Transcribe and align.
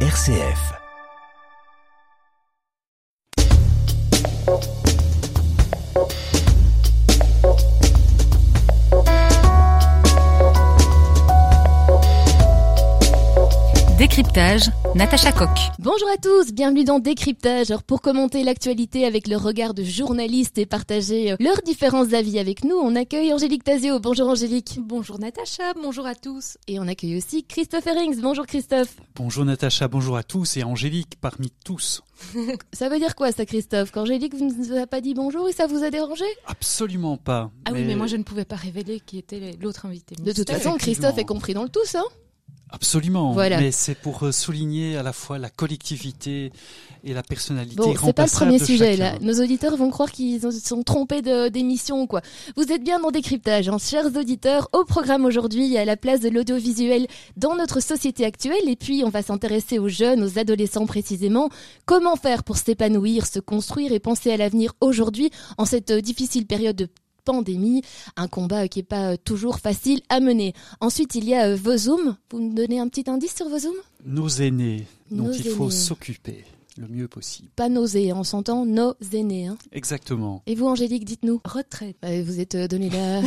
RCF. 0.00 0.85
Décryptage, 14.36 14.70
Natacha 14.94 15.32
Coq. 15.32 15.48
Bonjour 15.78 16.10
à 16.10 16.18
tous, 16.18 16.52
bienvenue 16.52 16.84
dans 16.84 16.98
Décryptage. 16.98 17.70
Alors 17.70 17.82
pour 17.82 18.02
commenter 18.02 18.44
l'actualité 18.44 19.06
avec 19.06 19.28
le 19.28 19.38
regard 19.38 19.72
de 19.72 19.82
journalistes 19.82 20.58
et 20.58 20.66
partager 20.66 21.32
euh, 21.32 21.36
leurs 21.40 21.62
différents 21.62 22.12
avis 22.12 22.38
avec 22.38 22.62
nous, 22.62 22.76
on 22.76 22.96
accueille 22.96 23.32
Angélique 23.32 23.64
Tazio. 23.64 23.98
Bonjour 23.98 24.28
Angélique. 24.28 24.78
Bonjour 24.82 25.18
Natacha, 25.18 25.72
bonjour 25.82 26.04
à 26.04 26.14
tous. 26.14 26.58
Et 26.68 26.78
on 26.78 26.86
accueille 26.86 27.16
aussi 27.16 27.44
Christophe 27.44 27.86
Herrings. 27.86 28.20
Bonjour 28.20 28.44
Christophe. 28.44 28.94
Bonjour 29.14 29.46
Natacha, 29.46 29.88
bonjour 29.88 30.18
à 30.18 30.22
tous 30.22 30.58
et 30.58 30.64
Angélique 30.64 31.14
parmi 31.18 31.50
tous. 31.64 32.02
ça 32.74 32.90
veut 32.90 32.98
dire 32.98 33.14
quoi 33.14 33.32
ça 33.32 33.46
Christophe 33.46 33.90
Qu'Angélique 33.90 34.34
vous 34.34 34.44
ne 34.44 34.52
vous 34.52 34.76
a 34.76 34.86
pas 34.86 35.00
dit 35.00 35.14
bonjour 35.14 35.48
et 35.48 35.52
ça 35.52 35.66
vous 35.66 35.82
a 35.82 35.88
dérangé? 35.88 36.26
Absolument 36.46 37.16
pas. 37.16 37.50
Ah 37.64 37.70
oui, 37.72 37.84
mais 37.86 37.96
moi 37.96 38.06
je 38.06 38.18
ne 38.18 38.22
pouvais 38.22 38.44
pas 38.44 38.56
révéler 38.56 39.00
qui 39.00 39.16
était 39.16 39.56
l'autre 39.62 39.86
invité. 39.86 40.14
De 40.14 40.32
toute 40.32 40.50
façon, 40.50 40.74
Christophe 40.74 41.16
est 41.16 41.24
compris 41.24 41.54
dans 41.54 41.62
le 41.62 41.70
tout, 41.70 41.86
ça 41.86 42.02
Absolument. 42.70 43.32
Mais 43.34 43.70
c'est 43.70 43.94
pour 43.94 44.24
euh, 44.24 44.32
souligner 44.32 44.96
à 44.96 45.04
la 45.04 45.12
fois 45.12 45.38
la 45.38 45.50
collectivité 45.50 46.50
et 47.04 47.14
la 47.14 47.22
personnalité. 47.22 47.76
Bon, 47.76 47.94
c'est 47.94 48.12
pas 48.12 48.24
le 48.24 48.30
premier 48.30 48.58
sujet 48.58 48.96
là. 48.96 49.14
Nos 49.20 49.40
auditeurs 49.40 49.76
vont 49.76 49.90
croire 49.90 50.10
qu'ils 50.10 50.40
se 50.40 50.50
sont 50.50 50.82
trompés 50.82 51.22
d'émission 51.50 52.08
quoi. 52.08 52.22
Vous 52.56 52.72
êtes 52.72 52.82
bien 52.82 52.98
dans 52.98 53.12
décryptage, 53.12 53.68
hein, 53.68 53.78
chers 53.78 54.06
auditeurs. 54.16 54.68
Au 54.72 54.84
programme 54.84 55.24
aujourd'hui, 55.24 55.76
a 55.78 55.84
la 55.84 55.96
place 55.96 56.20
de 56.20 56.28
l'audiovisuel 56.28 57.06
dans 57.36 57.54
notre 57.54 57.80
société 57.80 58.24
actuelle 58.24 58.68
et 58.68 58.76
puis 58.76 59.04
on 59.04 59.10
va 59.10 59.22
s'intéresser 59.22 59.78
aux 59.78 59.88
jeunes, 59.88 60.24
aux 60.24 60.38
adolescents 60.38 60.86
précisément. 60.86 61.50
Comment 61.84 62.16
faire 62.16 62.42
pour 62.42 62.56
s'épanouir, 62.56 63.26
se 63.26 63.38
construire 63.38 63.92
et 63.92 64.00
penser 64.00 64.32
à 64.32 64.36
l'avenir 64.36 64.72
aujourd'hui 64.80 65.30
en 65.56 65.66
cette 65.66 65.92
euh, 65.92 66.00
difficile 66.00 66.46
période 66.46 66.76
de 66.76 66.88
pandémie, 67.26 67.82
un 68.16 68.28
combat 68.28 68.68
qui 68.68 68.78
n'est 68.78 68.84
pas 68.84 69.12
euh, 69.12 69.16
toujours 69.22 69.58
facile 69.58 70.00
à 70.08 70.20
mener. 70.20 70.54
Ensuite, 70.80 71.14
il 71.14 71.24
y 71.24 71.34
a 71.34 71.48
euh, 71.48 71.56
Vosum. 71.56 72.16
Vous 72.30 72.40
me 72.40 72.54
donnez 72.54 72.78
un 72.80 72.88
petit 72.88 73.10
indice 73.10 73.34
sur 73.34 73.48
Vosum? 73.48 73.74
Nos 74.06 74.28
aînés, 74.28 74.86
dont 75.10 75.32
il 75.32 75.50
faut 75.50 75.70
s'occuper 75.70 76.44
le 76.78 76.88
mieux 76.88 77.08
possible. 77.08 77.48
Pas 77.56 77.68
nausée, 77.68 78.12
on 78.12 78.24
s'entend 78.24 78.66
nos 78.66 78.94
aînés. 79.12 79.46
Hein. 79.46 79.56
Exactement. 79.72 80.42
Et 80.46 80.54
vous, 80.54 80.66
Angélique, 80.66 81.04
dites-nous 81.04 81.40
Retraite. 81.44 81.96
Bah, 82.02 82.08
vous 82.22 82.40
êtes 82.40 82.54
euh, 82.54 82.68
donné 82.68 82.90
la, 82.90 83.20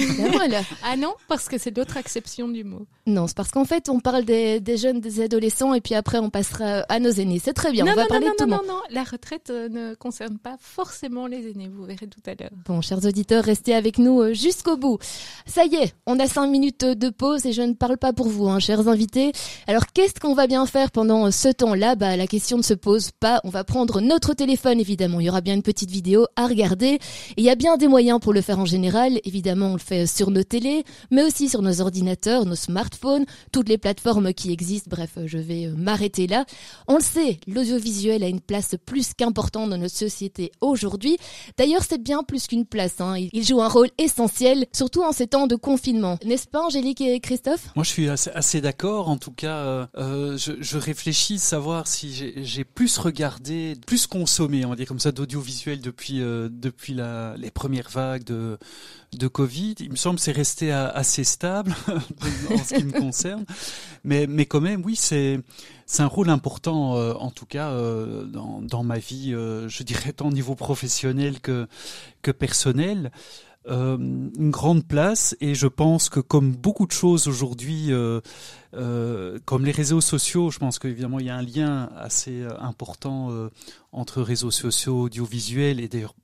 la 0.47 0.61
ah 0.83 0.95
non, 0.97 1.13
parce 1.27 1.47
que 1.47 1.57
c'est 1.57 1.71
d'autres 1.71 1.97
acceptions 1.97 2.47
du 2.47 2.63
mot. 2.63 2.85
Non, 3.07 3.27
c'est 3.27 3.35
parce 3.35 3.51
qu'en 3.51 3.65
fait, 3.65 3.89
on 3.89 3.99
parle 3.99 4.23
des, 4.25 4.61
jeunes, 4.77 4.99
des 4.99 5.21
adolescents, 5.21 5.73
et 5.73 5.81
puis 5.81 5.95
après, 5.95 6.19
on 6.19 6.29
passera 6.29 6.81
à 6.89 6.99
nos 6.99 7.11
aînés. 7.11 7.39
C'est 7.43 7.53
très 7.53 7.71
bien, 7.71 7.85
on 7.85 7.95
va 7.95 8.05
parler 8.05 8.27
non, 8.27 8.31
de 8.31 8.37
tout 8.37 8.45
Non, 8.45 8.57
non, 8.57 8.73
non, 8.73 8.81
la 8.91 9.03
retraite 9.03 9.49
euh, 9.49 9.69
ne 9.69 9.95
concerne 9.95 10.37
pas 10.37 10.57
forcément 10.59 11.27
les 11.27 11.49
aînés, 11.49 11.67
vous 11.67 11.83
verrez 11.83 12.07
tout 12.07 12.21
à 12.25 12.35
l'heure. 12.39 12.51
Bon, 12.65 12.81
chers 12.81 13.03
auditeurs, 13.05 13.43
restez 13.43 13.73
avec 13.73 13.97
nous 13.97 14.21
euh, 14.21 14.33
jusqu'au 14.33 14.77
bout. 14.77 14.99
Ça 15.45 15.65
y 15.65 15.75
est, 15.75 15.95
on 16.05 16.19
a 16.19 16.27
cinq 16.27 16.47
minutes 16.47 16.85
de 16.85 17.09
pause, 17.09 17.45
et 17.45 17.53
je 17.53 17.61
ne 17.61 17.73
parle 17.73 17.97
pas 17.97 18.13
pour 18.13 18.27
vous, 18.27 18.47
hein, 18.47 18.59
chers 18.59 18.87
invités. 18.87 19.31
Alors, 19.67 19.87
qu'est-ce 19.87 20.19
qu'on 20.19 20.35
va 20.35 20.47
bien 20.47 20.65
faire 20.65 20.91
pendant 20.91 21.31
ce 21.31 21.49
temps-là? 21.49 21.95
Bah, 21.95 22.15
la 22.15 22.27
question 22.27 22.57
ne 22.57 22.63
se 22.63 22.73
pose 22.73 23.11
pas. 23.11 23.38
On 23.43 23.49
va 23.49 23.63
prendre 23.63 24.01
notre 24.01 24.33
téléphone, 24.33 24.79
évidemment. 24.79 25.19
Il 25.19 25.25
y 25.25 25.29
aura 25.29 25.41
bien 25.41 25.53
une 25.53 25.63
petite 25.63 25.91
vidéo 25.91 26.27
à 26.35 26.47
regarder. 26.47 26.99
Il 27.37 27.43
y 27.43 27.49
a 27.49 27.55
bien 27.55 27.77
des 27.77 27.87
moyens 27.87 28.19
pour 28.19 28.33
le 28.33 28.41
faire 28.41 28.59
en 28.59 28.65
général. 28.65 29.19
Évidemment, 29.23 29.67
on 29.67 29.73
le 29.73 29.79
fait 29.79 30.07
sur 30.07 30.31
nos 30.31 30.43
télés, 30.43 30.83
mais 31.11 31.23
aussi 31.23 31.49
sur 31.49 31.61
nos 31.61 31.81
ordinateurs, 31.81 32.45
nos 32.45 32.55
smartphones, 32.55 33.25
toutes 33.51 33.69
les 33.69 33.77
plateformes 33.77 34.33
qui 34.33 34.51
existent. 34.51 34.89
Bref, 34.89 35.11
je 35.25 35.37
vais 35.37 35.67
euh, 35.67 35.75
m'arrêter 35.75 36.27
là. 36.27 36.45
On 36.87 36.95
le 36.95 37.03
sait, 37.03 37.39
l'audiovisuel 37.47 38.23
a 38.23 38.27
une 38.27 38.41
place 38.41 38.75
plus 38.85 39.13
qu'importante 39.13 39.69
dans 39.69 39.77
notre 39.77 39.95
société 39.95 40.51
aujourd'hui. 40.61 41.17
D'ailleurs, 41.57 41.83
c'est 41.87 42.01
bien 42.01 42.23
plus 42.23 42.47
qu'une 42.47 42.65
place. 42.65 43.01
Hein. 43.01 43.15
Il 43.31 43.45
joue 43.45 43.61
un 43.61 43.67
rôle 43.67 43.89
essentiel, 43.97 44.65
surtout 44.73 45.03
en 45.03 45.11
ces 45.11 45.27
temps 45.27 45.47
de 45.47 45.55
confinement. 45.55 46.17
N'est-ce 46.25 46.47
pas, 46.47 46.63
Angélique 46.63 47.01
et 47.01 47.19
Christophe? 47.19 47.69
Moi, 47.75 47.83
je 47.83 47.89
suis 47.89 48.09
assez, 48.09 48.61
d'accord. 48.61 49.09
En 49.09 49.17
tout 49.17 49.31
cas, 49.31 49.57
euh, 49.57 49.85
euh, 49.97 50.37
je, 50.37 50.53
je 50.59 50.77
réfléchis 50.77 51.35
à 51.35 51.39
savoir 51.39 51.87
si 51.87 52.33
j'ai 52.35 52.63
plus 52.63 52.97
plus 53.85 54.07
consommé, 54.07 54.65
on 54.65 54.69
va 54.69 54.75
dire 54.75 54.87
comme 54.87 54.99
ça, 54.99 55.11
d'audiovisuel 55.11 55.81
depuis 55.81 56.21
euh, 56.21 56.49
depuis 56.51 56.93
les 56.93 57.51
premières 57.51 57.89
vagues 57.89 58.23
de 58.23 59.27
Covid. 59.27 59.75
Il 59.79 59.91
me 59.91 59.95
semble 59.95 60.17
que 60.17 60.21
c'est 60.21 60.31
resté 60.31 60.71
assez 60.71 61.23
stable 61.23 61.73
en 62.51 62.57
ce 62.63 62.75
qui 62.75 62.83
me 62.83 62.91
concerne, 62.91 63.45
mais 64.03 64.27
mais 64.27 64.45
quand 64.45 64.61
même, 64.61 64.83
oui, 64.85 64.95
c'est 64.95 65.39
c'est 65.85 66.03
un 66.03 66.07
rôle 66.07 66.29
important, 66.29 66.95
euh, 66.95 67.13
en 67.13 67.31
tout 67.31 67.45
cas 67.45 67.69
euh, 67.69 68.25
dans 68.25 68.61
dans 68.61 68.83
ma 68.83 68.97
vie, 68.97 69.31
je 69.31 69.83
dirais 69.83 70.13
tant 70.13 70.27
au 70.27 70.31
niveau 70.31 70.55
professionnel 70.55 71.39
que 71.39 71.67
que 72.21 72.31
personnel. 72.31 73.11
Euh, 73.69 73.97
une 73.97 74.49
grande 74.49 74.87
place 74.87 75.35
et 75.41 75.53
je 75.53 75.67
pense 75.67 76.09
que 76.09 76.19
comme 76.19 76.55
beaucoup 76.55 76.87
de 76.87 76.91
choses 76.91 77.27
aujourd'hui, 77.27 77.91
euh, 77.91 78.19
euh, 78.73 79.37
comme 79.45 79.63
les 79.63 79.71
réseaux 79.71 80.01
sociaux, 80.01 80.49
je 80.49 80.57
pense 80.57 80.79
qu'évidemment 80.79 81.19
il 81.19 81.27
y 81.27 81.29
a 81.29 81.35
un 81.35 81.43
lien 81.43 81.89
assez 81.95 82.43
important 82.59 83.29
entre 83.91 84.21
réseaux 84.21 84.51
sociaux, 84.51 85.03
audiovisuels 85.03 85.79
et 85.79 85.87
d'ailleurs 85.87 86.15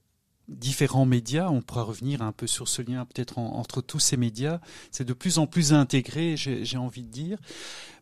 différents 0.47 1.05
médias. 1.05 1.49
On 1.49 1.61
pourra 1.61 1.83
revenir 1.83 2.21
un 2.21 2.31
peu 2.31 2.47
sur 2.47 2.67
ce 2.67 2.81
lien 2.81 3.05
peut-être 3.05 3.37
entre 3.37 3.81
tous 3.81 3.99
ces 3.99 4.17
médias. 4.17 4.59
C'est 4.91 5.05
de 5.05 5.13
plus 5.13 5.37
en 5.37 5.47
plus 5.47 5.73
intégré, 5.73 6.35
j'ai 6.37 6.77
envie 6.77 7.03
de 7.03 7.11
dire. 7.11 7.37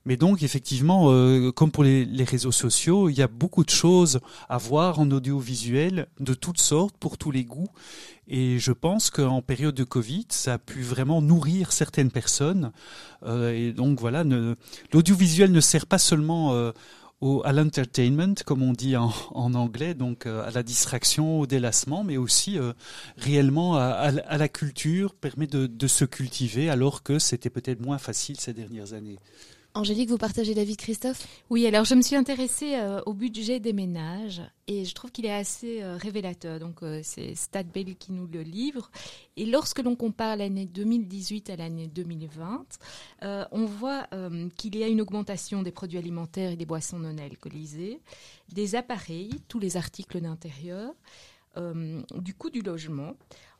Mais 0.05 0.17
donc 0.17 0.43
effectivement, 0.43 1.11
euh, 1.11 1.51
comme 1.51 1.71
pour 1.71 1.83
les, 1.83 2.23
réseaux 2.23 2.51
sociaux, 2.51 3.09
il 3.09 3.15
y 3.15 3.21
a 3.21 3.27
beaucoup 3.27 3.63
de 3.63 3.69
choses 3.69 4.19
à 4.49 4.57
voir 4.57 4.99
en 4.99 5.09
audiovisuel 5.11 6.07
de 6.19 6.33
toutes 6.33 6.59
sortes, 6.59 6.97
pour 6.97 7.17
tous 7.17 7.31
les 7.31 7.45
goûts. 7.45 7.69
Et 8.27 8.59
je 8.59 8.71
pense 8.71 9.09
qu'en 9.09 9.41
période 9.41 9.75
de 9.75 9.83
Covid, 9.83 10.25
ça 10.29 10.53
a 10.53 10.57
pu 10.57 10.81
vraiment 10.81 11.21
nourrir 11.21 11.71
certaines 11.71 12.11
personnes. 12.11 12.71
Euh, 13.25 13.53
et 13.53 13.71
donc 13.71 13.99
voilà, 13.99 14.23
l'audiovisuel 14.91 15.51
ne 15.51 15.61
sert 15.61 15.85
pas 15.85 15.97
seulement 15.97 16.53
euh, 16.53 16.71
à 17.43 17.53
l'entertainment, 17.53 18.35
comme 18.45 18.63
on 18.63 18.73
dit 18.73 18.95
en, 18.97 19.11
anglais, 19.33 19.93
donc 19.93 20.25
euh, 20.25 20.45
à 20.45 20.51
la 20.51 20.63
distraction, 20.63 21.39
au 21.39 21.47
délassement, 21.47 22.03
mais 22.03 22.17
aussi 22.17 22.59
euh, 22.59 22.73
réellement 23.17 23.75
à, 23.77 24.11
la 24.11 24.47
culture, 24.49 25.13
permet 25.15 25.47
de 25.47 25.87
se 25.87 26.05
cultiver, 26.05 26.69
alors 26.69 27.03
que 27.03 27.19
c'était 27.19 27.49
peut-être 27.49 27.81
moins 27.81 27.97
facile 27.97 28.39
ces 28.39 28.53
dernières 28.53 28.93
années. 28.93 29.19
Angélique, 29.75 30.09
vous 30.09 30.19
partagez 30.19 30.53
l'avis 30.53 30.75
de 30.75 30.81
Christophe? 30.81 31.27
Oui, 31.49 31.65
alors 31.65 31.83
je 31.83 31.95
me 31.95 32.03
suis 32.03 32.15
intéressée 32.15 32.75
euh, 32.75 33.01
au 33.07 33.13
budget 33.15 33.59
des 33.59 33.73
ménages 33.73 34.43
et 34.67 34.85
je 34.85 34.93
trouve 34.93 35.11
qu'il 35.11 35.25
est 35.25 35.33
assez 35.33 35.81
euh, 35.81 35.97
révélateur. 35.97 36.59
Donc 36.59 36.83
euh, 36.83 36.99
c'est 37.01 37.33
Stadbell 37.33 37.95
qui 37.95 38.11
nous 38.11 38.27
le 38.27 38.43
livre. 38.43 38.91
Et 39.35 39.47
lorsque 39.47 39.79
l'on 39.79 39.95
compare 39.95 40.35
l'année 40.35 40.67
2018 40.67 41.49
à 41.49 41.55
l'année 41.55 41.87
2020, 41.87 42.65
on 43.51 43.65
voit 43.65 44.07
qu'il 44.57 44.77
y 44.77 44.83
a 44.83 44.87
une 44.87 45.01
augmentation 45.01 45.63
des 45.63 45.71
produits 45.71 45.97
alimentaires 45.97 46.51
et 46.51 46.55
des 46.55 46.67
boissons 46.67 46.99
non 46.99 47.17
alcoolisées, 47.17 47.99
des 48.51 48.75
appareils, 48.75 49.41
tous 49.47 49.57
les 49.57 49.75
articles 49.75 50.21
d'intérieur, 50.21 50.93
du 52.15 52.35
coût 52.35 52.51
du 52.51 52.61
logement. 52.61 53.13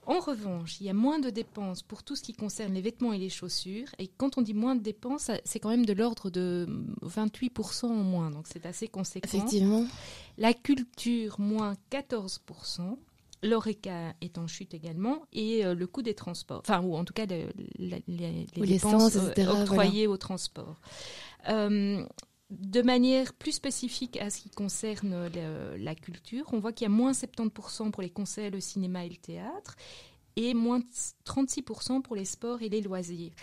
En 0.06 0.19
revanche, 0.19 0.81
il 0.81 0.86
y 0.86 0.90
a 0.90 0.94
moins 0.94 1.19
de 1.19 1.30
dépenses 1.30 1.81
pour 1.81 2.03
tout 2.03 2.16
ce 2.16 2.24
qui 2.24 2.34
concerne 2.34 2.74
les 2.74 2.81
vêtements 2.81 3.14
et 3.14 3.18
les 3.18 3.30
chaussures. 3.30 3.88
Et 4.00 4.08
quand 4.08 4.38
on 4.38 4.41
dit 4.41 4.53
moins 4.53 4.75
de 4.75 4.81
dépenses, 4.81 5.31
c'est 5.46 5.59
quand 5.59 5.69
même 5.69 5.86
de 5.86 5.94
l'ordre 5.94 6.30
de 6.30 6.68
28% 7.03 7.86
en 7.86 7.90
moins. 7.90 8.30
Donc 8.30 8.47
c'est 8.47 8.66
assez 8.66 8.88
conséquent. 8.88 9.28
Effectivement. 9.28 9.86
La 10.38 10.53
culture, 10.53 11.40
moins 11.40 11.75
14%. 11.91 12.97
L'ORECA 13.44 14.14
est 14.22 14.38
en 14.38 14.47
chute 14.47 14.74
également 14.74 15.24
et 15.34 15.66
euh, 15.66 15.75
le 15.75 15.86
coût 15.86 16.02
des 16.02 16.14
transports, 16.14 16.62
enfin 16.66 16.81
ou 16.81 16.96
en 16.96 17.03
tout 17.03 17.14
cas 17.14 17.25
les, 17.25 18.47
dépenses 18.56 19.18
euh, 19.18 19.62
octroyées 19.62 20.08
au 20.08 20.16
transport. 20.16 20.80
Euh, 21.50 22.06
de 22.59 22.81
manière 22.81 23.34
plus 23.34 23.53
spécifique 23.53 24.17
à 24.17 24.29
ce 24.29 24.41
qui 24.41 24.50
concerne 24.50 25.29
la 25.78 25.96
culture, 25.96 26.46
on 26.53 26.59
voit 26.59 26.73
qu'il 26.73 26.85
y 26.85 26.91
a 26.91 26.94
moins 26.94 27.11
70% 27.11 27.91
pour 27.91 28.03
les 28.03 28.09
concerts, 28.09 28.52
le 28.52 28.59
cinéma 28.59 29.05
et 29.05 29.09
le 29.09 29.17
théâtre, 29.17 29.76
et 30.35 30.53
moins 30.53 30.82
36% 31.26 32.02
pour 32.02 32.16
les 32.16 32.26
sports 32.26 32.61
et 32.61 32.70
les 32.70 32.82
loisirs. 32.82 33.34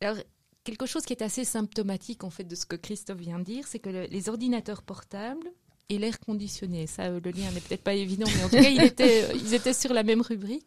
Alors, 0.00 0.18
quelque 0.64 0.86
chose 0.86 1.04
qui 1.04 1.12
est 1.12 1.22
assez 1.22 1.44
symptomatique 1.44 2.24
en 2.24 2.30
fait 2.30 2.44
de 2.44 2.54
ce 2.54 2.66
que 2.66 2.76
Christophe 2.76 3.18
vient 3.18 3.38
de 3.38 3.44
dire, 3.44 3.66
c'est 3.66 3.78
que 3.78 3.90
les 3.90 4.28
ordinateurs 4.28 4.82
portables 4.82 5.50
et 5.88 5.98
l'air 5.98 6.18
conditionné. 6.18 6.86
Ça, 6.86 7.04
euh, 7.04 7.20
le 7.22 7.30
lien 7.30 7.50
n'est 7.52 7.60
peut-être 7.60 7.82
pas 7.82 7.94
évident, 7.94 8.26
mais 8.36 8.44
en 8.44 8.48
tout 8.48 8.56
cas, 8.56 8.70
il 8.70 8.82
était, 8.82 9.24
euh, 9.30 9.34
ils 9.34 9.54
étaient 9.54 9.72
sur 9.72 9.92
la 9.92 10.02
même 10.02 10.20
rubrique. 10.20 10.66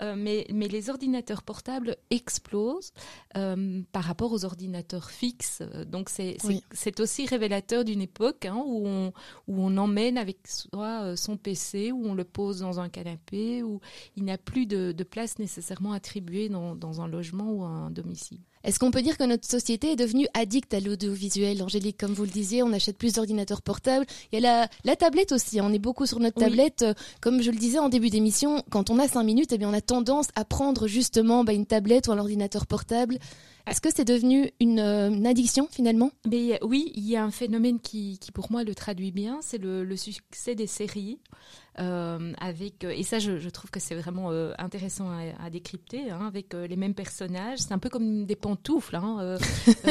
Euh, 0.00 0.14
mais, 0.16 0.46
mais 0.52 0.68
les 0.68 0.90
ordinateurs 0.90 1.42
portables 1.42 1.96
explosent 2.10 2.92
par 3.92 4.04
rapport 4.04 4.32
aux 4.32 4.44
ordinateurs 4.44 5.10
fixes. 5.10 5.62
Donc, 5.86 6.08
c'est 6.08 6.36
c'est 6.72 7.00
aussi 7.00 7.26
révélateur 7.26 7.84
d'une 7.84 8.00
époque 8.00 8.46
hein, 8.46 8.62
où, 8.66 8.86
on, 8.86 9.12
où 9.46 9.62
on 9.62 9.76
emmène 9.76 10.18
avec 10.18 10.38
soi 10.46 11.16
son 11.16 11.36
PC, 11.36 11.92
où 11.92 12.06
on 12.06 12.14
le 12.14 12.24
pose 12.24 12.60
dans 12.60 12.80
un 12.80 12.88
canapé, 12.88 13.62
où 13.62 13.80
il 14.16 14.24
n'a 14.24 14.38
plus 14.38 14.66
de, 14.66 14.92
de, 14.92 15.04
place 15.04 15.38
nécessairement 15.38 15.92
attribuée 15.92 16.48
dans, 16.48 16.74
dans 16.74 17.00
un 17.00 17.08
logement 17.08 17.50
ou 17.52 17.62
un 17.62 17.90
domicile. 17.90 18.40
Est-ce 18.64 18.78
qu'on 18.78 18.90
peut 18.90 19.02
dire 19.02 19.16
que 19.16 19.24
notre 19.24 19.46
société 19.46 19.92
est 19.92 19.96
devenue 19.96 20.26
addict 20.34 20.72
à 20.74 20.80
l'audiovisuel? 20.80 21.62
Angélique, 21.62 21.96
comme 21.98 22.12
vous 22.12 22.24
le 22.24 22.30
disiez, 22.30 22.62
on 22.62 22.72
achète 22.72 22.98
plus 22.98 23.14
d'ordinateurs 23.14 23.62
portables. 23.62 24.06
Il 24.32 24.40
y 24.40 24.46
a 24.46 24.60
la, 24.60 24.68
la, 24.84 24.96
tablette 24.96 25.32
aussi, 25.32 25.60
on 25.60 25.72
est 25.72 25.78
beaucoup 25.78 26.06
sur 26.06 26.20
notre 26.20 26.40
tablette. 26.40 26.84
Comme 27.20 27.42
je 27.42 27.50
le 27.50 27.56
disais 27.56 27.78
en 27.78 27.88
début 27.88 28.10
d'émission, 28.10 28.62
quand 28.70 28.90
on 28.90 28.98
a 28.98 29.08
cinq 29.08 29.24
minutes, 29.24 29.52
eh 29.52 29.58
bien, 29.58 29.68
on 29.68 29.74
a 29.74 29.80
tendance 29.80 30.28
à 30.34 30.44
prendre 30.44 30.86
justement 30.86 31.44
bah, 31.44 31.52
une 31.52 31.66
tablette 31.66 32.08
ou 32.08 32.12
un 32.12 32.18
ordinateur 32.18 32.66
portable. 32.66 33.18
Est-ce 33.70 33.80
que 33.80 33.90
c'est 33.94 34.04
devenu 34.04 34.50
une, 34.60 34.80
une, 34.80 35.26
addiction 35.26 35.68
finalement? 35.70 36.10
Mais 36.26 36.58
Oui, 36.62 36.92
il 36.94 37.08
y 37.08 37.16
a 37.16 37.24
un 37.24 37.30
phénomène 37.30 37.80
qui, 37.80 38.18
qui 38.18 38.32
pour 38.32 38.50
moi 38.50 38.64
le 38.64 38.74
traduit 38.74 39.12
bien, 39.12 39.38
c'est 39.42 39.58
le, 39.58 39.84
le, 39.84 39.96
succès 39.96 40.54
des 40.54 40.66
séries. 40.66 41.18
Euh, 41.78 42.32
avec 42.40 42.82
et 42.82 43.04
ça 43.04 43.20
je, 43.20 43.38
je 43.38 43.48
trouve 43.50 43.70
que 43.70 43.78
c'est 43.78 43.94
vraiment 43.94 44.32
euh, 44.32 44.52
intéressant 44.58 45.10
à, 45.10 45.44
à 45.44 45.48
décrypter 45.48 46.10
hein, 46.10 46.26
avec 46.26 46.52
euh, 46.52 46.66
les 46.66 46.74
mêmes 46.74 46.94
personnages 46.94 47.60
c'est 47.60 47.70
un 47.70 47.78
peu 47.78 47.88
comme 47.88 48.26
des 48.26 48.34
pantoufles 48.34 48.96
hein, 48.96 49.38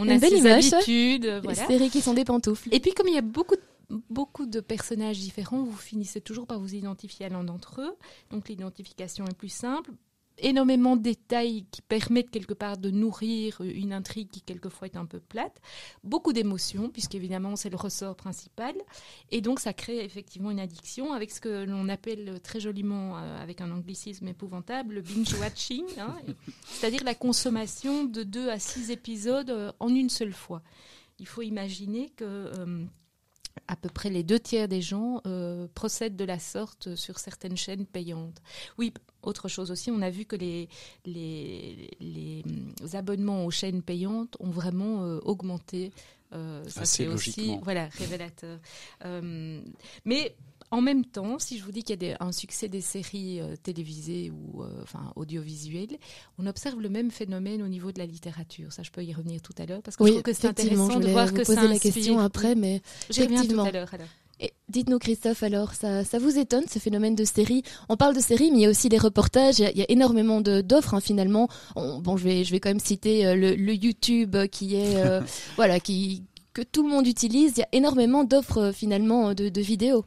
on 0.00 0.08
a 0.08 0.18
des 0.18 0.46
habitudes 0.48 1.40
voilà. 1.44 1.66
séries 1.68 1.88
qui 1.90 2.00
sont 2.00 2.14
des 2.14 2.24
pantoufles 2.24 2.68
et 2.72 2.80
puis 2.80 2.94
comme 2.94 3.06
il 3.06 3.14
y 3.14 3.18
a 3.18 3.22
beaucoup 3.22 3.54
de 3.54 3.62
beaucoup 4.08 4.46
de 4.46 4.60
personnages 4.60 5.18
différents, 5.18 5.62
vous 5.62 5.76
finissez 5.76 6.20
toujours 6.20 6.46
par 6.46 6.58
vous 6.60 6.74
identifier 6.74 7.26
à 7.26 7.28
l'un 7.28 7.44
d'entre 7.44 7.80
eux. 7.80 7.96
Donc 8.30 8.48
l'identification 8.48 9.24
est 9.26 9.36
plus 9.36 9.48
simple 9.48 9.90
énormément 10.42 10.96
de 10.96 11.02
détails 11.02 11.64
qui 11.70 11.82
permettent 11.82 12.30
quelque 12.30 12.54
part 12.54 12.78
de 12.78 12.90
nourrir 12.90 13.60
une 13.60 13.92
intrigue 13.92 14.28
qui 14.30 14.40
quelquefois 14.40 14.88
est 14.88 14.96
un 14.96 15.06
peu 15.06 15.20
plate, 15.20 15.60
beaucoup 16.04 16.32
d'émotions, 16.32 16.88
puisqu'évidemment 16.88 17.56
c'est 17.56 17.70
le 17.70 17.76
ressort 17.76 18.16
principal, 18.16 18.74
et 19.30 19.40
donc 19.40 19.60
ça 19.60 19.72
crée 19.72 20.04
effectivement 20.04 20.50
une 20.50 20.60
addiction 20.60 21.12
avec 21.12 21.30
ce 21.30 21.40
que 21.40 21.64
l'on 21.64 21.88
appelle 21.88 22.40
très 22.42 22.60
joliment, 22.60 23.18
euh, 23.18 23.42
avec 23.42 23.60
un 23.60 23.70
anglicisme 23.70 24.28
épouvantable, 24.28 24.94
le 24.96 25.00
binge-watching, 25.02 25.84
hein, 25.98 26.16
c'est-à-dire 26.64 27.04
la 27.04 27.14
consommation 27.14 28.04
de 28.04 28.22
deux 28.22 28.48
à 28.48 28.58
six 28.58 28.90
épisodes 28.90 29.50
euh, 29.50 29.72
en 29.80 29.88
une 29.88 30.10
seule 30.10 30.32
fois. 30.32 30.62
Il 31.18 31.26
faut 31.26 31.42
imaginer 31.42 32.10
que... 32.10 32.24
Euh, 32.24 32.84
à 33.68 33.76
peu 33.76 33.88
près 33.88 34.10
les 34.10 34.22
deux 34.22 34.38
tiers 34.40 34.68
des 34.68 34.82
gens 34.82 35.20
euh, 35.26 35.66
procèdent 35.74 36.16
de 36.16 36.24
la 36.24 36.38
sorte 36.38 36.94
sur 36.94 37.18
certaines 37.18 37.56
chaînes 37.56 37.86
payantes. 37.86 38.40
Oui, 38.78 38.92
autre 39.22 39.48
chose 39.48 39.70
aussi, 39.70 39.90
on 39.90 40.02
a 40.02 40.10
vu 40.10 40.24
que 40.24 40.36
les, 40.36 40.68
les, 41.04 41.90
les 42.00 42.44
abonnements 42.94 43.44
aux 43.44 43.50
chaînes 43.50 43.82
payantes 43.82 44.36
ont 44.40 44.50
vraiment 44.50 45.04
euh, 45.04 45.18
augmenté. 45.24 45.92
Euh, 46.32 46.62
ça 46.68 46.84
c'est 46.84 47.08
aussi 47.08 47.58
voilà 47.62 47.88
révélateur. 47.98 48.60
mais 50.04 50.36
en 50.70 50.80
même 50.80 51.04
temps, 51.04 51.38
si 51.38 51.58
je 51.58 51.64
vous 51.64 51.72
dis 51.72 51.82
qu'il 51.82 52.00
y 52.02 52.12
a 52.12 52.16
un 52.20 52.32
succès 52.32 52.68
des 52.68 52.80
séries 52.80 53.40
euh, 53.40 53.56
télévisées 53.60 54.30
ou 54.30 54.62
euh, 54.62 54.68
enfin 54.82 55.12
audiovisuelles, 55.16 55.98
on 56.38 56.46
observe 56.46 56.80
le 56.80 56.88
même 56.88 57.10
phénomène 57.10 57.62
au 57.62 57.68
niveau 57.68 57.90
de 57.90 57.98
la 57.98 58.06
littérature. 58.06 58.72
Ça, 58.72 58.82
je 58.82 58.90
peux 58.90 59.02
y 59.02 59.12
revenir 59.12 59.42
tout 59.42 59.54
à 59.58 59.66
l'heure 59.66 59.82
parce 59.82 59.96
que 59.96 60.06
je 60.06 60.10
trouve 60.10 60.22
que 60.22 60.32
c'est 60.32 60.46
intéressant 60.46 61.00
de 61.00 61.08
voir 61.08 61.32
que 61.32 61.44
ça 61.44 61.66
la 61.66 61.78
question 61.78 62.20
après, 62.20 62.54
mais 62.54 62.82
je 63.10 63.22
reviens 63.22 63.44
tout 63.44 63.60
à 63.60 63.70
l'heure. 63.70 63.90
Dites-nous 64.70 64.98
Christophe, 64.98 65.42
alors 65.42 65.74
ça, 65.74 66.04
ça 66.04 66.18
vous 66.18 66.38
étonne 66.38 66.64
ce 66.70 66.78
phénomène 66.78 67.14
de 67.14 67.24
séries 67.24 67.62
On 67.90 67.96
parle 67.96 68.14
de 68.14 68.20
séries, 68.20 68.50
mais 68.50 68.58
il 68.58 68.62
y 68.62 68.66
a 68.66 68.70
aussi 68.70 68.88
des 68.88 68.96
reportages. 68.96 69.58
Il 69.58 69.76
y 69.76 69.82
a, 69.82 69.90
énormément 69.90 70.40
d'offres 70.40 70.94
hein, 70.94 71.00
finalement. 71.00 71.48
bon, 71.74 72.16
je 72.16 72.24
vais, 72.24 72.44
je 72.44 72.52
vais 72.52 72.60
quand 72.60 72.70
même 72.70 72.80
citer 72.80 73.26
euh, 73.26 73.34
le, 73.34 73.54
le, 73.54 73.74
YouTube 73.74 74.36
qui 74.50 74.76
est, 74.76 74.96
voilà, 75.56 75.80
qui, 75.80 76.22
que 76.52 76.62
tout 76.62 76.82
le 76.82 76.88
monde 76.88 77.06
utilise. 77.06 77.52
Il 77.56 77.60
y 77.60 77.62
a 77.62 77.68
énormément 77.72 78.24
d'offres 78.24 78.58
euh, 78.58 78.72
finalement 78.72 79.34
de, 79.34 79.48
de, 79.48 79.60
vidéos. 79.60 80.04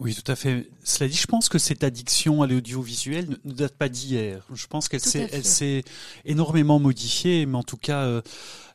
Oui, 0.00 0.14
tout 0.14 0.30
à 0.30 0.36
fait. 0.36 0.68
Cela 0.82 1.08
dit, 1.08 1.16
je 1.16 1.26
pense 1.26 1.48
que 1.48 1.58
cette 1.58 1.84
addiction 1.84 2.42
à 2.42 2.46
l'audiovisuel 2.46 3.38
ne, 3.44 3.52
date 3.52 3.74
pas 3.74 3.88
d'hier. 3.88 4.46
Je 4.52 4.66
pense 4.66 4.88
qu'elle 4.88 5.00
s'est, 5.00 5.84
énormément 6.24 6.78
modifiée, 6.78 7.46
mais 7.46 7.56
en 7.56 7.62
tout 7.62 7.76
cas, 7.76 8.02
euh, 8.02 8.22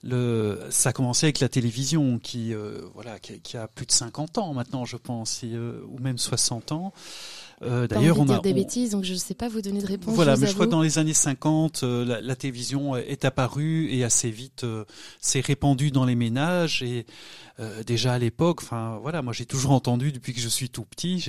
le, 0.04 0.60
ça 0.70 0.90
a 0.90 0.94
commencé 0.94 1.26
avec 1.26 1.40
la 1.40 1.50
télévision, 1.50 2.20
qui, 2.20 2.54
euh, 2.54 2.82
voilà, 2.94 3.20
qui, 3.20 3.40
qui, 3.42 3.58
a 3.58 3.68
plus 3.68 3.86
de 3.86 3.92
50 3.92 4.38
ans 4.38 4.54
maintenant, 4.54 4.86
je 4.86 4.98
pense, 4.98 5.44
et, 5.44 5.58
ou 5.58 6.00
même 6.00 6.18
60 6.18 6.72
ans. 6.72 6.94
Euh, 7.62 7.88
D'ailleurs, 7.88 8.20
on 8.20 8.30
a 8.30 8.40
des 8.40 8.54
bêtises, 8.54 8.92
donc 8.92 9.04
je 9.04 9.14
ne 9.14 9.18
sais 9.18 9.34
pas 9.34 9.50
vous 9.50 9.62
donner 9.62 9.82
de 9.82 9.86
réponse. 9.88 10.14
Voilà, 10.16 10.38
mais 10.38 10.48
je 10.48 10.54
crois 10.54 10.66
que 10.66 10.72
dans 10.72 10.82
les 10.82 10.98
années 10.98 11.14
50, 11.14 11.82
euh, 11.84 12.06
la, 12.06 12.22
la, 12.22 12.36
télévision 12.36 12.96
est 12.96 13.26
apparue 13.26 13.90
et 13.92 14.04
assez 14.04 14.32
vite 14.32 14.64
euh, 14.64 14.86
s'est 15.20 15.42
répandue 15.42 15.92
dans 15.92 16.06
les 16.06 16.16
ménages 16.16 16.84
et 16.84 17.06
déjà 17.86 18.14
à 18.14 18.20
l'époque, 18.20 18.62
enfin 18.62 19.00
voilà, 19.02 19.22
moi 19.22 19.34
j'ai 19.34 19.46
toujours 19.46 19.72
entendu 19.72 20.14
depuis 20.14 20.34
que 20.34 20.40
je 20.40 20.48
suis 20.48 20.70
tout 20.70 20.86
petit, 20.86 21.20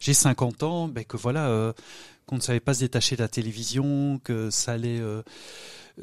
j'ai 0.00 0.14
50 0.14 0.64
ans, 0.64 0.88
ben, 0.88 1.04
que 1.04 1.16
voilà, 1.16 1.72
qu'on 2.26 2.36
ne 2.36 2.40
savait 2.40 2.60
pas 2.60 2.74
se 2.74 2.80
détacher 2.80 3.16
de 3.16 3.22
la 3.22 3.28
télévision, 3.28 4.20
que 4.22 4.50
ça 4.50 4.72
allait 4.72 5.00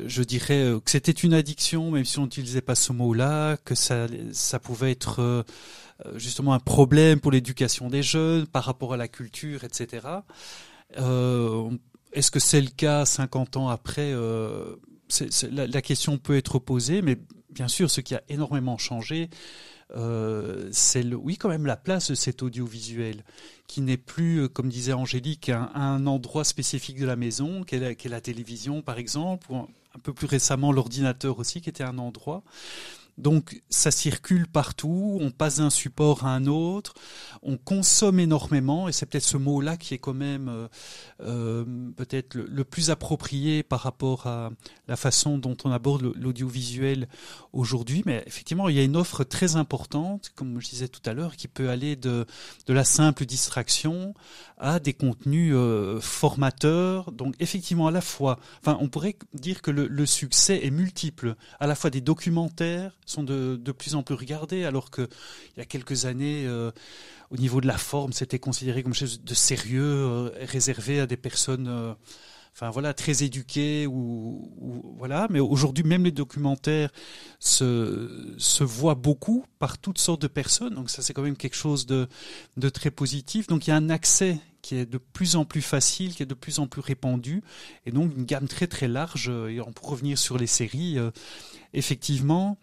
je 0.05 0.23
dirais 0.23 0.73
que 0.83 0.89
c'était 0.89 1.11
une 1.11 1.33
addiction, 1.33 1.91
même 1.91 2.05
si 2.05 2.17
on 2.17 2.23
n'utilisait 2.23 2.61
pas 2.61 2.75
ce 2.75 2.91
mot-là, 2.91 3.57
que 3.57 3.75
ça, 3.75 4.07
pouvait 4.59 4.91
être 4.91 5.43
euh, 6.05 6.17
justement 6.17 6.53
un 6.53 6.59
problème 6.59 7.19
pour 7.19 7.31
l'éducation 7.31 7.89
des 7.89 8.03
jeunes 8.03 8.47
par 8.47 8.63
rapport 8.63 8.93
à 8.93 8.97
la 8.97 9.07
culture, 9.07 9.63
etc. 9.63 10.07
Euh, 10.97 11.69
Est-ce 12.11 12.31
que 12.31 12.39
c'est 12.39 12.61
le 12.61 12.69
cas 12.69 13.05
50 13.05 13.57
ans 13.57 13.69
après 13.69 14.11
euh, 14.13 14.75
la, 15.51 15.81
question 15.81 16.17
peut 16.17 16.35
être 16.35 16.57
posée, 16.57 17.01
mais 17.01 17.17
bien 17.51 17.67
sûr, 17.67 17.91
ce 17.91 18.01
qui 18.01 18.15
a 18.15 18.23
énormément 18.29 18.77
changé, 18.79 19.29
euh, 19.95 20.69
c'est 20.71 21.03
oui 21.13 21.37
quand 21.37 21.49
même 21.49 21.65
la 21.65 21.77
place 21.77 22.09
de 22.09 22.15
cet 22.15 22.41
audiovisuel 22.41 23.23
qui 23.67 23.81
n'est 23.81 23.97
plus, 23.97 24.41
euh, 24.41 24.47
comme 24.47 24.69
disait 24.69 24.93
Angélique, 24.93 25.49
un, 25.49 26.07
endroit 26.07 26.43
spécifique 26.43 26.99
de 26.99 27.05
la 27.05 27.15
maison, 27.15 27.63
qu'est 27.63 27.79
la, 27.79 28.09
la, 28.09 28.21
télévision 28.21 28.81
par 28.81 28.97
exemple, 28.97 29.51
ou 29.51 29.55
un 29.57 29.99
peu 30.01 30.13
plus 30.13 30.27
récemment 30.27 30.71
l'ordinateur 30.71 31.39
aussi, 31.39 31.61
qui 31.61 31.69
était 31.69 31.83
un 31.83 31.97
endroit. 31.97 32.43
Donc 33.17 33.61
ça 33.69 33.91
circule 33.91 34.47
partout, 34.47 35.19
on 35.21 35.29
passe 35.29 35.57
d'un 35.57 35.69
support 35.69 36.25
à 36.25 36.33
un 36.33 36.47
autre, 36.47 36.95
on 37.43 37.57
consomme 37.57 38.19
énormément, 38.19 38.89
et 38.89 38.91
c'est 38.91 39.05
peut-être 39.05 39.23
ce 39.23 39.37
mot-là 39.37 39.77
qui 39.77 39.93
est 39.93 39.99
quand 39.99 40.15
même 40.15 40.49
euh, 40.49 40.67
euh 41.21 41.65
peut-être 41.95 42.35
le, 42.35 42.63
plus 42.63 42.89
approprié 42.89 43.61
par 43.61 43.81
rapport 43.81 44.25
à 44.25 44.49
la 44.87 44.95
façon 44.95 45.37
dont 45.37 45.55
on 45.63 45.71
aborde 45.71 46.13
l'audiovisuel 46.15 47.07
aujourd'hui. 47.51 48.01
Mais 48.05 48.23
effectivement, 48.25 48.67
il 48.67 48.75
y 48.75 48.79
a 48.79 48.83
une 48.83 48.95
offre 48.95 49.23
très 49.23 49.57
importante, 49.57 50.31
comme 50.35 50.59
je 50.59 50.69
disais 50.69 50.87
tout 50.87 51.01
à 51.05 51.13
l'heure, 51.13 51.35
qui 51.35 51.47
peut 51.47 51.69
aller 51.69 51.95
de, 51.95 52.25
de 52.65 52.73
la 52.73 52.83
simple 52.83 53.25
distraction 53.25 54.15
à 54.57 54.79
des 54.79 54.93
contenus 54.93 55.53
euh, 55.55 55.99
formateurs. 55.99 57.11
Donc 57.11 57.35
effectivement, 57.39 57.87
à 57.87 57.91
la 57.91 58.01
fois, 58.01 58.39
enfin, 58.61 58.77
on 58.81 58.89
pourrait 58.89 59.17
dire 59.33 59.61
que 59.61 59.71
le 59.71 60.05
succès 60.05 60.65
est 60.65 60.71
multiple, 60.71 61.35
à 61.59 61.67
la 61.67 61.75
fois 61.75 61.89
des 61.89 62.01
documentaires, 62.01 62.97
sont 63.05 63.23
de, 63.23 63.57
plus 63.71 63.95
en 63.95 64.03
plus 64.03 64.15
regardés, 64.15 64.65
alors 64.65 64.91
que 64.91 65.07
il 65.55 65.59
y 65.59 65.61
a 65.61 65.65
quelques 65.65 66.05
années, 66.05 66.45
euh, 66.45 66.71
au 67.29 67.37
niveau 67.37 67.61
de 67.61 67.67
la 67.67 67.77
forme, 67.77 68.13
c'était 68.13 68.39
considéré 68.39 68.83
comme 68.83 68.93
chose 68.93 69.21
de 69.23 69.33
sérieux, 69.33 69.83
euh, 69.83 70.31
réservé 70.41 70.99
à 70.99 71.07
des 71.07 71.17
personnes, 71.17 71.67
euh, 71.67 71.93
enfin 72.53 72.69
voilà, 72.69 72.93
très 72.93 73.23
éduquées 73.23 73.87
ou, 73.87 74.95
voilà. 74.97 75.27
Mais 75.29 75.39
aujourd'hui, 75.39 75.83
même 75.83 76.03
les 76.03 76.11
documentaires 76.11 76.91
se 77.39 78.63
voient 78.63 78.95
beaucoup 78.95 79.45
par 79.59 79.77
toutes 79.77 79.97
sortes 79.97 80.21
de 80.21 80.27
personnes, 80.27 80.75
donc 80.75 80.89
ça 80.89 81.01
c'est 81.01 81.13
quand 81.13 81.23
même 81.23 81.37
quelque 81.37 81.55
chose 81.55 81.85
de 81.85 82.07
très 82.69 82.91
positif. 82.91 83.47
Donc 83.47 83.67
il 83.67 83.71
y 83.71 83.73
a 83.73 83.77
un 83.77 83.89
accès 83.89 84.39
qui 84.63 84.75
est 84.77 84.87
de 84.87 84.97
plus 84.97 85.35
en 85.35 85.45
plus 85.45 85.61
facile, 85.61 86.15
qui 86.15 86.23
est 86.23 86.25
de 86.25 86.33
plus 86.33 86.57
en 86.57 86.65
plus 86.65 86.81
répandu, 86.81 87.43
et 87.85 87.91
donc 87.91 88.15
une 88.17 88.25
gamme 88.25 88.47
très 88.47 88.65
très 88.65 88.87
large. 88.87 89.29
Et 89.29 89.61
on 89.61 89.71
peut 89.71 89.85
revenir 89.85 90.17
sur 90.17 90.39
les 90.39 90.47
séries, 90.47 90.97
euh, 90.97 91.11
effectivement, 91.73 92.57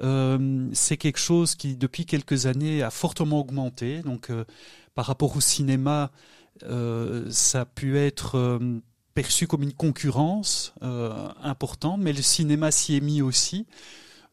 euh, 0.00 0.68
c'est 0.72 0.96
quelque 0.96 1.20
chose 1.20 1.54
qui 1.54 1.76
depuis 1.76 2.06
quelques 2.06 2.46
années 2.46 2.82
a 2.82 2.90
fortement 2.90 3.38
augmenté. 3.40 4.02
Donc 4.02 4.30
euh, 4.30 4.44
par 4.94 5.06
rapport 5.06 5.36
au 5.36 5.40
cinéma, 5.40 6.10
euh, 6.64 7.30
ça 7.30 7.60
a 7.60 7.64
pu 7.64 7.98
être 7.98 8.36
euh, 8.36 8.80
perçu 9.14 9.46
comme 9.46 9.62
une 9.62 9.72
concurrence 9.72 10.74
importante, 11.40 12.00
mais 12.00 12.12
le 12.12 12.22
cinéma 12.22 12.72
s'y 12.72 12.96
est 12.96 13.00
mis 13.00 13.22
aussi. 13.22 13.66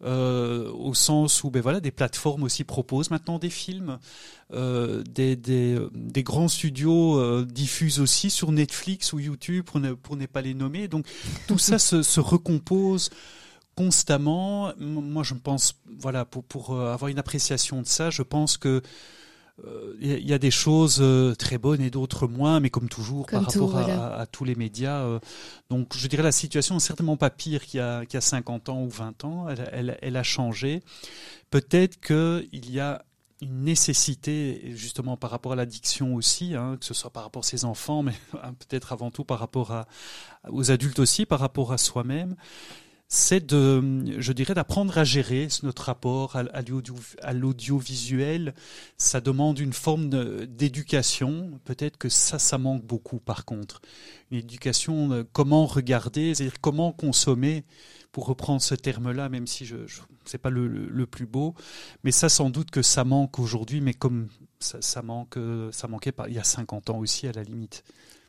Euh, 0.03 0.71
au 0.71 0.95
sens 0.95 1.43
où 1.43 1.51
ben 1.51 1.61
voilà 1.61 1.79
des 1.79 1.91
plateformes 1.91 2.41
aussi 2.41 2.63
proposent 2.63 3.11
maintenant 3.11 3.37
des 3.37 3.51
films, 3.51 3.99
euh, 4.51 5.03
des, 5.03 5.35
des, 5.35 5.77
des, 5.93 6.23
grands 6.23 6.47
studios 6.47 7.19
euh, 7.19 7.45
diffusent 7.47 7.99
aussi 7.99 8.31
sur 8.31 8.51
Netflix 8.51 9.13
ou 9.13 9.19
YouTube 9.19 9.63
pour 9.63 9.79
ne, 9.79 9.93
pour 9.93 10.15
ne 10.15 10.25
pas 10.25 10.41
les 10.41 10.55
nommer. 10.55 10.87
Donc 10.87 11.05
tout 11.47 11.59
ça 11.59 11.77
se, 11.77 12.01
se 12.01 12.19
recompose 12.19 13.11
constamment. 13.75 14.73
Moi, 14.79 15.21
je 15.21 15.35
pense, 15.35 15.75
voilà, 15.99 16.25
pour, 16.25 16.43
pour 16.45 16.79
avoir 16.79 17.09
une 17.09 17.19
appréciation 17.19 17.83
de 17.83 17.87
ça, 17.87 18.09
je 18.09 18.23
pense 18.23 18.57
que 18.57 18.81
il 19.99 20.11
euh, 20.11 20.19
y 20.19 20.33
a 20.33 20.37
des 20.37 20.51
choses 20.51 20.99
euh, 21.01 21.35
très 21.35 21.57
bonnes 21.57 21.81
et 21.81 21.89
d'autres 21.89 22.27
moins, 22.27 22.59
mais 22.59 22.69
comme 22.69 22.89
toujours 22.89 23.25
comme 23.25 23.43
par 23.43 23.53
tout, 23.53 23.65
rapport 23.67 23.83
voilà. 23.83 24.15
à, 24.15 24.21
à, 24.21 24.25
tous 24.25 24.45
les 24.45 24.55
médias. 24.55 25.01
Euh, 25.01 25.19
donc 25.69 25.95
je 25.95 26.07
dirais 26.07 26.23
la 26.23 26.31
situation 26.31 26.77
est 26.77 26.79
certainement 26.79 27.17
pas 27.17 27.29
pire 27.29 27.65
qu'il 27.65 27.79
y 27.79 27.81
a, 27.81 28.05
qu'il 28.05 28.15
y 28.15 28.17
a 28.17 28.21
50 28.21 28.69
ans 28.69 28.81
ou 28.83 28.89
20 28.89 29.25
ans. 29.25 29.49
Elle, 29.49 29.69
elle, 29.71 29.97
elle 30.01 30.17
a 30.17 30.23
changé. 30.23 30.81
Peut-être 31.49 31.99
qu'il 31.99 32.71
y 32.71 32.79
a 32.79 33.03
une 33.41 33.63
nécessité 33.63 34.71
justement 34.75 35.17
par 35.17 35.31
rapport 35.31 35.53
à 35.53 35.55
l'addiction 35.55 36.15
aussi, 36.15 36.55
hein, 36.55 36.77
que 36.79 36.85
ce 36.85 36.93
soit 36.93 37.09
par 37.09 37.23
rapport 37.23 37.43
à 37.43 37.47
ses 37.47 37.65
enfants, 37.65 38.03
mais 38.03 38.13
peut-être 38.31 38.93
avant 38.93 39.11
tout 39.11 39.23
par 39.23 39.39
rapport 39.39 39.71
à, 39.71 39.87
aux 40.49 40.71
adultes 40.71 40.99
aussi, 40.99 41.25
par 41.25 41.39
rapport 41.39 41.71
à 41.71 41.77
soi-même 41.77 42.35
c'est 43.13 43.45
de, 43.45 44.05
je 44.19 44.31
dirais, 44.31 44.53
d'apprendre 44.53 44.97
à 44.97 45.03
gérer 45.03 45.49
notre 45.63 45.83
rapport 45.83 46.37
à 46.37 47.33
l'audiovisuel. 47.33 48.55
Ça 48.95 49.19
demande 49.19 49.59
une 49.59 49.73
forme 49.73 50.09
d'éducation. 50.45 51.59
Peut-être 51.65 51.97
que 51.97 52.07
ça, 52.07 52.39
ça 52.39 52.57
manque 52.57 52.85
beaucoup 52.85 53.19
par 53.19 53.43
contre. 53.43 53.81
Une 54.31 54.37
éducation, 54.37 55.25
comment 55.33 55.65
regarder, 55.65 56.33
c'est-à-dire 56.33 56.61
comment 56.61 56.93
consommer, 56.93 57.65
pour 58.13 58.27
reprendre 58.27 58.61
ce 58.61 58.75
terme-là, 58.75 59.27
même 59.27 59.45
si 59.45 59.65
je, 59.65 59.85
je 59.87 59.99
c'est 60.23 60.37
pas 60.37 60.49
le, 60.49 61.05
plus 61.05 61.25
beau. 61.25 61.53
Mais 62.05 62.11
ça, 62.11 62.29
sans 62.29 62.49
doute 62.49 62.71
que 62.71 62.81
ça 62.81 63.03
manque 63.03 63.39
aujourd'hui, 63.39 63.81
mais 63.81 63.93
comme 63.93 64.29
ça, 64.61 65.01
manque, 65.01 65.37
ça 65.73 65.89
manquait 65.89 66.13
il 66.29 66.33
y 66.33 66.39
a 66.39 66.45
50 66.45 66.91
ans 66.91 66.99
aussi, 66.99 67.27
à 67.27 67.33
la 67.33 67.43
limite. 67.43 67.83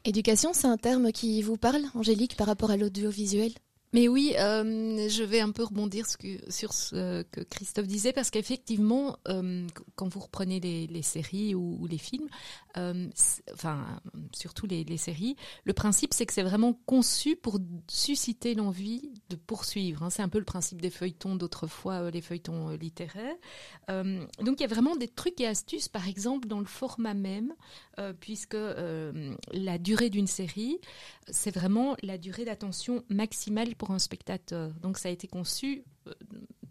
Éducation, 0.05 0.53
c'est 0.53 0.67
un 0.67 0.77
terme 0.77 1.13
qui 1.13 1.41
vous 1.43 1.57
parle, 1.57 1.85
Angélique, 1.95 2.37
par 2.37 2.49
rapport 2.49 2.73
à 2.73 2.77
l'audiovisuel? 2.77 3.53
Mais 3.95 4.09
oui, 4.09 4.35
euh, 4.39 5.07
je 5.11 5.23
vais 5.23 5.41
un 5.41 5.51
peu 5.51 5.65
rebondir 5.65 6.07
sur 6.49 6.73
ce 6.73 7.23
que 7.25 7.43
Christophe 7.43 7.87
disait, 7.87 8.15
parce 8.15 8.31
qu'effectivement, 8.31 9.19
euh, 9.29 9.67
quand 9.97 10.09
vous 10.09 10.21
reprenez 10.21 10.61
les, 10.61 11.03
séries 11.03 11.55
ou, 11.55 11.87
les 11.87 11.99
films, 11.99 12.29
euh, 12.79 13.09
enfin 13.53 13.85
surtout 14.33 14.67
les, 14.67 14.97
séries, 14.97 15.37
le 15.65 15.75
principe 15.75 16.15
c'est 16.15 16.25
que 16.25 16.33
c'est 16.33 16.43
vraiment 16.43 16.73
conçu 16.87 17.37
pour 17.37 17.59
susciter 17.87 18.55
l'envie 18.55 19.11
de 19.29 19.37
poursuivre. 19.37 20.03
Hein. 20.03 20.11
C'est 20.11 20.23
un 20.23 20.29
peu 20.31 20.39
le 20.39 20.45
principe 20.47 20.81
des 20.81 20.91
feuilletons 20.91 21.37
d'autrefois, 21.37 22.11
les 22.11 22.23
feuilletons 22.23 22.71
littéraires. 22.71 23.37
donc 23.89 24.59
il 24.59 24.61
y 24.61 24.65
a 24.65 24.69
vraiment 24.69 24.97
des 24.97 25.09
trucs 25.09 25.39
et 25.41 25.47
astuces, 25.47 25.89
par 25.89 26.09
exemple 26.09 26.49
dans 26.49 26.61
le 26.61 26.67
format 26.67 27.15
même, 27.15 27.53
puisque 28.21 28.57
la 28.57 29.79
durée 29.79 30.09
d'une 30.09 30.27
série, 30.27 30.79
c'est 31.29 31.55
vraiment 31.55 31.95
la 32.03 32.17
durée 32.17 32.47
d'attention 32.47 33.05
maximale 33.11 33.75
pour 33.83 33.91
un 33.91 33.99
spectateur. 33.99 34.71
Donc 34.81 34.97
ça 34.97 35.09
a 35.09 35.13
été 35.13 35.27
conçu 35.27 35.83
euh, 36.07 36.13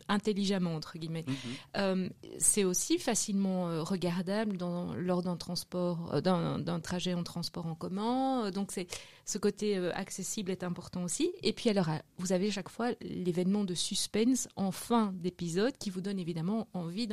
intelligemment 0.08 0.76
entre 0.76 0.98
guillemets. 0.98 1.26
Mhm. 1.28 1.36
Euh, 1.78 2.10
c'est 2.38 2.64
aussi 2.64 2.98
facilement 3.00 3.70
euh, 3.70 3.84
regardable 3.84 4.58
dans, 4.58 4.94
lors 4.96 5.22
d'un 5.22 5.38
transport, 5.38 6.22
d'un 6.22 6.80
trajet 6.82 7.14
en 7.14 7.24
transport 7.24 7.66
en 7.66 7.76
commun. 7.76 8.50
donc 8.52 8.72
c'est 8.72 8.88
ce 9.26 9.38
côté 9.38 9.78
accessible 9.94 10.52
est 10.52 10.64
important 10.64 11.04
aussi. 11.04 11.32
Et 11.44 11.54
puis 11.54 11.70
alors 11.70 11.90
vous 12.18 12.34
avez 12.34 12.50
chaque 12.50 12.70
fois 12.70 12.92
l'événement 13.02 13.64
de 13.64 13.74
suspense 13.74 14.50
en 14.56 14.72
fin 14.72 15.14
d'épisode 15.14 15.78
qui 15.78 15.90
vous 15.90 16.02
donne 16.02 16.20
évidemment 16.20 16.68
envie 16.74 17.08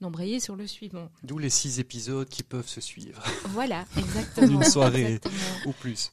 d'embrayer 0.00 0.40
sur 0.40 0.56
le 0.56 0.66
suivant. 0.66 1.10
D'où 1.22 1.36
les 1.38 1.50
six 1.50 1.78
épisodes 1.78 2.28
qui 2.28 2.42
peuvent 2.42 2.68
se 2.68 2.80
suivre. 2.80 3.22
Voilà, 3.46 3.84
exactement. 3.98 4.60
Une 4.60 4.64
soirée 4.64 5.20
ou 5.66 5.72
plus. 5.72 6.10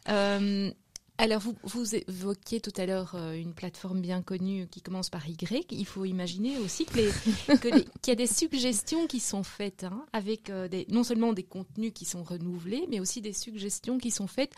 Alors, 1.20 1.42
vous, 1.42 1.56
vous 1.64 1.96
évoquiez 1.96 2.60
tout 2.60 2.74
à 2.78 2.86
l'heure 2.86 3.16
euh, 3.16 3.34
une 3.34 3.56
plateforme 3.56 4.02
bien 4.02 4.22
connue 4.22 4.68
qui 4.68 4.82
commence 4.82 5.10
par 5.10 5.28
Y. 5.28 5.66
Il 5.72 5.86
faut 5.88 6.06
imaginer 6.06 6.60
aussi 6.60 6.86
qu'il 6.86 7.86
y 8.08 8.12
a 8.12 8.16
des 8.16 8.28
suggestions 8.28 9.08
qui 9.08 9.20
sont 9.20 9.42
faites, 9.42 9.84
hein, 9.84 10.06
avec 10.14 10.52
euh, 10.52 10.68
des, 10.68 10.86
non 10.90 11.04
seulement 11.04 11.34
des 11.34 11.42
contenus 11.42 11.92
qui 11.96 12.06
sont 12.06 12.22
renouvelés, 12.22 12.86
mais 12.90 13.00
aussi 13.00 13.22
des 13.22 13.34
suggestions 13.34 13.98
qui 13.98 14.12
sont 14.12 14.28
faites 14.28 14.54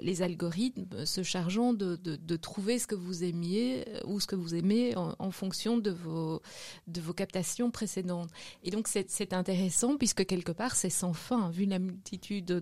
les 0.00 0.22
algorithmes 0.22 1.04
se 1.04 1.22
chargeant 1.22 1.74
de, 1.74 1.96
de, 1.96 2.36
trouver 2.36 2.78
ce 2.78 2.86
que 2.86 2.94
vous 2.94 3.22
aimiez 3.22 3.84
euh, 3.88 4.00
ou 4.06 4.20
ce 4.20 4.26
que 4.26 4.36
vous 4.36 4.54
aimez 4.54 4.96
en, 4.96 5.30
fonction 5.30 5.78
de 5.78 5.90
vos, 5.90 6.40
de 6.86 7.00
vos 7.00 7.12
captations 7.12 7.70
précédentes. 7.70 8.30
Et 8.62 8.70
donc 8.70 8.88
c'est 8.88 9.32
intéressant 9.32 9.96
puisque 9.96 10.24
quelque 10.26 10.52
part 10.52 10.74
c'est 10.74 10.90
sans 10.90 11.12
fin. 11.12 11.50
Vu 11.50 11.66
la 11.66 11.78
multitude 11.78 12.46
de, 12.46 12.60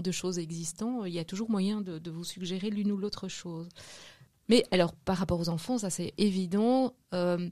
de, 0.00 0.10
choses 0.10 0.38
existantes, 0.38 1.04
il 1.06 1.12
y 1.12 1.18
a 1.18 1.24
toujours 1.24 1.50
moyen 1.50 1.80
de, 1.80 1.98
de 1.98 2.10
vous 2.10 2.24
suggérer 2.24 2.70
l'une 2.70 2.90
ou 2.92 2.96
l'autre 2.96 3.28
chose. 3.28 3.68
Mais 4.48 4.64
alors, 4.70 4.92
par 4.92 5.16
rapport 5.16 5.40
aux 5.40 5.48
enfants, 5.48 5.78
ça 5.78 5.90
c'est 5.90 6.12
évident. 6.18 6.94
Euh, 7.14 7.48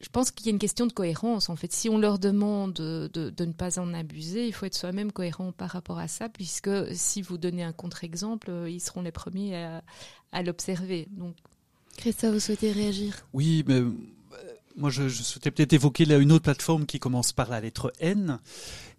je 0.00 0.08
pense 0.08 0.30
qu'il 0.30 0.46
y 0.46 0.48
a 0.48 0.52
une 0.52 0.58
question 0.58 0.86
de 0.86 0.92
cohérence. 0.92 1.50
En 1.50 1.56
fait, 1.56 1.72
si 1.72 1.88
on 1.88 1.98
leur 1.98 2.18
demande 2.18 2.72
de, 2.72 3.10
de, 3.12 3.44
ne 3.44 3.52
pas 3.52 3.78
en 3.78 3.92
abuser, 3.92 4.46
il 4.46 4.52
faut 4.52 4.64
être 4.66 4.74
soi-même 4.74 5.12
cohérent 5.12 5.52
par 5.52 5.70
rapport 5.70 5.98
à 5.98 6.08
ça, 6.08 6.28
puisque 6.28 6.70
si 6.94 7.20
vous 7.20 7.36
donnez 7.36 7.62
un 7.62 7.72
contre-exemple, 7.72 8.50
euh, 8.50 8.70
ils 8.70 8.80
seront 8.80 9.02
les 9.02 9.12
premiers 9.12 9.56
à, 9.56 9.82
à 10.32 10.42
l'observer. 10.42 11.06
Donc, 11.10 11.36
Christophe, 11.98 12.32
vous 12.34 12.40
souhaitez 12.40 12.72
réagir? 12.72 13.26
Oui, 13.34 13.62
mais 13.66 13.82
moi, 14.76 14.90
je, 14.90 15.08
je 15.08 15.22
souhaitais 15.22 15.50
peut-être 15.50 15.72
évoquer 15.72 16.04
là, 16.04 16.18
une 16.18 16.32
autre 16.32 16.44
plateforme 16.44 16.86
qui 16.86 16.98
commence 16.98 17.32
par 17.32 17.50
la 17.50 17.60
lettre 17.60 17.92
N. 18.00 18.38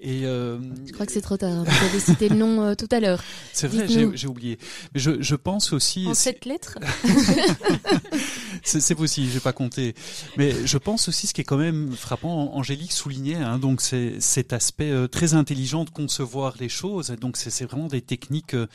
Et 0.03 0.25
euh, 0.25 0.57
je 0.87 0.91
crois 0.93 1.05
que 1.05 1.11
c'est 1.11 1.21
trop 1.21 1.37
tard. 1.37 1.63
Vous 1.63 1.85
avez 1.85 1.99
cité 1.99 2.27
le 2.27 2.35
nom 2.35 2.63
euh, 2.63 2.73
tout 2.73 2.87
à 2.89 2.99
l'heure. 2.99 3.23
C'est 3.53 3.67
vrai, 3.67 3.87
j'ai 3.87 4.27
oublié. 4.27 4.57
Mais 4.93 4.99
je, 4.99 5.21
je 5.21 5.35
pense 5.35 5.73
aussi. 5.73 6.07
En 6.07 6.15
sept 6.15 6.45
lettres. 6.45 6.79
c'est 8.63 8.95
possible, 8.95 9.29
j'ai 9.31 9.39
pas 9.39 9.53
compté. 9.53 9.93
Mais 10.37 10.53
je 10.65 10.77
pense 10.79 11.07
aussi 11.07 11.27
ce 11.27 11.33
qui 11.35 11.41
est 11.41 11.45
quand 11.45 11.57
même 11.57 11.91
frappant. 11.91 12.55
Angélique 12.55 12.93
soulignait, 12.93 13.35
hein, 13.35 13.59
donc 13.59 13.79
c'est 13.81 14.19
cet 14.19 14.53
aspect 14.53 14.89
euh, 14.89 15.07
très 15.07 15.35
intelligent 15.35 15.85
de 15.85 15.91
concevoir 15.91 16.55
les 16.59 16.69
choses. 16.69 17.09
Donc 17.21 17.37
c'est 17.37 17.65
vraiment 17.65 17.87
des 17.87 18.01
techniques 18.01 18.55
euh, 18.55 18.67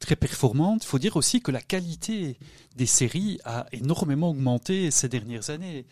très 0.00 0.16
performantes. 0.16 0.84
Il 0.84 0.88
faut 0.88 0.98
dire 0.98 1.16
aussi 1.16 1.40
que 1.40 1.50
la 1.50 1.62
qualité 1.62 2.36
des 2.76 2.86
séries 2.86 3.38
a 3.44 3.66
énormément 3.72 4.30
augmenté 4.30 4.90
ces 4.90 5.08
dernières 5.08 5.48
années 5.48 5.86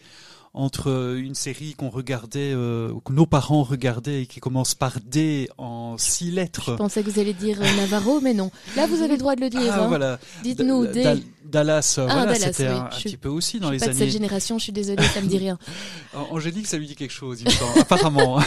entre 0.55 0.91
euh, 0.91 1.17
une 1.17 1.35
série 1.35 1.75
qu'on 1.75 1.89
regardait, 1.89 2.53
euh, 2.53 2.93
que 3.05 3.13
nos 3.13 3.25
parents 3.25 3.63
regardaient 3.63 4.23
et 4.23 4.27
qui 4.27 4.41
commence 4.41 4.75
par 4.75 4.99
D 5.01 5.49
en 5.57 5.97
six 5.97 6.31
lettres. 6.31 6.73
Je 6.73 6.77
pensais 6.77 7.03
que 7.03 7.11
vous 7.11 7.21
allez 7.21 7.33
dire 7.33 7.59
euh, 7.61 7.77
Navarro, 7.77 8.21
mais 8.21 8.35
non. 8.35 8.51
Là, 8.77 8.87
vous 8.87 9.03
avez 9.03 9.15
le 9.15 9.19
droit 9.19 9.35
de 9.35 9.41
le 9.41 9.51
dire. 9.51 9.73
Ah, 9.73 9.85
hein. 9.85 9.89
voilà. 9.89 10.19
Dites-nous 10.43 10.87
D. 10.87 11.23
Dallas, 11.45 11.97
ah, 11.99 12.07
voilà, 12.07 12.35
c'était 12.35 12.67
un, 12.67 12.85
petit 12.85 13.17
peu 13.17 13.29
aussi 13.29 13.61
dans 13.61 13.69
je 13.69 13.73
les 13.73 13.79
pas 13.79 13.87
années. 13.87 13.95
de 13.95 13.99
cette 13.99 14.11
génération, 14.11 14.59
je 14.59 14.65
suis 14.65 14.73
désolée, 14.73 15.03
ça 15.05 15.21
me 15.21 15.27
dit 15.27 15.39
rien. 15.39 15.59
Angélique, 16.31 16.67
ça 16.67 16.79
lui 16.79 16.87
dit 16.87 16.95
quelque 16.95 17.13
chose, 17.13 17.41
il 17.41 17.47
me 17.47 17.51
semble, 17.51 17.79
apparemment. 17.81 18.41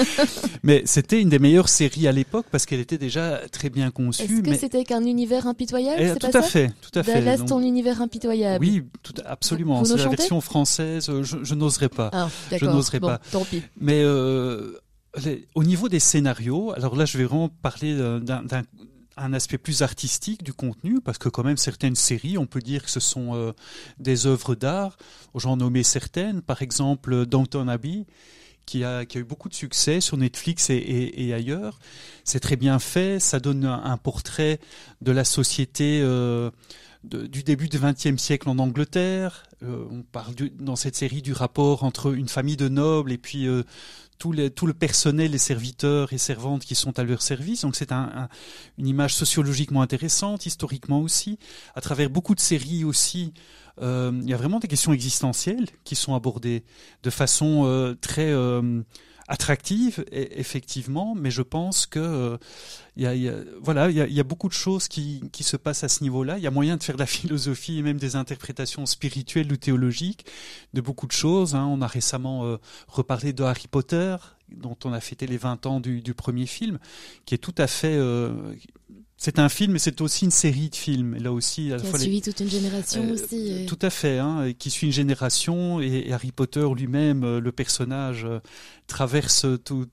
mais 0.62 0.82
c'était 0.86 1.20
une 1.20 1.28
des 1.28 1.38
meilleures 1.38 1.68
séries 1.68 2.08
à 2.08 2.12
l'époque 2.12 2.46
parce 2.50 2.66
qu'elle 2.66 2.80
était 2.80 2.98
déjà 2.98 3.40
très 3.50 3.70
bien 3.70 3.90
conçue. 3.90 4.22
Est-ce 4.22 4.40
que 4.42 4.54
c'était 4.54 4.84
qu'un 4.84 5.04
univers 5.04 5.46
impitoyable 5.46 6.00
eh, 6.00 6.18
Tout 6.18 6.36
à 6.36 6.42
fait, 6.42 6.70
tout 6.80 6.98
à 6.98 7.02
fait. 7.02 7.14
Dallas, 7.14 7.44
ton 7.46 7.60
univers 7.60 8.00
impitoyable. 8.00 8.64
Oui, 8.64 8.84
tout, 9.02 9.14
absolument. 9.24 9.84
C'est 9.84 9.96
la 9.96 10.08
version 10.08 10.40
française. 10.40 11.10
Je, 11.22 11.36
je 11.42 11.54
n'oserais 11.54 11.88
pas. 11.88 12.10
Ah, 12.12 12.28
je 12.50 12.64
n'oserais 12.64 13.00
pas. 13.00 13.20
Tant 13.30 13.44
pis. 13.44 13.62
Mais 13.80 14.02
euh, 14.02 14.78
au 15.54 15.64
niveau 15.64 15.88
des 15.88 16.00
scénarios, 16.00 16.72
alors 16.76 16.96
là, 16.96 17.04
je 17.04 17.18
vais 17.18 17.24
vraiment 17.24 17.48
parler 17.48 17.96
d'un 17.96 18.42
un 19.18 19.32
aspect 19.32 19.58
plus 19.58 19.82
artistique 19.82 20.42
du 20.42 20.52
contenu, 20.52 21.00
parce 21.00 21.18
que 21.18 21.28
quand 21.28 21.44
même 21.44 21.56
certaines 21.56 21.96
séries, 21.96 22.38
on 22.38 22.46
peut 22.46 22.60
dire 22.60 22.84
que 22.84 22.90
ce 22.90 23.00
sont 23.00 23.34
euh, 23.34 23.52
des 23.98 24.26
œuvres 24.26 24.54
d'art. 24.54 24.96
J'en 25.34 25.56
nommé 25.56 25.82
certaines, 25.82 26.42
par 26.42 26.62
exemple 26.62 27.26
Downton 27.26 27.68
Abbey, 27.68 28.06
qui 28.66 28.84
a, 28.84 29.06
qui 29.06 29.16
a 29.18 29.20
eu 29.20 29.24
beaucoup 29.24 29.48
de 29.48 29.54
succès 29.54 30.00
sur 30.00 30.16
Netflix 30.18 30.68
et, 30.68 30.74
et, 30.76 31.32
ailleurs. 31.32 31.78
C'est 32.24 32.40
très 32.40 32.56
bien 32.56 32.78
fait, 32.78 33.18
ça 33.18 33.40
donne 33.40 33.64
un, 33.64 33.96
portrait 33.96 34.60
de 35.00 35.10
la 35.10 35.24
société 35.24 36.00
euh, 36.02 36.50
du 37.04 37.42
début 37.42 37.68
du 37.68 37.78
XXe 37.78 38.20
siècle 38.20 38.48
en 38.48 38.58
Angleterre. 38.58 39.44
Euh, 39.62 39.84
on 39.90 40.02
parle 40.02 40.34
dans 40.58 40.76
cette 40.76 40.96
série 40.96 41.22
du 41.22 41.32
rapport 41.32 41.84
entre 41.84 42.14
une 42.14 42.28
famille 42.28 42.56
de 42.56 42.68
nobles 42.68 43.12
et 43.12 43.18
puis 43.18 43.46
euh, 43.46 43.62
tout, 44.18 44.32
le 44.32 44.72
personnel, 44.72 45.30
les 45.30 45.38
serviteurs 45.38 46.12
et 46.12 46.18
servantes 46.18 46.64
qui 46.64 46.74
sont 46.74 46.98
à 46.98 47.04
leur 47.04 47.22
service. 47.22 47.62
Donc 47.62 47.76
c'est 47.76 47.92
un, 47.92 48.28
une 48.78 48.86
image 48.86 49.14
sociologiquement 49.14 49.82
intéressante, 49.82 50.46
historiquement 50.46 51.00
aussi. 51.00 51.38
À 51.74 51.80
travers 51.80 52.10
beaucoup 52.10 52.34
de 52.34 52.40
séries 52.40 52.84
aussi, 52.84 53.32
euh, 53.80 54.12
il 54.22 54.28
y 54.28 54.34
a 54.34 54.36
vraiment 54.36 54.58
des 54.58 54.68
questions 54.68 54.92
existentielles 54.92 55.66
qui 55.84 55.94
sont 55.94 56.14
abordées 56.14 56.64
de 57.04 57.10
façon 57.10 57.96
très 58.00 58.32
attractive, 59.28 60.04
effectivement, 60.10 61.14
mais 61.14 61.30
je 61.30 61.42
pense 61.42 61.86
que 61.86 62.38
il 62.96 63.04
y, 63.04 63.28
a, 63.28 63.34
voilà, 63.60 63.90
il 63.90 64.12
y 64.12 64.20
a, 64.20 64.24
beaucoup 64.24 64.48
de 64.48 64.54
choses 64.54 64.88
qui, 64.88 65.22
qui 65.30 65.44
se 65.44 65.56
passent 65.56 65.84
à 65.84 65.88
ce 65.88 66.02
niveau-là. 66.02 66.36
Il 66.38 66.42
y 66.42 66.48
a 66.48 66.50
moyen 66.50 66.76
de 66.76 66.82
faire 66.82 66.96
de 66.96 67.00
la 67.00 67.06
philosophie 67.18 67.78
et 67.78 67.82
même 67.82 67.98
des 67.98 68.16
interprétations 68.16 68.86
spirituelles 68.86 69.52
ou 69.52 69.56
théologiques 69.56 70.26
de 70.74 70.80
beaucoup 70.80 71.06
de 71.06 71.12
choses. 71.12 71.54
Hein. 71.54 71.66
On 71.66 71.80
a 71.80 71.86
récemment 71.86 72.58
reparlé 72.88 73.32
de 73.32 73.44
Harry 73.44 73.68
Potter, 73.70 74.16
dont 74.50 74.76
on 74.84 74.92
a 74.92 75.00
fêté 75.00 75.28
les 75.28 75.36
20 75.36 75.66
ans 75.66 75.78
du, 75.78 76.00
du 76.00 76.14
premier 76.14 76.46
film, 76.46 76.80
qui 77.24 77.34
est 77.34 77.38
tout 77.38 77.54
à 77.56 77.68
fait 77.68 77.96
c'est 79.20 79.40
un 79.40 79.48
film, 79.48 79.72
mais 79.72 79.80
c'est 79.80 80.00
aussi 80.00 80.26
une 80.26 80.30
série 80.30 80.70
de 80.70 80.76
films. 80.76 81.16
là 81.16 81.32
aussi, 81.32 81.66
qui 81.66 81.72
a 81.72 81.98
suivi 81.98 82.22
toute 82.22 82.38
une 82.38 82.48
génération 82.48 83.02
euh, 83.02 83.14
aussi. 83.14 83.66
Tout 83.66 83.78
à 83.82 83.90
fait, 83.90 84.18
hein, 84.18 84.52
qui 84.56 84.70
suit 84.70 84.86
une 84.86 84.92
génération. 84.92 85.80
Et, 85.80 86.12
Harry 86.12 86.30
Potter 86.30 86.64
lui-même, 86.72 87.24
euh, 87.24 87.40
le 87.40 87.50
personnage, 87.50 88.24
euh, 88.24 88.38
traverse 88.86 89.44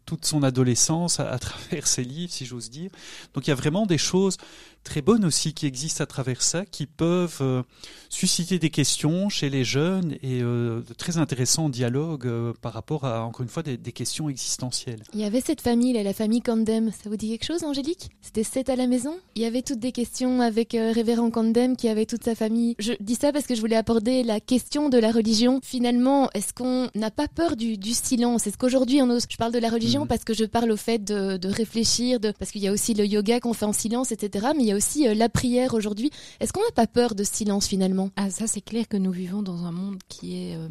toute 0.06 0.26
son 0.26 0.44
adolescence 0.44 1.20
à, 1.20 1.40
travers 1.40 1.88
ses 1.88 2.04
livres, 2.04 2.32
si 2.32 2.46
j'ose 2.46 2.70
dire. 2.70 2.92
Donc 3.34 3.48
il 3.48 3.50
y 3.50 3.54
a 3.54 3.56
vraiment 3.56 3.88
des 3.88 3.98
choses 3.98 4.38
très 4.86 5.02
bonnes 5.02 5.26
aussi 5.26 5.54
qui 5.54 5.66
existent 5.66 6.04
à 6.04 6.08
travers 6.08 6.42
ça, 6.42 6.64
qui 6.66 6.86
peuvent 6.86 7.40
euh, 7.42 7.64
susciter 8.10 8.60
des 8.60 8.70
questions 8.70 9.28
chez 9.28 9.50
les 9.50 9.66
jeunes 9.66 10.14
et 10.24 10.42
euh, 10.42 10.82
de 10.88 10.94
très 10.94 11.18
intéressants 11.18 11.68
dialogues 11.68 12.28
euh, 12.28 12.54
par 12.62 12.72
rapport 12.72 13.04
à, 13.04 13.26
encore 13.26 13.42
une 13.42 13.50
fois, 13.50 13.64
des, 13.64 13.78
questions 13.92 14.30
existentielles. 14.30 15.02
Il 15.14 15.20
y 15.20 15.24
avait 15.24 15.42
cette 15.42 15.62
famille, 15.62 15.94
la 15.94 16.14
famille 16.14 16.42
Condem. 16.42 16.92
Ça 16.92 17.10
vous 17.10 17.18
dit 17.18 17.30
quelque 17.30 17.46
chose, 17.46 17.64
Angélique? 17.64 18.10
C'était 18.22 18.44
sept 18.44 18.70
à 18.70 18.76
la 18.76 18.88
maison? 18.88 19.18
Il 19.36 19.42
y 19.42 19.46
avait 19.46 19.64
toutes 19.64 19.80
des 19.80 19.92
questions 19.92 20.42
avec 20.42 20.74
Révérend 20.74 21.32
Condem 21.32 21.76
qui 21.76 21.90
avait 21.90 22.06
toute 22.06 22.24
sa 22.24 22.36
famille. 22.36 22.76
Je 22.78 22.94
dis 23.00 23.16
ça 23.16 23.32
parce 23.32 23.48
que 23.48 23.56
je 23.56 23.62
voulais 23.62 23.76
aborder 23.76 24.24
la 24.24 24.40
question 24.40 24.90
de 24.90 24.98
la 24.98 25.12
religion. 25.12 25.60
Finalement, 25.64 26.30
est-ce 26.34 26.54
qu'on 26.54 26.90
n'a 26.94 27.10
pas 27.10 27.28
peur 27.28 27.56
du, 27.56 27.78
silence? 27.94 28.46
Est-ce 28.48 28.58
qu'aujourd'hui 28.58 29.02
on 29.02 29.10
ose 29.10 29.26
Je 29.30 29.38
parle 29.38 29.54
de 29.54 29.60
la 29.60 29.70
religion 29.70 30.02
mhm. 30.02 30.08
parce 30.08 30.24
que 30.24 30.34
je 30.34 30.46
parle 30.46 30.72
au 30.72 30.78
fait 30.78 31.04
de, 31.04 31.38
de 31.38 31.48
réfléchir, 31.50 32.20
de, 32.20 32.32
parce 32.38 32.52
qu'il 32.52 32.62
y 32.62 32.68
a 32.68 32.72
aussi 32.72 32.94
le 32.94 33.06
yoga 33.06 33.40
qu'on 33.40 33.54
fait 33.54 33.66
en 33.66 33.74
silence, 33.74 34.12
etc. 34.12 34.48
Mais 34.56 34.64
il 34.64 34.68
y 34.68 34.72
a 34.72 34.75
aussi 34.76 35.14
la 35.16 35.30
prière 35.30 35.74
aujourd'hui. 35.74 36.12
Est-ce 36.40 36.54
qu'on 36.54 36.62
n'a 36.62 36.72
pas 36.76 36.88
peur 36.88 37.16
de 37.16 37.24
silence 37.24 37.68
finalement? 37.68 38.12
Ah 38.16 38.30
ça 38.30 38.48
c'est 38.48 38.62
clair 38.62 38.88
que 38.88 38.98
nous 38.98 39.12
vivons 39.12 39.42
dans 39.42 39.66
un 39.66 39.72
monde 39.72 39.98
qui 40.08 40.38
est 40.38 40.56
euh, 40.56 40.68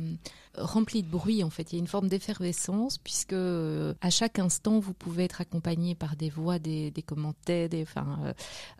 rempli 0.57 1.03
de 1.03 1.09
bruit 1.09 1.43
en 1.43 1.51
fait. 1.51 1.73
Il 1.73 1.77
y 1.77 1.79
a 1.79 1.81
une 1.81 1.87
forme 1.87 2.09
d'effervescence 2.09 2.99
puisque 2.99 3.33
euh, 3.33 3.95
à 4.01 4.11
chaque 4.11 4.39
instant 4.39 4.79
vous 4.79 4.95
pouvez 4.95 5.25
être 5.25 5.41
accompagné 5.41 5.95
par 5.95 6.17
des 6.17 6.31
voix, 6.31 6.59
des, 6.59 6.93
commentaires, 7.07 7.69
des, 7.69 7.83
enfin 7.83 8.19
euh, 8.25 8.33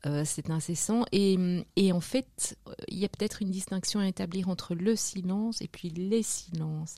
euh, 0.07 0.23
c'est 0.25 0.51
incessant 0.51 1.05
et, 1.13 1.37
et, 1.77 1.93
en 1.93 2.01
fait 2.01 2.57
il 2.89 2.99
y 2.99 3.05
a 3.05 3.09
peut-être 3.09 3.43
une 3.43 3.51
distinction 3.51 4.01
à 4.01 4.09
établir 4.09 4.49
entre 4.49 4.75
le 4.75 4.97
silence 4.97 5.61
et 5.61 5.69
puis 5.69 5.91
les 5.91 6.23
silences. 6.23 6.97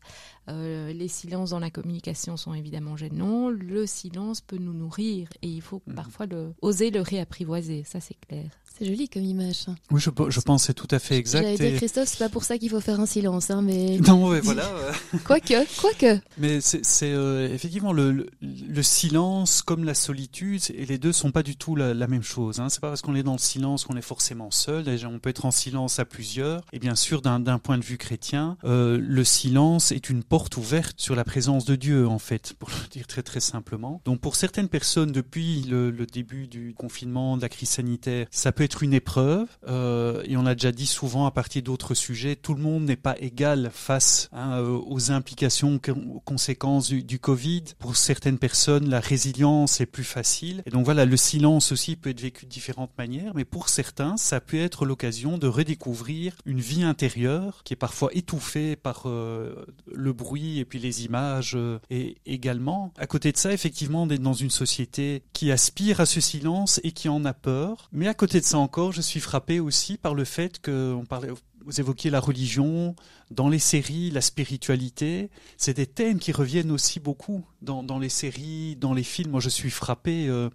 les 0.48 1.08
silences 1.08 1.50
dans 1.50 1.58
la 1.58 1.70
communication 1.70 2.36
sont 2.36 2.54
évidemment 2.54 2.96
gênants. 2.96 3.50
Le 3.50 3.86
silence 3.86 4.40
peut 4.40 4.58
nous 4.58 4.74
nourrir 4.74 5.28
et 5.42 5.48
il 5.48 5.62
faut 5.62 5.82
mhm. 5.86 5.94
parfois 5.94 6.26
le, 6.26 6.54
oser 6.62 6.90
le 6.90 7.00
réapprivoiser. 7.00 7.84
Ça 7.84 8.00
c'est 8.00 8.18
clair. 8.26 8.50
C'est 8.78 8.84
joli 8.84 9.08
comme 9.08 9.24
image. 9.24 9.66
Oui, 9.90 10.00
je, 10.00 10.10
je 10.28 10.40
pense 10.40 10.64
c'est 10.64 10.74
tout 10.74 10.88
à 10.90 10.98
fait 10.98 11.16
exact. 11.16 11.56
Christophe, 11.76 12.08
c'est 12.08 12.18
pas 12.18 12.28
pour 12.28 12.44
ça 12.44 12.58
qu'il 12.58 12.68
faut 12.68 12.80
faire 12.80 13.00
un 13.00 13.06
silence, 13.06 13.50
hein, 13.50 13.62
mais. 13.62 13.98
Non, 14.06 14.30
mais 14.30 14.40
voilà. 14.40 14.70
quoique, 15.24 15.54
quoique. 15.80 16.20
Mais 16.38 16.60
c'est 16.60 16.84
euh, 17.02 17.52
effectivement 17.52 17.92
le, 17.92 18.28
le, 18.40 18.82
silence 18.82 19.62
comme 19.62 19.84
la 19.84 19.94
solitude, 19.94 20.62
et 20.74 20.84
les 20.86 20.98
deux 20.98 21.12
sont 21.12 21.32
pas 21.32 21.42
du 21.42 21.56
tout 21.56 21.74
la, 21.74 21.94
même 22.06 22.22
chose. 22.22 22.60
Hein. 22.60 22.68
C'est 22.68 22.80
pas 22.80 22.88
parce 22.88 23.02
qu'on 23.02 23.14
est 23.14 23.22
dans 23.22 23.32
le 23.32 23.38
silence 23.38 23.84
qu'on 23.84 23.96
est 23.96 24.02
forcément 24.02 24.50
seul. 24.50 24.84
Déjà, 24.84 25.08
on 25.08 25.18
peut 25.18 25.30
être 25.30 25.46
en 25.46 25.50
silence 25.50 25.98
à 25.98 26.04
plusieurs. 26.04 26.62
Et 26.72 26.78
bien 26.78 26.94
sûr, 26.94 27.22
d'un 27.22 27.58
point 27.58 27.78
de 27.78 27.84
vue 27.84 27.98
chrétien, 27.98 28.58
euh, 28.64 28.98
le 29.00 29.24
silence 29.24 29.90
est 29.90 30.10
une 30.10 30.22
porte 30.22 30.56
ouverte 30.56 31.00
sur 31.00 31.16
la 31.16 31.24
présence 31.24 31.64
de 31.64 31.76
Dieu, 31.76 32.06
en 32.06 32.18
fait, 32.18 32.54
pour 32.58 32.68
le 32.68 32.88
dire 32.90 33.06
très 33.06 33.22
très 33.22 33.40
simplement. 33.40 34.02
Donc, 34.04 34.20
pour 34.20 34.36
certaines 34.36 34.68
personnes, 34.68 35.12
depuis 35.12 35.62
le, 35.62 35.90
le 35.90 36.06
début 36.06 36.46
du 36.46 36.74
confinement, 36.74 37.36
de 37.36 37.42
la 37.42 37.48
crise 37.48 37.70
sanitaire, 37.70 38.26
ça 38.30 38.52
peut 38.52 38.65
être 38.66 38.82
une 38.82 38.92
épreuve. 38.92 39.48
Euh, 39.68 40.22
et 40.26 40.36
on 40.36 40.44
a 40.44 40.54
déjà 40.54 40.72
dit 40.72 40.86
souvent 40.86 41.26
à 41.26 41.30
partir 41.30 41.62
d'autres 41.62 41.94
sujets, 41.94 42.36
tout 42.36 42.54
le 42.54 42.60
monde 42.60 42.84
n'est 42.84 42.96
pas 42.96 43.16
égal 43.18 43.70
face 43.72 44.28
hein, 44.32 44.58
euh, 44.58 44.78
aux 44.86 45.10
implications, 45.10 45.80
aux 46.14 46.20
conséquences 46.20 46.90
du, 46.90 47.18
Covid. 47.18 47.64
Pour 47.78 47.96
certaines 47.96 48.38
personnes, 48.38 48.90
la 48.90 49.00
résilience 49.00 49.80
est 49.80 49.86
plus 49.86 50.04
facile. 50.04 50.62
Et 50.66 50.70
donc 50.70 50.84
voilà, 50.84 51.06
le 51.06 51.16
silence 51.16 51.72
aussi 51.72 51.96
peut 51.96 52.10
être 52.10 52.20
vécu 52.20 52.44
de 52.44 52.50
différentes 52.50 52.96
manières, 52.98 53.32
mais 53.34 53.44
pour 53.44 53.68
certains, 53.70 54.16
ça 54.18 54.40
peut 54.40 54.58
être 54.58 54.84
l'occasion 54.84 55.38
de 55.38 55.46
redécouvrir 55.46 56.34
une 56.44 56.60
vie 56.60 56.82
intérieure 56.82 57.62
qui 57.64 57.72
est 57.72 57.76
parfois 57.76 58.10
étouffée 58.12 58.76
par 58.76 59.04
euh, 59.06 59.64
le 59.90 60.12
bruit 60.12 60.58
et 60.58 60.64
puis 60.64 60.78
les 60.78 61.04
images 61.04 61.56
et 61.90 62.16
également. 62.26 62.92
À 62.98 63.06
côté 63.06 63.32
de 63.32 63.38
ça, 63.38 63.52
effectivement, 63.52 64.06
d'être 64.06 64.22
dans 64.22 64.34
une 64.34 64.50
société 64.50 65.22
qui 65.32 65.50
aspire 65.52 66.00
à 66.00 66.06
ce 66.06 66.20
silence 66.20 66.80
et 66.82 66.92
qui 66.92 67.08
en 67.08 67.24
a 67.24 67.32
peur. 67.32 67.88
Mais 67.92 68.08
à 68.08 68.14
côté 68.14 68.40
de 68.40 68.44
ça 68.44 68.55
encore, 68.56 68.92
je 68.92 69.00
suis 69.00 69.20
frappé 69.20 69.60
aussi 69.60 69.96
par 69.96 70.14
le 70.14 70.24
fait 70.24 70.60
que 70.60 70.92
on 70.94 71.04
parlait, 71.04 71.30
vous 71.66 71.80
évoquiez 71.80 72.10
la 72.10 72.20
religion, 72.20 72.94
dans 73.30 73.48
les 73.48 73.58
séries, 73.58 74.10
la 74.10 74.20
spiritualité. 74.20 75.30
C'est 75.56 75.74
des 75.74 75.86
thèmes 75.86 76.20
qui 76.20 76.30
reviennent 76.30 76.70
aussi 76.70 77.00
beaucoup 77.00 77.44
dans, 77.60 77.82
dans, 77.82 77.98
les 77.98 78.08
séries, 78.08 78.76
dans 78.76 78.94
les 78.94 79.02
films. 79.02 79.32
Moi, 79.32 79.40
je 79.40 79.48
suis 79.48 79.70
frappé 79.70 80.28
euh, 80.28 80.48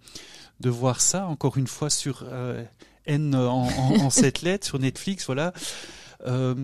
de 0.60 0.70
voir 0.70 1.02
ça, 1.02 1.26
encore 1.26 1.58
une 1.58 1.66
fois, 1.66 1.90
sur 1.90 2.24
euh, 2.26 2.64
N 3.04 3.34
en, 3.34 3.68
en, 3.68 4.08
lettres, 4.22 4.40
lettres, 4.44 4.66
sur 4.66 4.78
Netflix, 4.78 5.26
voilà. 5.26 5.52
Euh, 6.24 6.54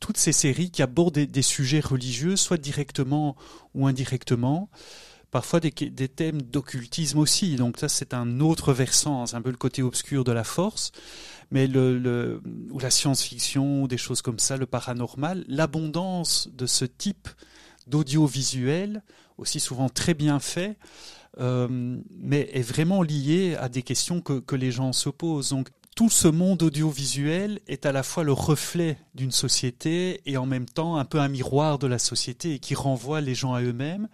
toutes 0.00 0.18
ces 0.18 0.32
séries 0.32 0.70
qui 0.70 0.82
abordent 0.82 1.14
des, 1.14 1.26
des, 1.26 1.42
sujets 1.42 1.80
religieux, 1.80 2.36
soit 2.36 2.56
directement 2.56 3.36
ou 3.74 3.86
indirectement 3.86 4.68
parfois 5.34 5.58
des, 5.58 5.72
thèmes 5.72 6.42
d'occultisme 6.42 7.18
aussi. 7.18 7.56
Donc 7.56 7.78
ça, 7.80 7.88
c'est 7.88 8.14
un 8.14 8.38
autre 8.38 8.72
versant, 8.72 9.22
hein. 9.22 9.26
c'est 9.26 9.34
un 9.34 9.42
peu 9.42 9.50
le 9.50 9.56
côté 9.56 9.82
obscur 9.82 10.22
de 10.22 10.30
la 10.30 10.44
force. 10.44 10.92
Mais 11.50 11.66
le, 11.66 12.40
ou 12.70 12.78
la 12.78 12.88
science-fiction, 12.88 13.88
des 13.88 13.96
choses 13.96 14.22
comme 14.22 14.38
ça, 14.38 14.56
le 14.56 14.66
paranormal, 14.66 15.44
l'abondance 15.48 16.48
de 16.52 16.66
ce 16.66 16.84
type 16.84 17.28
d'audiovisuel, 17.88 19.02
aussi 19.36 19.58
souvent 19.58 19.88
très 19.88 20.14
bien 20.14 20.38
fait, 20.38 20.78
euh, 21.40 21.98
mais 22.16 22.48
est 22.52 22.62
vraiment 22.62 23.02
lié 23.02 23.56
à 23.58 23.68
des 23.68 23.82
questions 23.82 24.20
que, 24.20 24.38
que 24.38 24.54
les 24.54 24.70
gens 24.70 24.92
se 24.92 25.08
posent. 25.08 25.50
Donc 25.50 25.68
tout 25.96 26.10
ce 26.10 26.28
monde 26.28 26.62
audiovisuel 26.62 27.58
est 27.66 27.86
à 27.86 27.92
la 27.92 28.04
fois 28.04 28.22
le 28.22 28.32
reflet 28.32 28.98
d'une 29.16 29.32
société 29.32 30.20
et 30.26 30.36
en 30.36 30.46
même 30.46 30.66
temps 30.66 30.96
un 30.96 31.04
peu 31.04 31.18
un 31.18 31.28
miroir 31.28 31.80
de 31.80 31.88
la 31.88 31.98
société 31.98 32.54
et 32.54 32.58
qui 32.60 32.76
renvoie 32.76 33.20
les 33.20 33.34
gens 33.34 33.54
à 33.54 33.62
eux-mêmes. 33.62 34.08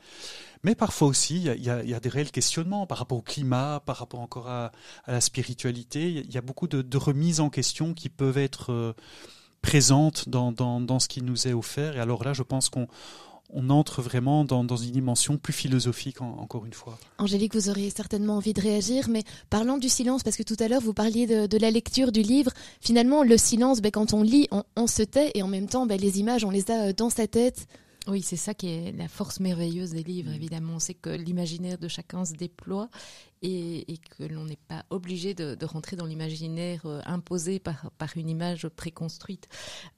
Mais 0.63 0.75
parfois 0.75 1.09
aussi, 1.09 1.37
il 1.37 1.65
y 1.65 1.71
a, 1.71 2.01
des 2.01 2.09
réels 2.09 2.31
questionnements 2.31 2.87
par 2.87 2.99
rapport 2.99 3.19
au 3.19 3.23
climat, 3.23 3.83
par 3.87 3.97
rapport 3.97 4.21
encore 4.21 4.49
à, 4.49 4.73
la 5.07 5.21
spiritualité. 5.21 6.11
Il 6.11 6.33
y 6.33 6.39
a 6.39 6.43
beaucoup 6.43 6.69
de, 6.69 6.97
remises 6.97 7.41
en 7.41 7.49
question 7.49 7.95
qui 7.95 8.09
peuvent 8.09 8.39
être 8.39 8.73
euh, 8.73 8.93
présentes 9.63 10.29
dans, 10.29 10.99
ce 10.99 11.09
qui 11.09 11.23
nous 11.23 11.49
est 11.49 11.55
offert. 11.55 11.97
Et 11.97 12.01
alors 12.01 12.25
là, 12.25 12.35
je 12.35 12.43
pense 12.43 12.69
qu'on 12.69 12.89
entre 13.71 14.03
vraiment 14.03 14.45
dans, 14.45 14.77
une 14.77 14.91
dimension 14.91 15.39
plus 15.39 15.55
philosophique, 15.55 16.21
encore 16.21 16.67
une 16.67 16.75
fois. 16.75 16.99
Angélique, 17.17 17.55
vous 17.55 17.71
auriez 17.71 17.89
certainement 17.89 18.37
envie 18.37 18.53
de 18.53 18.61
réagir, 18.61 19.09
mais 19.09 19.23
parlant 19.49 19.79
du 19.79 19.89
silence, 19.89 20.23
parce 20.23 20.37
que 20.37 20.43
tout 20.43 20.57
à 20.59 20.69
l'heure, 20.69 20.83
vous 20.83 20.95
parliez 20.95 21.27
de, 21.27 21.59
la 21.59 21.71
lecture 21.71 22.13
du 22.13 22.21
livre. 22.21 22.53
Finalement, 22.83 23.23
le 23.23 23.39
silence, 23.39 23.81
ben, 23.81 23.91
quand 23.91 24.13
on 24.13 24.23
lit, 24.23 24.47
on, 24.77 24.87
se 24.87 25.03
tait, 25.03 25.31
et 25.35 25.43
en 25.43 25.49
même 25.49 25.69
temps, 25.69 25.87
ben, 25.87 25.99
les 25.99 26.21
images, 26.21 26.45
on 26.45 26.51
les 26.51 26.71
a 26.71 26.89
euh, 26.89 26.93
dans 26.93 27.09
sa 27.09 27.27
tête. 27.27 27.67
Oui, 28.07 28.23
c'est 28.23 28.37
ça 28.37 28.55
qui 28.55 28.69
est 28.69 28.93
la 28.93 29.09
force 29.09 29.41
merveilleuse 29.41 29.91
des 29.91 30.03
livres, 30.03 30.31
mm. 30.31 30.35
évidemment. 30.35 30.79
C'est 30.79 30.95
que 30.95 31.11
l'imaginaire 31.11 31.79
de 31.79 31.89
chacun 31.89 32.25
se 32.25 32.33
déploie 32.33 32.89
et, 33.43 33.99
que 34.17 34.25
l'on 34.25 34.45
n'est 34.45 34.57
pas 34.57 34.85
obligé 34.91 35.35
de, 35.35 35.65
rentrer 35.65 35.97
dans 35.97 36.07
l'imaginaire 36.07 36.83
euh, 36.87 37.01
imposé 37.05 37.59
par, 37.59 37.91
par 37.99 38.17
une 38.17 38.29
image 38.29 38.69
préconstruite. 38.69 39.49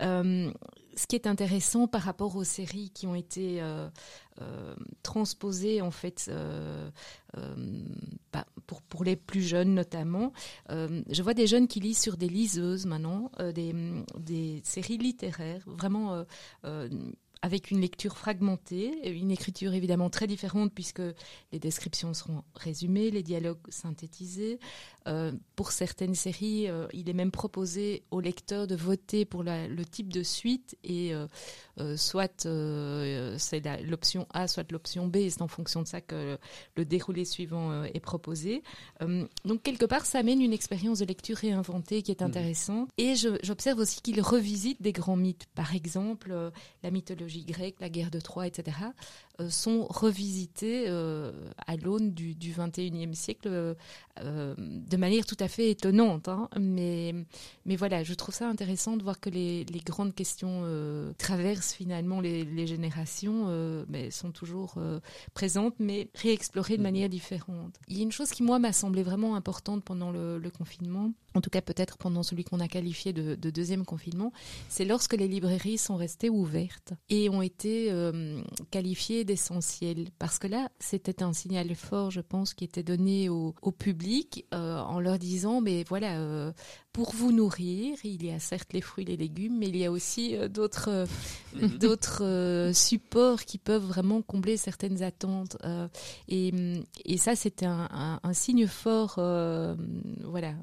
Euh, 0.01 0.53
ce 0.97 1.07
qui 1.07 1.17
est 1.17 1.27
intéressant 1.27 1.87
par 1.87 2.03
rapport 2.03 2.37
aux 2.37 2.45
séries 2.45 2.91
qui 2.91 3.07
ont 3.07 3.15
été 3.15 3.63
euh, 3.63 3.89
transposées, 5.03 5.81
en 5.81 5.91
fait, 5.91 6.31
bah, 8.33 8.45
pour, 8.67 8.83
pour 8.83 9.03
les 9.03 9.17
plus 9.17 9.41
jeunes 9.41 9.75
notamment, 9.75 10.35
je 10.69 11.23
vois 11.23 11.33
des 11.33 11.47
jeunes 11.47 11.67
qui 11.67 11.81
lisent 11.81 12.01
sur 12.01 12.19
des 12.19 12.29
liseuses 12.29 12.85
maintenant, 12.85 13.33
des, 13.55 13.75
des 14.19 14.61
séries 14.65 14.99
littéraires, 14.99 15.63
vraiment 15.67 16.27
avec 17.43 17.73
une 17.73 17.81
lecture 17.81 18.17
fragmentée, 18.17 19.11
une 19.11 19.33
écriture 19.33 19.75
évidemment 19.75 20.11
très 20.11 20.29
différente 20.29 20.73
puisque 20.73 21.03
les 21.51 21.59
descriptions 21.59 22.15
seront 22.15 22.45
résumées, 22.55 23.11
les 23.11 23.25
dialogues 23.25 23.59
synthétisés. 23.69 24.61
Euh, 25.09 25.33
pour 25.57 25.73
certaines 25.73 26.15
séries, 26.15 26.69
euh, 26.69 26.87
il 26.93 27.09
est 27.11 27.13
même 27.13 27.33
proposé 27.33 28.05
au 28.13 28.21
lecteur 28.21 28.69
de 28.69 28.77
voter 28.77 29.25
pour 29.25 29.43
le 29.43 29.85
type 29.85 30.13
de 30.13 30.23
suite 30.23 30.77
et 30.85 31.13
euh, 31.15 31.97
soit 31.97 32.47
c'est 33.39 33.83
l'option 33.83 34.29
A, 34.33 34.47
soit 34.47 34.71
l'option 34.71 35.09
B, 35.09 35.29
c'est 35.29 35.43
en 35.43 35.49
fonction 35.49 35.83
de 35.83 35.89
ça 35.89 36.01
que 36.01 36.39
le 36.77 36.85
déroulé 36.85 37.25
suivant 37.25 37.83
est 37.85 38.01
proposé. 38.01 38.63
donc 39.45 39.63
quelque 39.63 39.87
part, 39.87 40.07
ça 40.07 40.19
amène 40.19 40.41
une 40.41 40.53
expérience 40.53 41.01
de 41.01 41.07
lecture 41.07 41.37
réinventée 41.37 42.03
qui 42.03 42.13
est 42.13 42.21
mmh. 42.21 42.25
intéressante. 42.25 42.89
Et 42.99 43.15
j'observe 43.17 43.81
aussi 43.81 44.01
qu'il 44.01 44.21
revisite 44.21 44.81
des 44.81 44.93
grands 44.93 45.17
mythes, 45.17 45.47
par 45.55 45.75
exemple 45.75 46.53
la 46.83 46.91
mythologie 46.91 47.32
la 47.81 47.89
guerre 47.89 48.11
de 48.11 48.21
Troie, 48.21 48.47
etc., 48.47 48.77
sont 49.51 49.87
revisités 49.89 50.85
euh, 50.89 51.33
à 51.67 51.77
l'aune 51.77 52.13
du, 52.13 52.35
du 52.35 52.53
21e 52.53 53.15
siècle 53.15 53.49
euh, 53.49 54.55
de 54.59 54.97
manière 54.97 55.25
tout 55.27 55.37
à 55.41 55.49
fait 55.49 55.71
étonnante. 55.71 56.29
Hein. 56.29 56.49
mais, 56.59 57.15
mais 57.67 57.77
voilà, 57.77 58.03
je 58.05 58.15
trouve 58.15 58.35
ça 58.35 58.49
intéressant 58.49 58.97
de 58.97 59.03
voir 59.03 59.21
que 59.21 59.31
les, 59.31 59.65
les 59.65 59.81
grandes 59.81 60.15
questions 60.15 60.63
traversent 61.19 61.73
finalement 61.73 62.21
les, 62.21 62.45
les 62.45 62.67
générations, 62.67 63.47
mais 63.89 64.11
sont 64.11 64.33
toujours 64.33 64.75
présentes, 65.35 65.75
mais 65.79 66.09
réexplorées 66.15 66.77
de 66.77 66.81
mm-hmm. 66.81 66.83
manière 66.83 67.09
différente. 67.09 67.79
Il 67.89 67.97
y 67.97 68.01
a 68.01 68.03
une 68.03 68.13
chose 68.13 68.31
qui, 68.31 68.43
moi, 68.43 68.59
m'a 68.59 68.73
semblé 68.73 69.03
vraiment 69.03 69.35
importante 69.37 69.85
pendant 69.85 70.11
le, 70.11 70.39
le 70.39 70.51
confinement, 70.51 71.13
en 71.35 71.41
tout 71.41 71.51
cas 71.51 71.63
peut-être 71.63 71.97
pendant 71.97 72.23
celui 72.23 72.45
qu'on 72.45 72.61
a 72.61 72.69
qualifié 72.69 73.13
de, 73.13 73.35
de 73.35 73.51
deuxième 73.51 73.85
confinement, 73.85 74.33
c'est 74.69 74.85
lorsque 74.85 75.15
les 75.15 75.29
librairies 75.29 75.79
sont 75.79 75.97
restées 75.97 76.31
ouvertes 76.31 76.93
et 77.09 77.31
ont 77.31 77.43
été 77.43 77.93
qualifiées 78.71 79.25
d'essentiel. 79.33 80.09
Parce 80.19 80.39
que 80.39 80.47
là, 80.47 80.69
c'était 80.79 81.23
un 81.23 81.33
signal 81.33 81.75
fort, 81.75 82.11
je 82.11 82.21
pense, 82.21 82.53
qui 82.53 82.65
était 82.65 82.83
donné 82.83 83.29
au, 83.29 83.55
public 83.79 84.47
en 84.53 85.01
leur 85.01 85.19
disant, 85.19 85.61
mais 85.61 85.85
voilà, 85.89 86.53
pour 86.93 87.15
vous 87.15 87.33
nourrir, 87.33 87.97
il 88.05 88.25
y 88.25 88.31
a 88.31 88.39
certes 88.39 88.75
les 88.75 88.83
fruits, 88.83 89.07
les 89.07 89.17
légumes, 89.17 89.57
mais 89.59 89.69
il 89.69 89.77
y 89.77 89.87
a 89.87 89.91
aussi 89.91 90.37
d'autres 90.51 91.07
mhm. 91.55 91.69
d'autres 91.79 92.71
supports 92.75 93.45
qui 93.45 93.57
peuvent 93.57 93.85
vraiment 93.85 94.21
combler 94.21 94.59
certaines 94.59 95.03
attentes. 95.03 95.57
et, 96.29 96.53
et 97.05 97.17
ça, 97.17 97.35
c'était 97.35 97.67
un, 97.67 98.21
un, 98.23 98.33
signe 98.35 98.67
fort, 98.67 99.15
voilà. 100.25 100.55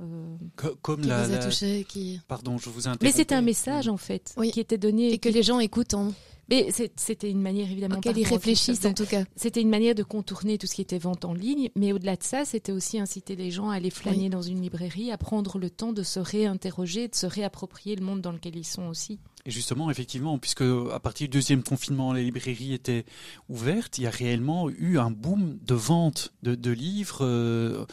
comme 0.81 1.01
qui 1.01 1.07
la, 1.07 1.27
vous 1.27 1.33
a 1.33 1.37
touché, 1.37 1.85
qui... 1.89 2.21
Pardon, 2.27 2.57
je 2.57 2.69
vous 2.69 2.81
Mais 3.01 3.11
c'était 3.11 3.35
un 3.35 3.41
message 3.41 3.87
en 3.87 3.97
fait 3.97 4.35
qui 4.53 4.59
était 4.59 4.77
donné 4.77 5.11
et 5.11 5.17
que 5.17 5.29
les 5.29 5.43
gens 5.43 5.59
écoutent. 5.59 5.95
En... 5.95 6.13
Mais 6.49 6.69
c'était 6.95 7.29
une 7.29 7.41
manière 7.41 7.71
évidemment. 7.71 7.97
Auquel 7.97 8.17
ils 8.17 8.27
réfléchissent 8.27 8.85
en 8.85 8.93
tout 8.93 9.05
cas. 9.05 9.23
C'était 9.35 9.61
une 9.61 9.69
manière 9.69 9.95
de 9.95 10.03
contourner 10.03 10.57
tout 10.57 10.67
ce 10.67 10.75
qui 10.75 10.81
était 10.81 10.97
vente 10.97 11.25
en 11.25 11.33
ligne, 11.33 11.69
mais 11.75 11.93
au-delà 11.93 12.15
de 12.15 12.23
ça, 12.23 12.45
c'était 12.45 12.71
aussi 12.71 12.99
inciter 12.99 13.35
les 13.35 13.51
gens 13.51 13.69
à 13.69 13.75
aller 13.75 13.89
flâner 13.89 14.29
dans 14.29 14.41
une 14.41 14.61
librairie, 14.61 15.11
à 15.11 15.17
prendre 15.17 15.59
le 15.59 15.69
temps 15.69 15.93
de 15.93 16.03
se 16.03 16.19
réinterroger, 16.19 17.07
de 17.07 17.15
se 17.15 17.25
réapproprier 17.25 17.95
le 17.95 18.05
monde 18.05 18.21
dans 18.21 18.31
lequel 18.31 18.55
ils 18.55 18.65
sont 18.65 18.87
aussi. 18.87 19.19
Et 19.45 19.51
justement, 19.51 19.89
effectivement, 19.89 20.37
puisque 20.37 20.63
à 20.91 20.99
partir 20.99 21.27
du 21.27 21.37
deuxième 21.37 21.63
confinement, 21.63 22.13
les 22.13 22.23
librairies 22.23 22.73
étaient 22.73 23.05
ouvertes, 23.47 23.97
il 23.97 24.03
y 24.03 24.07
a 24.07 24.09
réellement 24.09 24.69
eu 24.69 24.97
un 24.97 25.11
boom 25.11 25.57
de 25.65 25.73
vente 25.73 26.33
de, 26.43 26.71
livres, 26.71 27.19
euh, 27.21 27.85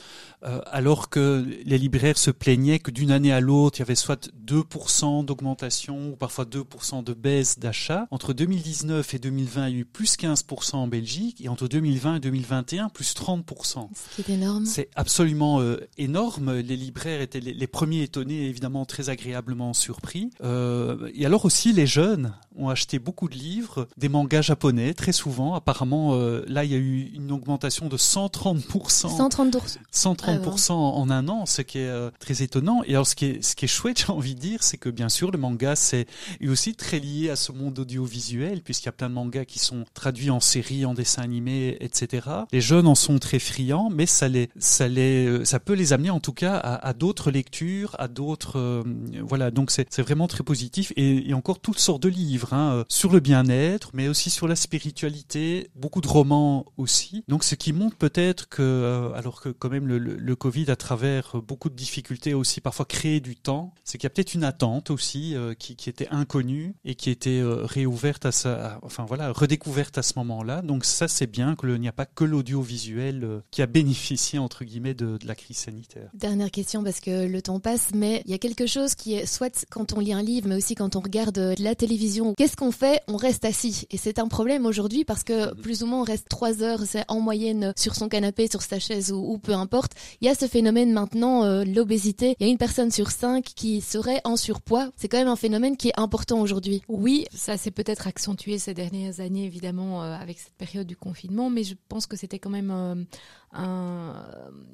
euh, 0.45 0.61
alors 0.67 1.09
que 1.09 1.47
les 1.65 1.79
libraires 1.79 2.19
se 2.19 2.31
plaignaient 2.31 2.79
que 2.79 2.91
d'une 2.91 3.11
année 3.11 3.33
à 3.33 3.41
l'autre, 3.41 3.79
il 3.79 3.81
y 3.81 3.83
avait 3.83 3.95
soit 3.95 4.31
2% 4.45 5.25
d'augmentation 5.25 6.11
ou 6.11 6.17
parfois 6.17 6.45
2% 6.45 7.05
de 7.05 7.13
baisse 7.13 7.59
d'achat. 7.59 8.07
Entre 8.11 8.33
2019 8.33 9.15
et 9.15 9.19
2020, 9.19 9.69
il 9.69 9.75
y 9.75 9.77
a 9.79 9.81
eu 9.81 9.85
plus 9.85 10.17
15% 10.17 10.77
en 10.77 10.89
Belgique, 10.89 11.41
et 11.41 11.49
entre 11.49 11.69
2020 11.69 12.17
et 12.17 12.21
2021, 12.21 12.89
plus 12.89 13.15
30%. 13.15 13.89
Ce 13.95 14.23
qui 14.23 14.31
est 14.31 14.35
énorme. 14.35 14.65
C'est 14.65 14.89
absolument 14.95 15.61
euh, 15.61 15.79
énorme. 15.97 16.57
Les 16.57 16.77
libraires 16.77 17.21
étaient 17.21 17.41
les, 17.41 17.67
premiers 17.67 18.03
étonnés, 18.03 18.47
évidemment 18.47 18.85
très 18.85 19.11
agréablement 19.11 19.75
surpris. 19.75 20.31
et 20.43 21.27
alors 21.27 21.36
aussi, 21.45 21.73
les 21.73 21.87
jeunes 21.87 22.33
ont 22.57 22.69
acheté 22.69 22.99
beaucoup 22.99 23.29
de 23.29 23.35
livres, 23.35 23.87
des 23.97 24.09
mangas 24.09 24.43
japonais, 24.43 24.95
très 24.95 25.13
souvent. 25.13 25.55
Apparemment, 25.55 26.15
euh, 26.15 26.45
là, 26.49 26.65
il 26.65 26.73
y 26.73 26.75
a 26.75 26.79
eu 26.79 27.11
une 27.15 27.31
augmentation 27.33 27.89
de 27.89 27.97
130%. 27.97 29.09
130%. 29.09 29.79
130% 29.93 30.73
en 30.73 31.11
un 31.11 31.29
an, 31.29 31.47
ce 31.47 31.63
qui 31.63 31.79
est 31.79 31.87
euh, 31.87 32.11
très 32.19 32.43
étonnant. 32.43 32.83
Et 32.87 32.95
alors, 32.95 33.07
ce 33.07 33.15
qui 33.15 33.27
est, 33.27 33.45
ce 33.45 33.55
qui 33.55 33.67
est 33.67 33.69
chouette, 33.69 33.99
j'ai 34.07 34.13
envie 34.13 34.35
de 34.35 34.41
dire, 34.41 34.63
c'est 34.63 34.79
que 34.79 34.89
bien 34.89 35.09
sûr, 35.09 35.31
le 35.31 35.39
manga, 35.39 35.77
c'est 35.77 36.07
aussi 36.47 36.75
très 36.75 36.99
lié 36.99 37.31
à 37.31 37.37
ce 37.37 37.53
monde 37.53 37.79
audiovisuel, 37.79 38.63
puisqu'il 38.63 38.87
y 38.87 38.89
a 38.89 38.93
plein 38.93 39.09
de 39.09 39.15
mangas 39.15 39.45
qui 39.45 39.59
sont 39.59 39.85
traduits 39.95 40.31
en 40.31 40.41
séries, 40.41 40.87
en 40.87 40.95
dessins 40.95 41.23
animés, 41.23 41.77
etc. 41.81 42.29
Les 42.53 42.61
jeunes 42.61 42.87
en 42.87 42.95
sont 42.95 43.19
très 43.19 43.39
friands, 43.39 43.91
mais 43.91 44.07
ça 44.07 44.29
les, 44.29 44.49
ça 44.59 44.89
les, 44.89 45.27
euh, 45.27 45.45
ça 45.45 45.61
peut 45.61 45.75
les 45.75 45.93
amener 45.93 46.11
en 46.11 46.21
tout 46.21 46.33
cas 46.33 46.57
à, 46.57 46.93
d'autres 46.93 47.31
lectures, 47.31 47.95
à 47.99 48.09
d'autres, 48.09 48.85
voilà. 49.23 49.51
Donc 49.51 49.71
c'est 49.71 50.01
vraiment 50.01 50.29
très 50.29 50.43
positif. 50.43 50.93
Et, 50.97 51.26
et 51.27 51.35
encore 51.35 51.61
toutes 51.61 51.79
sortes 51.79 52.03
de 52.03 52.09
livres 52.09 52.55
hein, 52.55 52.73
euh, 52.73 52.85
sur 52.89 53.13
le 53.13 53.21
bien-être, 53.21 53.91
mais 53.93 54.09
aussi 54.09 54.31
sur 54.31 54.47
la 54.49 54.57
spiritualité, 54.57 55.71
beaucoup 55.75 56.01
de 56.01 56.09
romans 56.09 56.67
aussi. 56.77 57.25
Donc 57.29 57.45
ce 57.45 57.55
qui 57.55 57.73
montre 57.73 57.97
peut-être 57.97 58.49
que, 58.49 58.63
euh, 58.63 59.13
alors 59.15 59.41
que 59.41 59.49
quand 59.49 59.69
même 59.69 59.87
le, 59.87 60.37
Covid, 60.37 60.71
à 60.71 60.77
travers 60.77 61.41
beaucoup 61.41 61.71
de 61.71 61.75
difficultés, 61.75 62.33
a 62.33 62.37
aussi 62.37 62.61
parfois 62.61 62.85
créé 62.85 63.21
du 63.21 63.37
temps, 63.37 63.73
c'est 63.85 63.97
qu'il 63.97 64.05
y 64.05 64.09
a 64.09 64.11
peut-être 64.11 64.35
une 64.35 64.45
attente 64.45 64.91
aussi 64.91 65.35
euh, 65.35 65.55
qui, 65.55 65.75
était 65.89 66.09
inconnue 66.11 66.75
et 66.85 66.95
qui 66.95 67.11
était 67.11 67.41
réouverte 67.43 68.27
à 68.27 68.33
ça, 68.33 68.79
enfin 68.83 69.05
voilà, 69.07 69.33
redécouverte 69.33 69.97
à 69.97 70.03
ce 70.03 70.13
moment-là. 70.17 70.61
Donc 70.63 70.85
ça 70.85 71.09
c'est 71.09 71.27
bien 71.27 71.57
qu'il 71.57 71.81
n'y 71.81 71.89
a 71.89 71.93
pas 71.93 72.07
que 72.07 72.25
l'audiovisuel 72.25 73.43
qui 73.51 73.63
a 73.63 73.67
bénéficié 73.67 74.39
entre 74.39 74.65
guillemets 74.65 74.95
de, 74.95 75.17
de 75.17 75.27
la 75.27 75.35
crise 75.35 75.57
sanitaire. 75.57 76.11
Dernière 76.13 76.51
question 76.51 76.85
parce 76.85 77.01
que 77.01 77.27
le 77.27 77.41
temps 77.41 77.61
passe, 77.61 77.91
mais 77.95 78.23
il 78.27 78.31
y 78.31 78.35
a 78.35 78.39
quelque 78.39 78.67
chose 78.67 78.95
qui 78.95 79.15
est 79.15 79.27
soit 79.27 79.67
quand 79.71 79.95
on 79.95 80.01
lit 80.01 80.13
un 80.13 80.23
livre, 80.23 80.49
mais 80.49 80.57
aussi 80.57 80.75
quand 80.75 80.97
on 80.97 81.01
regarde 81.01 81.16
de 81.25 81.55
la 81.59 81.75
télévision, 81.75 82.35
qu'est-ce 82.35 82.57
qu'on 82.57 82.71
fait? 82.71 83.01
On 83.09 83.17
reste 83.17 83.45
assis. 83.45 83.87
Et 83.91 83.97
c'est 83.97 84.19
un 84.19 84.29
problème 84.29 84.67
aujourd'hui 84.67 85.05
parce 85.05 85.25
que 85.25 85.49
mhm. 85.49 85.61
plus 85.63 85.83
ou 85.83 85.87
moins 85.87 86.01
on 86.01 86.05
reste 86.05 86.29
trois 86.29 86.63
heures 86.63 86.83
en 87.09 87.21
moyenne 87.21 87.73
sur 87.77 87.95
son 87.95 88.09
canapé, 88.09 88.49
sur 88.49 88.63
sa 88.63 88.79
chaise 88.79 89.13
ou, 89.13 89.39
peu 89.39 89.53
importe. 89.53 89.93
Il 90.21 90.27
y 90.27 90.31
a 90.31 90.35
ce 90.35 90.47
phénomène 90.47 90.93
maintenant, 90.93 91.45
euh, 91.45 91.65
l'obésité. 91.65 92.37
Il 92.39 92.47
y 92.47 92.49
a 92.49 92.53
une 92.53 92.59
personne 92.59 92.91
sur 92.91 93.11
cinq 93.11 93.45
qui 93.45 93.81
serait 93.81 94.21
en 94.25 94.37
surpoids. 94.37 94.91
C'est 94.97 95.09
quand 95.09 95.19
même 95.19 95.29
un 95.29 95.37
phénomène 95.37 95.77
qui 95.77 95.89
est 95.89 95.99
important 95.99 96.41
aujourd'hui. 96.41 96.83
Oui, 96.89 97.25
ça 97.35 97.57
s'est 97.57 97.71
peut-être 97.71 98.07
accentué 98.07 98.59
ces 98.59 98.75
dernières 98.75 99.21
années 99.21 99.45
évidemment 99.45 100.03
euh, 100.03 100.15
avec 100.15 100.39
cette 100.39 100.55
période 100.55 100.87
du 100.87 100.97
confinement, 100.97 101.49
mais 101.49 101.65
je 101.65 101.75
pense 101.89 102.07
que 102.07 102.17
c'était 102.17 102.39
quand 102.39 102.51
même 102.51 102.71
euh, 102.71 104.13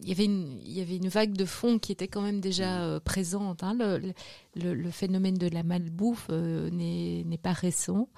il, 0.02 0.08
y 0.08 0.12
avait 0.12 0.24
une, 0.24 0.58
il 0.64 0.72
y 0.72 0.80
avait 0.80 0.96
une 0.96 1.08
vague 1.08 1.32
de 1.32 1.44
fond 1.44 1.78
qui 1.78 1.92
était 1.92 2.08
quand 2.08 2.22
même 2.22 2.40
déjà 2.40 2.82
euh, 2.82 3.00
présente. 3.00 3.62
Hein. 3.62 3.74
Le, 3.74 4.74
le, 4.74 4.90
phénomène 4.90 5.36
de 5.36 5.48
la 5.48 5.62
malbouffe 5.62 6.28
euh, 6.32 6.70
n'est 6.70 7.38
pas 7.38 7.52
récent. 7.52 8.08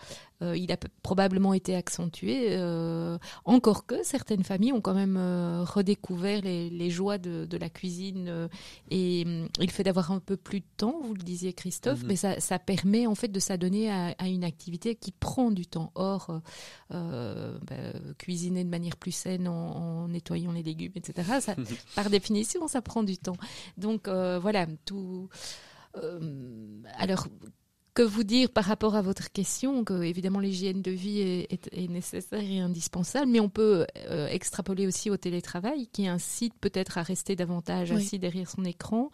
Euh, 0.43 0.57
il 0.57 0.73
a 0.73 0.77
probablement 1.03 1.55
été 1.55 1.75
accentué. 1.75 2.49
Euh, 2.51 3.19
encore 3.45 3.87
que 3.87 4.03
certaines 4.03 4.43
familles 4.43 4.73
ont 4.73 4.81
quand 4.81 4.95
même 4.95 5.17
redécouvert 5.65 6.43
les, 6.43 6.91
joies 6.91 7.19
de, 7.19 7.57
la 7.57 7.71
cuisine 7.71 8.49
et 8.91 9.25
il 9.61 9.71
fait 9.71 9.85
d'avoir 9.85 10.11
un 10.11 10.19
peu 10.19 10.37
plus 10.37 10.61
de 10.61 10.67
temps, 10.77 11.01
vous 11.03 11.15
le 11.15 11.23
disiez 11.23 11.53
Christophe, 11.53 12.03
mhm. 12.03 12.09
mais 12.09 12.17
ça, 12.17 12.59
permet 12.59 13.07
en 13.07 13.15
fait 13.15 13.29
de 13.29 13.41
s'adonner 13.41 13.91
à, 13.91 14.27
une 14.27 14.45
activité 14.45 14.95
qui 14.95 15.13
prend 15.13 15.51
du 15.51 15.67
temps. 15.67 15.93
Or, 15.95 16.41
bah, 16.91 17.93
cuisiner 18.19 18.65
de 18.65 18.71
manière 18.71 18.97
plus 18.97 19.13
saine 19.13 19.49
en, 19.49 20.09
nettoyant 20.09 20.53
les 20.53 20.63
légumes, 20.63 20.93
etc., 20.97 21.41
ça, 21.41 21.55
par 21.95 22.11
définition, 22.11 22.67
ça 22.69 22.83
prend 22.83 23.03
du 23.03 23.19
temps. 23.19 23.37
Donc 23.79 24.09
voilà, 24.09 24.67
tout. 24.85 25.29
alors, 26.99 27.29
que 27.95 28.03
vous 28.03 28.25
dire 28.25 28.51
par 28.51 28.65
rapport 28.65 28.97
à 28.97 29.03
votre 29.03 29.31
question 29.31 29.85
que 29.85 30.03
évidemment 30.03 30.41
l'hygiène 30.41 30.83
de 30.83 30.91
vie 30.91 31.21
est, 31.21 31.89
nécessaire 31.89 32.43
et 32.43 32.59
indispensable, 32.59 33.31
mais 33.31 33.39
on 33.39 33.49
peut 33.49 33.87
euh, 34.11 34.27
extrapoler 34.27 34.87
aussi 34.87 35.11
au 35.11 35.17
télétravail 35.17 35.87
qui 35.93 36.09
incite 36.09 36.55
peut-être 36.61 36.99
à 36.99 37.03
rester 37.03 37.37
davantage 37.37 37.93
assis 37.93 38.19
derrière 38.19 38.51
son 38.51 38.65
écran. 38.65 39.11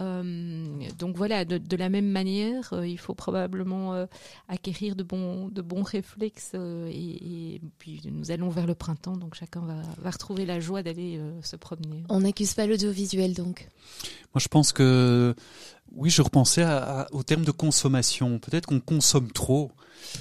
Euh, 0.00 0.64
donc 0.98 1.16
voilà, 1.16 1.44
de, 1.44 1.76
la 1.76 1.90
même 1.90 2.08
manière, 2.08 2.72
euh, 2.72 2.86
il 2.86 2.98
faut 2.98 3.14
probablement 3.14 4.06
acquérir 4.48 4.96
de 4.96 5.02
bons, 5.02 5.48
de 5.48 5.60
bons 5.60 5.82
réflexes 5.82 6.54
et, 6.54 7.60
puis 7.78 8.00
nous 8.10 8.30
allons 8.30 8.48
vers 8.48 8.66
le 8.66 8.74
printemps, 8.74 9.16
donc 9.16 9.34
chacun 9.34 9.60
va, 9.60 9.76
va 9.98 10.10
retrouver 10.10 10.46
la 10.46 10.58
joie 10.58 10.82
d'aller 10.82 11.20
se 11.42 11.56
promener. 11.56 12.02
On 12.08 12.20
n'accuse 12.20 12.54
pas 12.54 12.66
l'audiovisuel 12.66 13.34
donc. 13.34 13.68
Moi 14.34 14.40
je 14.40 14.48
pense 14.48 14.72
que 14.72 15.34
oui, 15.94 16.10
je 16.10 16.22
repensais 16.22 16.64
au 17.12 17.22
terme 17.22 17.44
de 17.44 17.50
consommation. 17.50 18.38
Peut-être 18.38 18.66
qu'on 18.66 18.80
consomme 18.80 19.30
trop. 19.30 19.70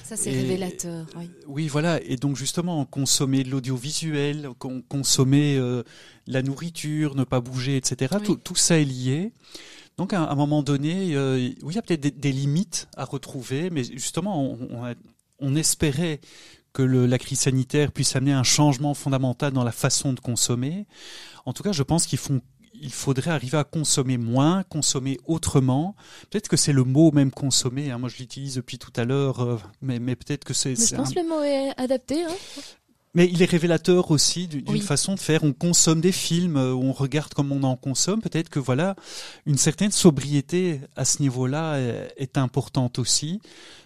Ça, 0.04 0.16
c'est 0.16 0.32
révélateur. 0.32 1.06
Oui. 1.18 1.30
oui. 1.48 1.68
voilà. 1.68 2.02
Et 2.04 2.16
donc, 2.16 2.36
justement, 2.36 2.86
consommer 2.86 3.44
de 3.44 3.50
l'audiovisuel, 3.50 4.50
consommer 4.88 5.58
euh, 5.58 5.84
la 6.28 6.42
nourriture, 6.42 7.16
ne 7.16 7.24
pas 7.24 7.42
bouger, 7.42 7.78
etc. 7.78 8.16
Tout, 8.24 8.56
ça 8.56 8.80
est 8.80 8.86
lié. 8.86 9.34
Donc, 9.98 10.14
à 10.14 10.30
un 10.30 10.36
moment 10.36 10.64
donné, 10.64 11.16
euh, 11.16 11.36
oui, 11.36 11.56
il 11.70 11.76
y 11.76 11.78
a 11.78 11.82
peut-être 11.82 12.20
des, 12.20 12.32
limites 12.32 12.88
à 12.96 13.06
retrouver, 13.06 13.70
mais 13.70 13.84
justement, 13.84 14.58
on, 15.40 15.56
espérait 15.56 16.22
que 16.74 16.84
la 16.84 17.18
crise 17.18 17.40
sanitaire 17.40 17.92
puisse 17.92 18.16
amener 18.16 18.32
un 18.32 18.44
changement 18.44 18.94
fondamental 18.94 19.52
dans 19.52 19.64
la 19.64 19.72
façon 19.72 20.14
de 20.14 20.20
consommer. 20.20 20.86
En 21.46 21.54
tout 21.54 21.64
cas, 21.64 21.72
je 21.72 21.84
pense 21.84 22.06
qu'ils 22.06 22.20
font 22.20 22.42
il 22.82 22.92
faudrait 22.92 23.32
arriver 23.32 23.58
à 23.58 23.64
consommer 23.64 24.18
moins, 24.18 24.64
consommer 24.64 25.20
autrement. 25.26 25.96
Peut-être 26.30 26.50
que 26.50 26.58
c'est 26.58 26.74
le 26.74 26.84
mot 26.84 27.12
même 27.12 27.32
consommer. 27.32 27.92
Hein. 27.92 28.00
Moi, 28.00 28.10
je 28.10 28.18
l'utilise 28.18 28.56
depuis 28.56 28.78
tout 28.78 28.92
à 28.96 29.06
l'heure, 29.06 29.40
euh, 29.42 29.58
mais, 29.82 30.00
mais 30.00 30.16
peut-être 30.16 30.44
que 30.44 30.54
c'est. 30.54 30.76
Je 30.76 30.96
pense 30.96 31.14
que 31.14 31.20
le 31.20 31.28
mot 31.28 31.42
est 31.44 31.72
adapté. 31.78 32.24
Hein. 32.24 32.34
Mais 33.14 33.30
il 33.30 33.42
est 33.42 33.46
révélateur 33.46 34.10
aussi 34.10 34.48
d'une 34.48 34.82
façon 34.82 35.16
de 35.16 35.20
faire. 35.20 35.44
On 35.44 35.52
consomme 35.52 36.00
des 36.00 36.14
films, 36.14 36.56
euh, 36.56 36.74
on 36.74 36.94
regarde 36.94 37.34
comme 37.34 37.52
on 37.52 37.64
en 37.64 37.76
consomme. 37.76 38.22
Peut-être 38.22 38.50
que 38.50 38.60
voilà, 38.60 38.96
une 39.46 39.58
certaine 39.58 39.92
sobriété 39.92 40.80
à 40.96 41.06
ce 41.06 41.22
niveau-là 41.22 41.78
est 42.18 42.38
importante 42.38 43.00
aussi. 43.00 43.42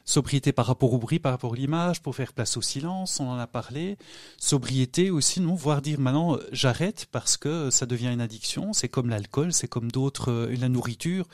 Sobriété 0.08 0.52
par 0.52 0.68
rapport 0.68 0.94
au 0.94 1.00
bruit, 1.00 1.18
par 1.18 1.32
rapport 1.32 1.54
à 1.54 1.56
l'image, 1.56 2.00
pour 2.00 2.15
faire 2.15 2.32
place 2.32 2.58
au 2.58 2.62
silence, 2.62 3.20
on 3.20 3.28
en 3.28 3.39
a 3.39 3.48
parlé. 3.48 3.98
Sobriété 4.38 5.10
aussi, 5.10 5.41
non, 5.41 5.56
voire 5.56 5.82
dire 5.82 6.00
maintenant 6.00 6.38
j'arrête 6.52 7.08
parce 7.12 7.38
que 7.38 7.72
ça 7.72 7.88
devient 7.88 8.13
une 8.13 8.22
addiction. 8.22 8.72
C'est 8.72 8.88
comme 8.88 9.10
l'alcool, 9.10 9.52
c'est 9.52 9.68
comme 9.68 9.91
d'autres. 9.91 10.32
Euh, 10.32 10.56
la 10.60 10.70
nourriture 10.70 11.26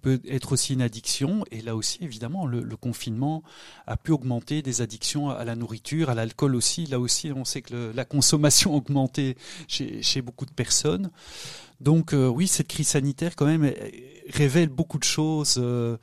peut 0.00 0.20
être 0.28 0.52
aussi 0.52 0.74
une 0.74 0.82
addiction. 0.82 1.44
Et 1.50 1.60
là 1.60 1.74
aussi, 1.74 1.98
évidemment, 2.02 2.46
le, 2.46 2.62
confinement 2.76 3.42
a 3.88 3.96
pu 3.96 4.12
augmenter 4.12 4.62
des 4.62 4.80
addictions 4.80 5.30
à 5.30 5.44
la 5.44 5.56
nourriture, 5.56 6.08
à 6.08 6.14
l'alcool 6.14 6.54
aussi. 6.54 6.86
Là 6.86 7.00
aussi, 7.00 7.32
on 7.32 7.44
sait 7.44 7.62
que 7.62 7.90
la 7.92 8.04
consommation 8.04 8.72
a 8.74 8.76
augmenté 8.76 9.36
chez, 9.66 10.22
beaucoup 10.22 10.46
de 10.46 10.52
personnes. 10.52 11.10
Donc 11.80 12.14
euh, 12.14 12.28
oui, 12.28 12.46
cette 12.46 12.68
crise 12.68 12.88
sanitaire 12.88 13.34
quand 13.34 13.46
même 13.46 13.72
révèle 14.28 14.68
beaucoup 14.68 14.98
de 14.98 15.04
choses. 15.04 15.56
Euh, 15.58 15.96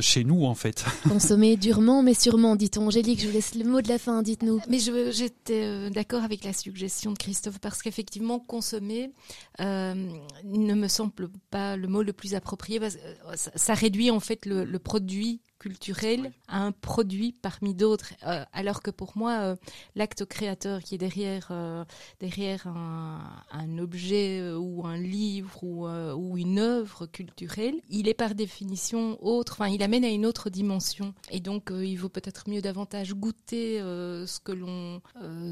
chez 0.00 0.24
nous 0.24 0.44
en 0.44 0.54
fait. 0.54 0.84
Consommer 1.08 1.56
durement 1.56 2.02
mais 2.02 2.14
sûrement, 2.14 2.56
dit-on. 2.56 2.86
Angélique, 2.86 3.20
je 3.20 3.26
vous 3.26 3.32
laisse 3.32 3.54
le 3.54 3.64
mot 3.64 3.80
de 3.80 3.88
la 3.88 3.98
fin, 3.98 4.22
dites-nous. 4.22 4.60
Mais 4.68 4.78
j'étais 4.78 5.90
d'accord 5.90 6.22
avec 6.22 6.44
la 6.44 6.52
suggestion 6.52 7.12
de 7.12 7.18
Christophe 7.18 7.58
parce 7.58 7.82
qu'effectivement, 7.82 8.38
consommer 8.38 9.12
ne 9.58 10.74
me 10.74 10.88
semble 10.88 11.28
pas 11.50 11.76
le 11.76 11.88
mot 11.88 12.02
le 12.02 12.12
plus 12.12 12.34
approprié. 12.34 12.80
Parce 12.80 12.96
que 12.96 13.00
ça, 13.56 13.74
réduit 13.74 14.10
en 14.10 14.20
fait 14.20 14.46
le 14.46 14.78
produit 14.78 15.40
culturel 15.58 16.32
à 16.48 16.62
un 16.62 16.72
produit 16.72 17.32
parmi 17.32 17.74
d'autres. 17.74 18.12
Euh, 18.26 18.44
alors 18.52 18.82
que 18.82 18.90
pour 18.90 19.12
moi, 19.16 19.32
euh, 19.40 19.56
l'acte 19.94 20.24
créateur 20.24 20.82
qui 20.82 20.94
est 20.94 20.98
derrière, 20.98 21.48
euh, 21.50 21.84
derrière 22.20 22.66
un, 22.66 23.78
objet 23.78 24.52
ou 24.52 24.86
un 24.86 24.96
livre 24.96 25.64
ou, 25.64 25.88
ou, 25.88 26.36
une 26.38 26.58
œuvre 26.58 27.06
culturelle, 27.06 27.74
il 27.88 28.08
est 28.08 28.14
par 28.14 28.34
définition 28.34 29.18
autre, 29.24 29.54
enfin 29.54 29.68
il 29.68 29.82
amène 29.82 30.04
à 30.04 30.08
une 30.08 30.26
autre 30.26 30.48
dimension. 30.48 31.12
Et 31.30 31.40
donc 31.40 31.72
il 31.72 31.96
vaut 31.96 32.08
peut-être 32.08 32.48
mieux 32.48 32.62
davantage 32.62 33.14
goûter 33.14 33.78
ce 33.78 34.38
que 34.38 34.52
l'on 34.52 35.00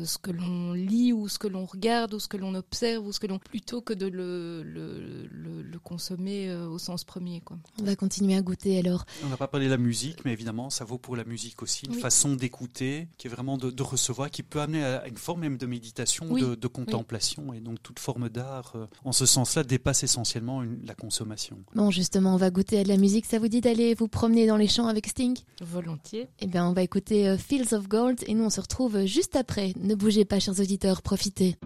ce 0.05 0.19
que 0.19 0.31
l'on 0.31 0.73
lit 0.73 1.13
ou 1.13 1.29
ce 1.29 1.39
que 1.39 1.49
l'on 1.49 1.65
regarde 1.65 2.15
ou 2.15 2.21
ce 2.21 2.29
que 2.29 2.37
l'on 2.37 2.55
observe 2.55 3.05
ou 3.07 3.13
ce 3.13 3.19
que 3.19 3.27
l'on 3.27 3.39
plutôt 3.39 3.81
que 3.81 3.93
de 3.93 4.07
le, 4.07 4.63
le, 4.63 5.29
le, 5.31 5.79
consommer 5.81 6.55
au 6.55 6.79
sens 6.79 7.03
premier. 7.03 7.41
Quoi. 7.41 7.59
On 7.81 7.85
va 7.85 7.97
continuer 7.97 8.37
à 8.37 8.43
goûter 8.43 8.79
alors. 8.79 9.05
On 9.25 9.29
n'a 9.29 9.37
pas 9.37 9.49
parlé 9.49 9.67
de 9.67 9.71
la 9.73 9.79
musique 9.79 9.92
mais 10.25 10.33
évidemment, 10.33 10.71
ça 10.71 10.85
vaut 10.85 10.99
pour 10.99 11.17
la 11.17 11.25
musique 11.25 11.63
aussi. 11.63 11.87
Une 11.87 11.95
façon 11.95 12.35
d'écouter, 12.35 13.09
qui 13.19 13.27
est 13.27 13.31
vraiment 13.31 13.59
de, 13.59 13.83
recevoir, 13.83 14.31
qui 14.31 14.43
peut 14.43 14.61
amener 14.61 14.85
à 14.85 15.07
une 15.09 15.17
forme 15.17 15.41
même 15.41 15.59
de 15.59 15.67
méditation, 15.67 16.35
de, 16.35 16.69
contemplation. 16.69 17.53
Et 17.53 17.61
donc, 17.61 17.83
toute 17.83 17.99
forme 17.99 18.29
d'art, 18.29 18.73
euh, 18.77 18.87
en 19.05 19.13
ce 19.13 19.27
sens-là, 19.27 19.63
dépasse 19.63 20.05
essentiellement 20.05 20.63
la 20.85 20.95
consommation. 20.95 21.59
Bon, 21.75 21.91
justement, 21.91 22.35
on 22.35 22.39
va 22.39 22.51
goûter 22.51 22.79
à 22.79 22.85
de 22.85 22.89
la 22.89 22.97
musique. 22.97 23.27
Ça 23.27 23.39
vous 23.39 23.49
dit 23.49 23.61
d'aller 23.61 23.95
vous 23.95 24.09
promener 24.09 24.47
dans 24.47 24.57
les 24.57 24.69
champs 24.69 24.87
avec 24.87 25.07
Sting? 25.07 25.37
Volontiers. 25.61 26.29
Eh 26.41 26.47
bien, 26.47 26.67
on 26.67 26.73
va 26.73 26.83
écouter 26.83 27.29
euh, 27.29 27.37
Fields 27.37 27.75
of 27.75 27.89
Gold 27.89 28.21
et 28.27 28.35
nous, 28.35 28.45
on 28.45 28.51
se 28.51 28.61
retrouve 28.61 29.05
juste 29.05 29.37
après. 29.37 29.73
Ne 29.81 29.95
bougez 29.95 30.25
pas, 30.25 30.41
chers 30.41 30.59
auditeurs, 30.59 31.03
profitez. 31.03 31.57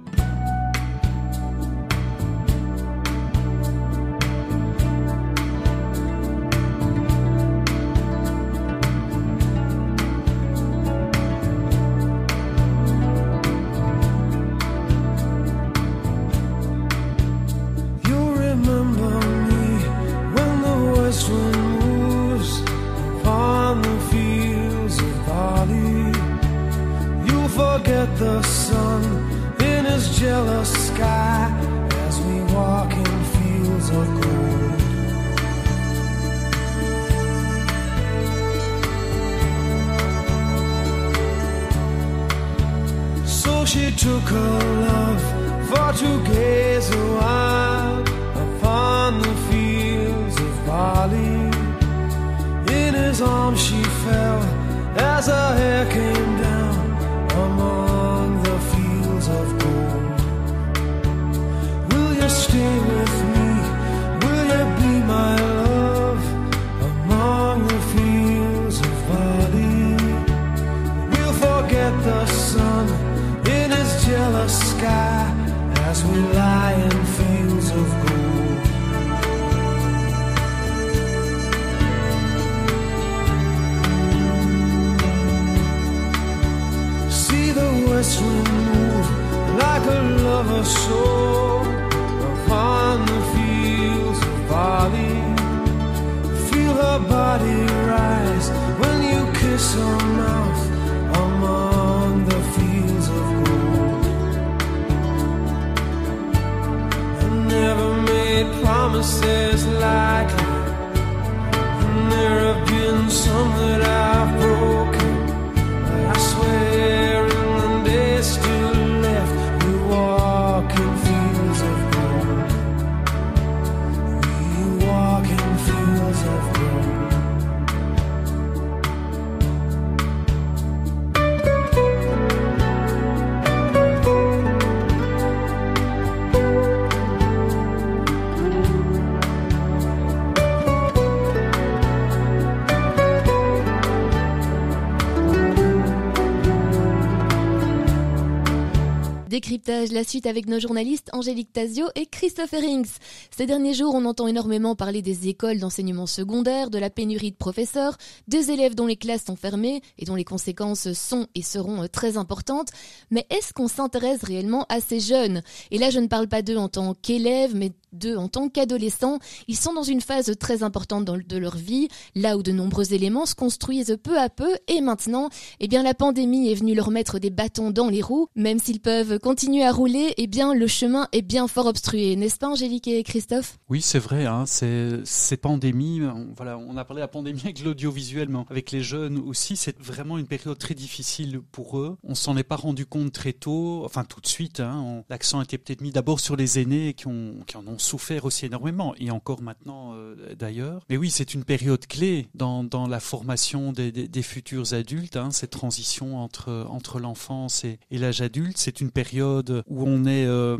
La 149.68 150.05
suite 150.05 150.26
avec 150.26 150.46
nos 150.46 150.61
journalistes 150.61 151.11
Angélique 151.12 151.52
Tazio 151.52 151.87
et 151.96 152.07
Christopher 152.07 152.61
Rings. 152.61 152.88
Ces 153.37 153.46
derniers 153.46 153.74
jours, 153.74 153.94
on 153.94 154.05
entend 154.05 154.29
énormément 154.29 154.76
parler 154.76 155.02
des 155.02 155.29
écoles 155.29 155.59
d'enseignement 155.59 156.07
secondaire, 156.07 156.70
de 156.70 156.79
la 156.79 156.88
pénurie 156.88 157.33
de 157.33 157.37
professeurs, 157.37 157.96
des 158.29 158.52
élèves 158.52 158.76
dont 158.76 158.87
les 158.87 158.96
classes 158.96 159.24
sont 159.24 159.35
fermées 159.35 159.83
et 159.98 160.05
dont 160.05 160.14
les 160.14 160.24
conséquences 160.24 160.92
sont 160.92 161.26
et 161.35 161.42
seront 161.42 161.83
euh, 161.83 161.88
très 161.88 162.16
importantes. 162.16 162.68
Mais 163.11 163.26
est-ce 163.31 163.52
qu'on 163.52 163.66
s'intéresse 163.66 164.22
réellement 164.22 164.66
à 164.68 164.81
ces 164.81 165.00
jeunes? 165.00 165.42
Et 165.72 165.79
là, 165.79 165.90
je 165.90 165.98
ne 165.98 166.07
parle 166.07 166.29
pas 166.29 166.42
d'eux 166.42 166.57
en 166.57 166.68
tant 166.68 166.94
qu'élèves, 166.94 167.57
mais 167.57 167.72
d'eux 167.92 168.16
en 168.16 168.29
tant 168.29 168.48
qu'adolescents. 168.48 169.18
Ils 169.48 169.57
sont 169.57 169.72
dans 169.72 169.83
une 169.83 170.00
phase 170.00 170.33
très 170.38 170.62
importante 170.62 171.05
de 171.05 171.37
leur 171.37 171.57
vie, 171.57 171.88
là 172.14 172.37
où 172.37 172.42
de 172.42 172.52
nombreux 172.52 172.92
éléments 172.92 173.26
se 173.26 173.35
construisent 173.35 173.96
peu 174.02 174.18
à 174.18 174.29
peu. 174.29 174.57
Et 174.68 174.81
maintenant, 174.81 175.29
eh 175.61 175.68
bien, 175.68 175.83
la 175.83 175.94
pandémie 175.94 176.50
est 176.50 176.55
venue 176.55 176.74
leur 176.74 176.90
mettre 176.90 177.18
des 177.18 177.31
bâtons 177.31 177.70
dans 177.70 177.88
les 177.88 178.02
roues. 178.02 178.29
Même 178.37 178.59
s'ils 178.59 178.81
peuvent 178.81 179.18
continuer 179.18 179.56
à 179.62 179.73
rouler, 179.73 180.14
eh 180.16 180.27
bien, 180.27 180.55
le 180.55 180.66
chemin 180.66 181.09
est 181.12 181.23
bien 181.23 181.49
fort 181.49 181.66
obstrué, 181.66 182.16
n'est-ce 182.16 182.38
pas, 182.38 182.49
Angélique 182.49 182.88
et 182.88 183.03
Christophe? 183.03 183.59
Oui, 183.69 183.81
c'est 183.83 183.99
vrai. 183.99 184.27
Hein, 184.27 184.45
ces 184.47 185.37
pandémies. 185.37 186.01
voilà, 186.37 186.59
on 186.59 186.77
a 186.77 186.85
parlé 186.85 187.01
de 187.01 187.05
la 187.05 187.09
pandémie 187.09 187.40
avec 187.45 187.62
l'audiovisuel, 187.62 188.29
mais 188.29 188.40
avec 188.49 188.71
les 188.71 188.83
jeunes 188.83 189.19
aussi, 189.19 189.57
c'est 189.57 189.79
vraiment 189.81 190.19
une 190.19 190.27
période 190.27 190.59
très 190.59 190.75
difficile 190.75 191.40
pour 191.53 191.79
eux. 191.79 191.97
On 192.03 192.14
s'en 192.14 192.37
est 192.37 192.45
pas 192.45 192.57
rendu 192.57 192.87
compte 192.87 193.12
très 193.12 193.33
tôt, 193.33 193.83
enfin 193.85 194.05
tout 194.05 194.21
de 194.21 194.27
suite. 194.27 194.61
Hein, 194.61 195.05
L'accent 195.09 195.42
était 195.42 195.59
peut-être 195.59 195.81
mis 195.81 195.90
d'abord 195.90 196.21
sur 196.21 196.37
les 196.37 196.59
aînés 196.59 196.95
qui, 196.95 197.07
ont, 197.07 197.37
qui 197.47 197.57
en 197.57 197.66
ont 197.66 197.79
souffert 197.79 198.25
aussi 198.25 198.47
énormément, 198.47 198.95
et 198.99 199.11
encore 199.11 199.42
maintenant 199.42 199.92
euh, 199.95 200.35
d'ailleurs. 200.35 200.85
Mais 200.88 200.97
oui, 200.97 201.11
c'est 201.11 201.35
une 201.35 201.45
période 201.45 201.87
clé 201.87 202.29
dans, 202.35 202.64
dans 202.64 202.87
la 202.87 203.01
formation 203.01 203.73
des, 203.73 203.92
des, 203.92 204.23
futurs 204.23 204.75
adultes, 204.75 205.16
hein, 205.16 205.31
cette 205.31 205.51
transition 205.51 206.19
entre, 206.19 206.66
entre 206.71 206.99
l'enfance 206.99 207.64
et 207.64 207.79
l'âge 207.90 208.21
adulte. 208.21 208.59
C'est 208.59 208.81
une 208.81 208.90
période 208.90 209.46
où 209.69 209.85
on 209.87 210.05
est, 210.05 210.27
euh, 210.27 210.59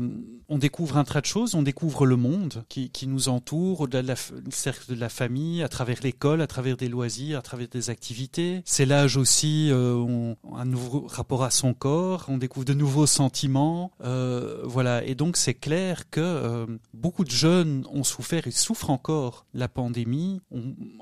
on 0.49 0.59
découvre 0.59 0.97
un 0.97 1.05
tas 1.05 1.21
de 1.21 1.27
choses, 1.27 1.55
on 1.55 1.63
découvre 1.63 2.07
le 2.07 2.17
monde 2.17 2.65
qui, 2.69 2.91
nous 3.07 3.29
entoure, 3.29 3.81
au-delà 3.83 4.03
de 4.03 4.09
la, 4.09 4.17
cercle 4.51 4.95
de 4.95 4.99
la 4.99 5.09
famille, 5.09 5.63
à 5.63 5.69
travers 5.69 5.99
l'école, 6.03 6.41
à 6.41 6.47
travers 6.47 6.77
des 6.77 6.89
loisirs, 6.89 7.39
à 7.39 7.43
travers 7.43 7.69
des 7.69 7.91
activités. 7.91 8.63
C'est 8.65 8.87
l'âge 8.87 9.17
aussi, 9.17 9.69
euh, 9.71 9.95
on, 9.95 10.37
un 10.55 10.65
nouveau 10.65 11.07
rapport 11.09 11.43
à 11.43 11.51
son 11.51 11.75
corps, 11.75 12.27
on 12.29 12.39
découvre 12.39 12.65
de 12.65 12.75
nouveaux 12.75 13.07
sentiments, 13.07 13.91
euh, 14.05 14.61
voilà. 14.65 15.05
Et 15.05 15.15
donc 15.15 15.37
c'est 15.37 15.55
clair 15.55 16.09
que 16.11 16.21
euh, 16.21 16.67
beaucoup 16.95 17.25
de 17.25 17.31
jeunes 17.31 17.85
ont 17.93 18.05
souffert 18.05 18.47
et 18.47 18.53
souffrent 18.53 18.91
encore 18.91 19.47
la 19.53 19.69
pandémie. 19.69 20.41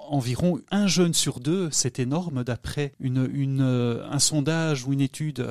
environ 0.09 0.59
un 0.70 0.87
jeune 0.87 1.14
sur 1.14 1.40
deux, 1.40 1.68
c'est 1.70 1.99
énorme 1.99 2.44
d'après 2.44 2.92
une, 2.99 3.61
un 3.61 4.18
sondage 4.18 4.87
ou 4.87 4.92
une 4.92 5.01
étude 5.01 5.47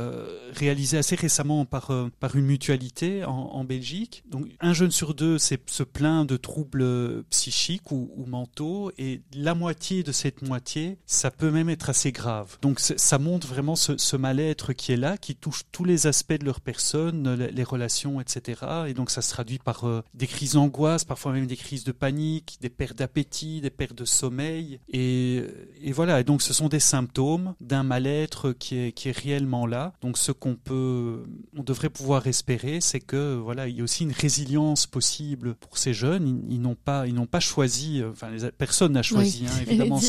réalisée 0.53 0.97
assez 0.97 1.15
récemment 1.15 1.65
par, 1.65 1.91
par 2.23 2.37
une 2.37 2.45
mutualité 2.45 3.25
en, 3.25 3.65
Belgique 3.65 4.23
donc 4.29 4.47
un 4.61 4.71
jeune 4.71 4.91
sur 4.91 5.13
deux 5.13 5.37
se 5.37 5.83
plaint 5.83 6.25
de 6.25 6.37
troubles 6.37 7.23
psychiques 7.29 7.91
ou, 7.91 8.25
mentaux 8.27 8.91
et 8.97 9.21
la 9.35 9.55
moitié 9.55 10.03
de 10.03 10.13
cette 10.13 10.41
moitié, 10.41 10.97
ça 11.05 11.31
peut 11.31 11.51
même 11.51 11.69
être 11.69 11.89
assez 11.89 12.13
grave. 12.13 12.57
Donc 12.61 12.79
ça 12.79 13.19
montre 13.19 13.45
vraiment 13.47 13.75
ce, 13.75 14.15
mal-être 14.15 14.71
qui 14.71 14.93
est 14.93 14.97
là, 14.97 15.17
qui 15.17 15.35
touche 15.35 15.63
tous 15.71 15.83
les 15.83 16.07
aspects 16.07 16.33
de 16.39 16.45
leur 16.45 16.61
personne, 16.61 17.33
les, 17.35 17.63
relations, 17.63 18.21
etc. 18.21 18.61
Et 18.87 18.93
donc 18.93 19.09
ça 19.09 19.21
se 19.21 19.29
traduit 19.29 19.59
par 19.59 19.85
euh, 19.85 20.01
des 20.13 20.27
crises 20.27 20.53
d'angoisse, 20.53 21.03
parfois 21.03 21.33
même 21.33 21.47
des 21.47 21.57
crises 21.57 21.83
de 21.83 21.91
panique, 21.91 22.57
des 22.61 22.69
pertes 22.69 22.97
d'appétit, 22.97 23.61
des 23.61 23.69
pertes 23.69 23.97
de 23.97 24.05
sommeil. 24.05 24.79
Et, 24.89 25.43
voilà, 25.91 26.21
et 26.21 26.23
donc 26.23 26.41
ce 26.41 26.53
sont 26.53 26.69
des 26.69 26.79
symptômes 26.79 27.53
d'un 27.59 27.83
mal-être 27.83 28.53
qui 28.53 28.77
est 28.77 29.17
réellement 29.17 29.65
là. 29.65 29.93
Donc 30.01 30.17
ce 30.17 30.31
qu'on 30.31 30.55
peut, 30.55 31.23
on 31.57 31.63
devrait 31.63 31.89
pouvoir 31.89 32.12
espérer, 32.21 32.79
c'est 32.81 32.99
que 32.99 33.35
voilà, 33.35 33.67
il 33.67 33.77
y 33.77 33.81
a 33.81 33.83
aussi 33.83 34.03
une 34.03 34.11
résilience 34.11 34.85
possible 34.85 35.55
pour 35.55 35.77
ces 35.77 35.93
jeunes. 35.93 36.43
Ils, 36.49 36.61
n'ont 36.61 36.75
pas, 36.75 37.07
ils 37.07 37.13
n'ont 37.13 37.25
pas 37.25 37.39
choisi, 37.39 38.01
euh, 38.01 38.11
enfin, 38.11 38.29
personne 38.57 38.93
n'a 38.93 39.01
choisi, 39.01 39.45
hein, 39.47 39.61
évidemment, 39.67 39.99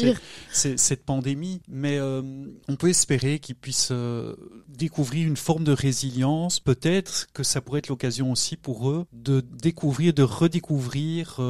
cette 0.53 1.05
pandémie, 1.05 1.61
mais 1.69 1.99
euh, 1.99 2.23
on 2.69 2.77
peut 2.77 2.89
espérer 2.89 3.39
qu'ils 3.39 3.55
puissent 3.55 3.89
euh, 3.93 4.35
découvrir 4.69 5.27
une 5.27 5.37
forme 5.37 5.65
de 5.65 5.73
résilience. 5.73 6.61
Peut-être 6.61 7.29
que 7.33 7.43
ça 7.43 7.61
pourrait 7.61 7.79
être 7.79 7.89
l'occasion 7.89 8.33
aussi 8.33 8.57
pour 8.57 8.91
eux 8.91 9.07
de 9.13 9.41
découvrir, 9.41 10.13
de 10.13 10.23
redécouvrir 10.23 11.41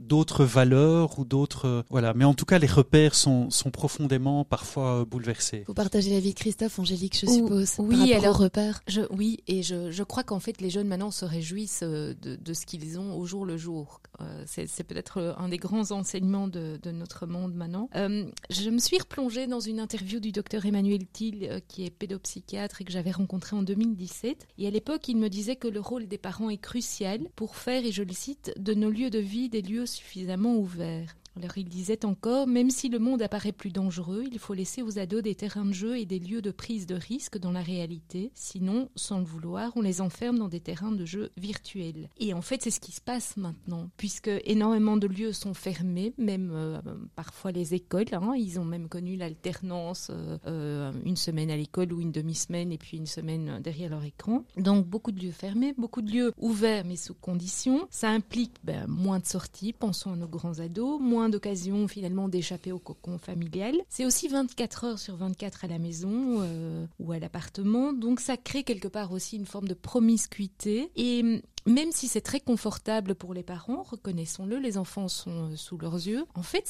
d'autres 0.00 0.44
valeurs 0.44 1.18
ou 1.18 1.24
d'autres, 1.24 1.84
voilà. 1.90 2.14
Mais 2.14 2.24
en 2.24 2.34
tout 2.34 2.44
cas, 2.44 2.58
les 2.58 2.66
repères 2.66 3.14
sont, 3.14 3.50
sont 3.50 3.70
profondément 3.70 4.44
parfois 4.44 5.04
bouleversés. 5.04 5.64
Vous 5.66 5.74
partagez 5.74 6.10
la 6.10 6.20
vie 6.20 6.34
de 6.34 6.38
Christophe, 6.38 6.78
Angélique, 6.78 7.18
je 7.20 7.26
suppose. 7.26 7.74
Oui, 7.78 8.12
alors 8.12 8.36
repères. 8.36 8.82
Je, 8.86 9.02
oui, 9.10 9.40
et 9.46 9.62
je, 9.66 9.90
je 9.90 10.02
crois 10.02 10.22
qu'en 10.22 10.40
fait, 10.40 10.60
les 10.60 10.70
jeunes 10.70 10.86
maintenant 10.86 11.10
se 11.10 11.24
réjouissent 11.24 11.82
euh, 11.82 12.14
de, 12.22 12.54
ce 12.54 12.66
qu'ils 12.66 12.98
ont 12.98 13.18
au 13.18 13.26
jour 13.26 13.44
le 13.44 13.56
jour. 13.56 14.00
Euh, 14.20 14.44
c'est 14.46 14.84
peut-être 14.84 15.36
un 15.38 15.48
des 15.48 15.58
grands 15.58 15.90
enseignements 15.90 16.48
de, 16.48 16.78
notre 16.90 17.26
monde 17.26 17.54
maintenant. 17.54 17.90
Euh, 17.96 18.24
je 18.48 18.70
me 18.70 18.78
suis 18.78 18.98
replongée 18.98 19.46
dans 19.46 19.60
une 19.60 19.80
interview 19.80 20.20
du 20.20 20.32
docteur 20.32 20.64
Emmanuel 20.64 21.06
Thiel, 21.06 21.60
qui 21.68 21.84
est 21.84 21.90
pédopsychiatre 21.90 22.80
et 22.80 22.84
que 22.84 22.92
j'avais 22.92 23.10
rencontré 23.10 23.56
en 23.56 23.62
2017. 23.62 24.46
Et 24.58 24.66
à 24.66 24.70
l'époque, 24.70 25.08
il 25.08 25.16
me 25.16 25.28
disait 25.28 25.56
que 25.56 25.68
le 25.68 25.80
rôle 25.80 26.06
des 26.06 26.18
parents 26.18 26.48
est 26.50 26.56
crucial 26.56 27.20
pour 27.34 27.56
faire, 27.56 27.84
et 27.84 27.92
je 27.92 28.02
le 28.02 28.12
cite, 28.12 28.52
de 28.56 28.74
nos 28.74 28.90
lieux 28.90 29.10
de 29.10 29.18
vie 29.18 29.48
des 29.48 29.62
lieux 29.62 29.86
suffisamment 29.86 30.56
ouverts. 30.56 31.16
Alors 31.36 31.58
il 31.58 31.68
disait 31.68 32.04
encore, 32.06 32.46
même 32.46 32.70
si 32.70 32.88
le 32.88 32.98
monde 32.98 33.20
apparaît 33.20 33.52
plus 33.52 33.70
dangereux, 33.70 34.24
il 34.30 34.38
faut 34.38 34.54
laisser 34.54 34.82
aux 34.82 34.98
ados 34.98 35.22
des 35.22 35.34
terrains 35.34 35.66
de 35.66 35.72
jeu 35.72 35.98
et 35.98 36.06
des 36.06 36.18
lieux 36.18 36.40
de 36.40 36.50
prise 36.50 36.86
de 36.86 36.94
risque 36.94 37.38
dans 37.38 37.52
la 37.52 37.60
réalité, 37.60 38.30
sinon, 38.34 38.88
sans 38.96 39.18
le 39.18 39.26
vouloir, 39.26 39.72
on 39.76 39.82
les 39.82 40.00
enferme 40.00 40.38
dans 40.38 40.48
des 40.48 40.60
terrains 40.60 40.92
de 40.92 41.04
jeu 41.04 41.30
virtuels. 41.36 42.08
Et 42.18 42.32
en 42.32 42.40
fait, 42.40 42.62
c'est 42.62 42.70
ce 42.70 42.80
qui 42.80 42.92
se 42.92 43.02
passe 43.02 43.36
maintenant, 43.36 43.90
puisque 43.98 44.30
énormément 44.44 44.96
de 44.96 45.06
lieux 45.06 45.32
sont 45.32 45.52
fermés, 45.52 46.14
même 46.16 46.50
euh, 46.54 46.80
parfois 47.14 47.52
les 47.52 47.74
écoles, 47.74 48.06
hein. 48.12 48.34
ils 48.36 48.58
ont 48.58 48.64
même 48.64 48.88
connu 48.88 49.16
l'alternance, 49.16 50.08
euh, 50.10 50.38
euh, 50.46 50.92
une 51.04 51.16
semaine 51.16 51.50
à 51.50 51.56
l'école 51.56 51.92
ou 51.92 52.00
une 52.00 52.12
demi-semaine 52.12 52.72
et 52.72 52.78
puis 52.78 52.96
une 52.96 53.06
semaine 53.06 53.60
derrière 53.62 53.90
leur 53.90 54.04
écran. 54.04 54.44
Donc 54.56 54.86
beaucoup 54.86 55.12
de 55.12 55.20
lieux 55.20 55.32
fermés, 55.32 55.74
beaucoup 55.76 56.00
de 56.00 56.10
lieux 56.10 56.32
ouverts 56.38 56.84
mais 56.86 56.96
sous 56.96 57.14
conditions. 57.14 57.86
Ça 57.90 58.08
implique 58.08 58.54
ben, 58.64 58.86
moins 58.86 59.18
de 59.18 59.26
sorties, 59.26 59.74
pensons 59.74 60.12
à 60.12 60.16
nos 60.16 60.28
grands 60.28 60.60
ados, 60.60 61.00
moins 61.00 61.25
d'occasions 61.28 61.88
finalement 61.88 62.28
d'échapper 62.28 62.72
au 62.72 62.78
cocon 62.78 63.18
familial. 63.18 63.74
C'est 63.88 64.04
aussi 64.04 64.28
24 64.28 64.84
heures 64.84 64.98
sur 64.98 65.16
24 65.16 65.64
à 65.64 65.68
la 65.68 65.78
maison 65.78 66.40
euh, 66.40 66.86
ou 66.98 67.12
à 67.12 67.18
l'appartement, 67.18 67.92
donc 67.92 68.20
ça 68.20 68.36
crée 68.36 68.62
quelque 68.62 68.88
part 68.88 69.12
aussi 69.12 69.36
une 69.36 69.46
forme 69.46 69.68
de 69.68 69.74
promiscuité. 69.74 70.90
Et 70.96 71.42
même 71.66 71.90
si 71.90 72.06
c'est 72.06 72.20
très 72.20 72.40
confortable 72.40 73.14
pour 73.14 73.34
les 73.34 73.42
parents, 73.42 73.82
reconnaissons-le, 73.82 74.58
les 74.58 74.78
enfants 74.78 75.08
sont 75.08 75.50
euh, 75.50 75.56
sous 75.56 75.78
leurs 75.78 75.94
yeux, 75.94 76.24
en 76.34 76.42
fait 76.42 76.68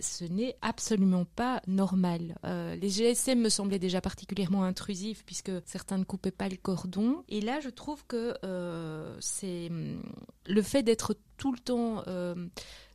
ce 0.00 0.24
n'est 0.24 0.56
absolument 0.60 1.24
pas 1.24 1.62
normal. 1.66 2.36
Euh, 2.44 2.76
les 2.76 2.90
GSM 2.90 3.40
me 3.40 3.48
semblaient 3.48 3.78
déjà 3.78 4.00
particulièrement 4.00 4.64
intrusifs 4.64 5.24
puisque 5.24 5.52
certains 5.64 5.98
ne 5.98 6.04
coupaient 6.04 6.30
pas 6.30 6.48
le 6.48 6.56
cordon. 6.56 7.24
Et 7.28 7.40
là 7.40 7.60
je 7.60 7.70
trouve 7.70 8.04
que 8.06 8.34
c'est 9.20 9.68
hum, 9.70 10.02
le 10.46 10.62
fait 10.62 10.82
d'être 10.82 11.16
tout 11.36 11.52
le 11.52 11.58
temps 11.58 12.04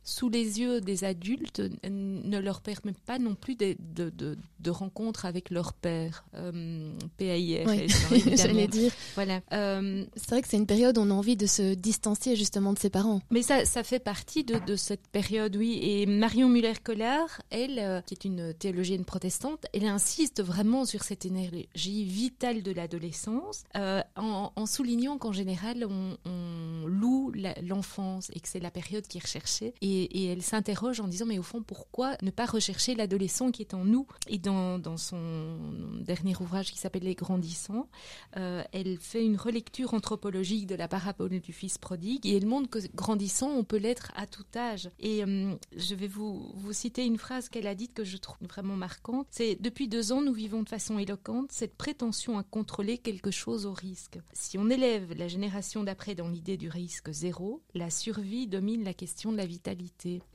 sous 0.02 0.28
les 0.28 0.60
yeux 0.60 0.80
des 0.80 1.04
adultes 1.04 1.62
ne 1.84 2.38
leur 2.38 2.60
permet 2.60 2.94
pas 3.06 3.18
non 3.18 3.34
plus 3.34 3.54
de, 3.54 3.76
de, 3.94 4.10
de, 4.58 4.70
rencontres 4.70 5.26
avec 5.26 5.50
leur 5.50 5.72
père. 5.72 6.24
Euh, 6.34 6.92
PAIR, 7.18 7.66
j'allais 8.34 8.66
dire. 8.66 8.92
Voilà. 9.14 9.40
Euh, 9.52 10.04
c'est 10.16 10.30
vrai 10.30 10.42
que 10.42 10.48
c'est 10.48 10.56
une 10.56 10.66
période 10.66 10.96
où 10.98 11.02
on 11.02 11.10
a 11.10 11.14
envie 11.14 11.36
de 11.36 11.46
se 11.46 11.74
distancier 11.74 12.36
justement 12.36 12.72
de 12.72 12.78
ses 12.78 12.90
parents. 12.90 13.20
Mais 13.30 13.42
ça, 13.42 13.64
ça 13.64 13.82
fait 13.82 13.98
partie 13.98 14.44
de, 14.44 14.58
de 14.66 14.76
cette 14.76 15.06
période, 15.08 15.54
oui. 15.56 15.78
Et 15.82 16.06
Marion 16.06 16.48
Muller-Collard, 16.48 17.42
elle, 17.50 17.78
euh, 17.78 18.00
qui 18.02 18.14
est 18.14 18.24
une 18.24 18.54
théologienne 18.54 19.04
protestante, 19.04 19.66
elle 19.74 19.86
insiste 19.86 20.42
vraiment 20.42 20.84
sur 20.84 21.02
cette 21.02 21.26
énergie 21.26 22.04
vitale 22.04 22.62
de 22.62 22.72
l'adolescence, 22.72 23.64
euh, 23.76 24.02
en, 24.16 24.52
en, 24.56 24.66
soulignant 24.66 25.18
qu'en 25.18 25.32
général, 25.32 25.86
on, 25.88 26.16
on 26.24 26.86
loue 26.86 27.32
l'enfance 27.62 28.30
et 28.34 28.40
que 28.40 28.48
c'est 28.48 28.60
la 28.60 28.70
période 28.70 29.06
qui 29.06 29.18
est 29.18 29.22
recherchée. 29.22 29.74
Et 29.80 29.89
et, 29.90 30.26
elle 30.26 30.42
s'interroge 30.42 31.00
en 31.00 31.08
disant 31.08 31.26
mais 31.26 31.38
au 31.38 31.42
fond 31.42 31.62
pourquoi 31.62 32.16
ne 32.22 32.30
pas 32.30 32.46
rechercher 32.46 32.94
l'adolescent 32.94 33.50
qui 33.50 33.62
est 33.62 33.74
en 33.74 33.84
nous? 33.84 34.06
Et 34.28 34.38
dans, 34.38 34.78
dans 34.78 34.96
son 34.96 35.58
dernier 36.00 36.34
ouvrage 36.40 36.72
qui 36.72 36.78
s'appelle 36.78 37.02
Les 37.02 37.14
grandissants 37.14 37.88
euh, 38.36 38.62
elle 38.72 38.98
fait 38.98 39.24
une 39.24 39.36
relecture 39.36 39.94
anthropologique 39.94 40.66
de 40.66 40.74
la 40.74 40.88
parabole 40.88 41.40
du 41.40 41.52
fils 41.52 41.78
prodigue 41.78 42.26
et 42.26 42.36
elle 42.36 42.46
montre 42.46 42.70
que 42.70 42.78
grandissant 42.94 43.50
on 43.50 43.64
peut 43.64 43.76
l'être 43.76 44.12
à 44.16 44.26
tout 44.26 44.44
âge. 44.54 44.90
Et 44.98 45.24
euh, 45.24 45.54
je 45.76 45.94
vais 45.94 46.06
vous, 46.06 46.52
vous 46.54 46.72
citer 46.72 47.04
une 47.04 47.18
phrase 47.18 47.48
qu'elle 47.48 47.66
a 47.66 47.74
dite 47.74 47.94
que 47.94 48.04
je 48.04 48.16
trouve 48.16 48.48
vraiment 48.48 48.76
marquante. 48.76 49.26
C'est 49.30 49.56
depuis 49.60 49.88
deux 49.88 50.12
ans 50.12 50.22
nous 50.22 50.32
vivons 50.32 50.62
de 50.62 50.68
façon 50.68 50.98
éloquente 50.98 51.52
cette 51.52 51.76
prétention 51.76 52.38
à 52.38 52.42
contrôler 52.42 52.98
quelque 52.98 53.30
chose 53.30 53.66
au 53.66 53.72
risque. 53.72 54.18
Si 54.32 54.58
on 54.58 54.68
élève 54.68 55.12
la 55.16 55.28
génération 55.28 55.82
d'après 55.84 56.14
dans 56.14 56.28
l'idée 56.28 56.56
du 56.56 56.68
risque 56.68 57.10
zéro 57.10 57.62
la 57.74 57.90
survie 57.90 58.46
domine 58.46 58.84
la 58.84 58.94
question 58.94 59.32
de 59.32 59.36
la 59.36 59.46
vitalité 59.46 59.79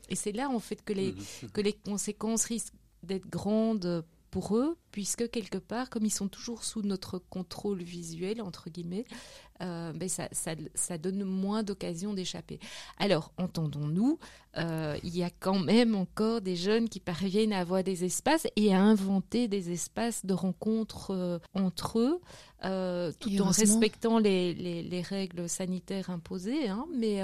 et 0.10 0.16
c'est 0.16 0.32
là 0.32 0.50
en 0.50 0.60
fait 0.60 0.84
que 0.84 0.94
les, 0.94 1.14
mhm. 1.14 1.50
que 1.54 1.62
les 1.62 1.74
conséquences 1.74 2.46
risquent 2.46 2.74
d'être 3.04 3.28
grandes 3.30 4.04
pour 4.36 4.58
eux, 4.58 4.76
puisque 4.92 5.32
quelque 5.32 5.58
part, 5.58 5.90
comme 5.90 6.04
ils 6.04 6.10
sont 6.10 6.28
toujours 6.28 6.66
sous 6.66 6.82
notre 6.82 7.20
contrôle 7.20 7.82
visuel, 7.82 8.42
entre 8.42 8.70
guillemets, 8.70 9.06
euh, 9.62 9.94
ben 9.94 10.10
ça, 10.10 10.28
ça, 10.34 10.98
donne 10.98 11.24
moins 11.24 11.64
d'occasions 11.64 12.14
d'échapper. 12.14 12.60
Alors, 12.98 13.32
entendons-nous, 13.38 14.20
euh, 14.58 14.98
il 15.04 15.16
y 15.16 15.24
a 15.24 15.30
quand 15.30 15.60
même 15.60 15.96
encore 15.96 16.42
des 16.42 16.58
jeunes 16.58 16.90
qui 16.90 17.00
parviennent 17.00 17.54
à 17.54 17.60
avoir 17.60 17.82
des 17.82 18.04
espaces 18.04 18.46
et 18.58 18.74
à 18.74 18.82
inventer 18.82 19.48
des 19.48 19.72
espaces 19.72 20.26
de 20.26 20.34
rencontres 20.34 21.12
euh, 21.12 21.40
entre 21.54 22.00
eux, 22.00 22.20
tout 23.20 23.42
en 23.42 23.50
respectant 23.50 24.20
les, 24.20 24.54
les, 24.54 25.02
règles 25.02 25.48
sanitaires 25.48 26.10
imposées. 26.10 26.68
Hein, 26.68 26.86
mais 26.98 27.22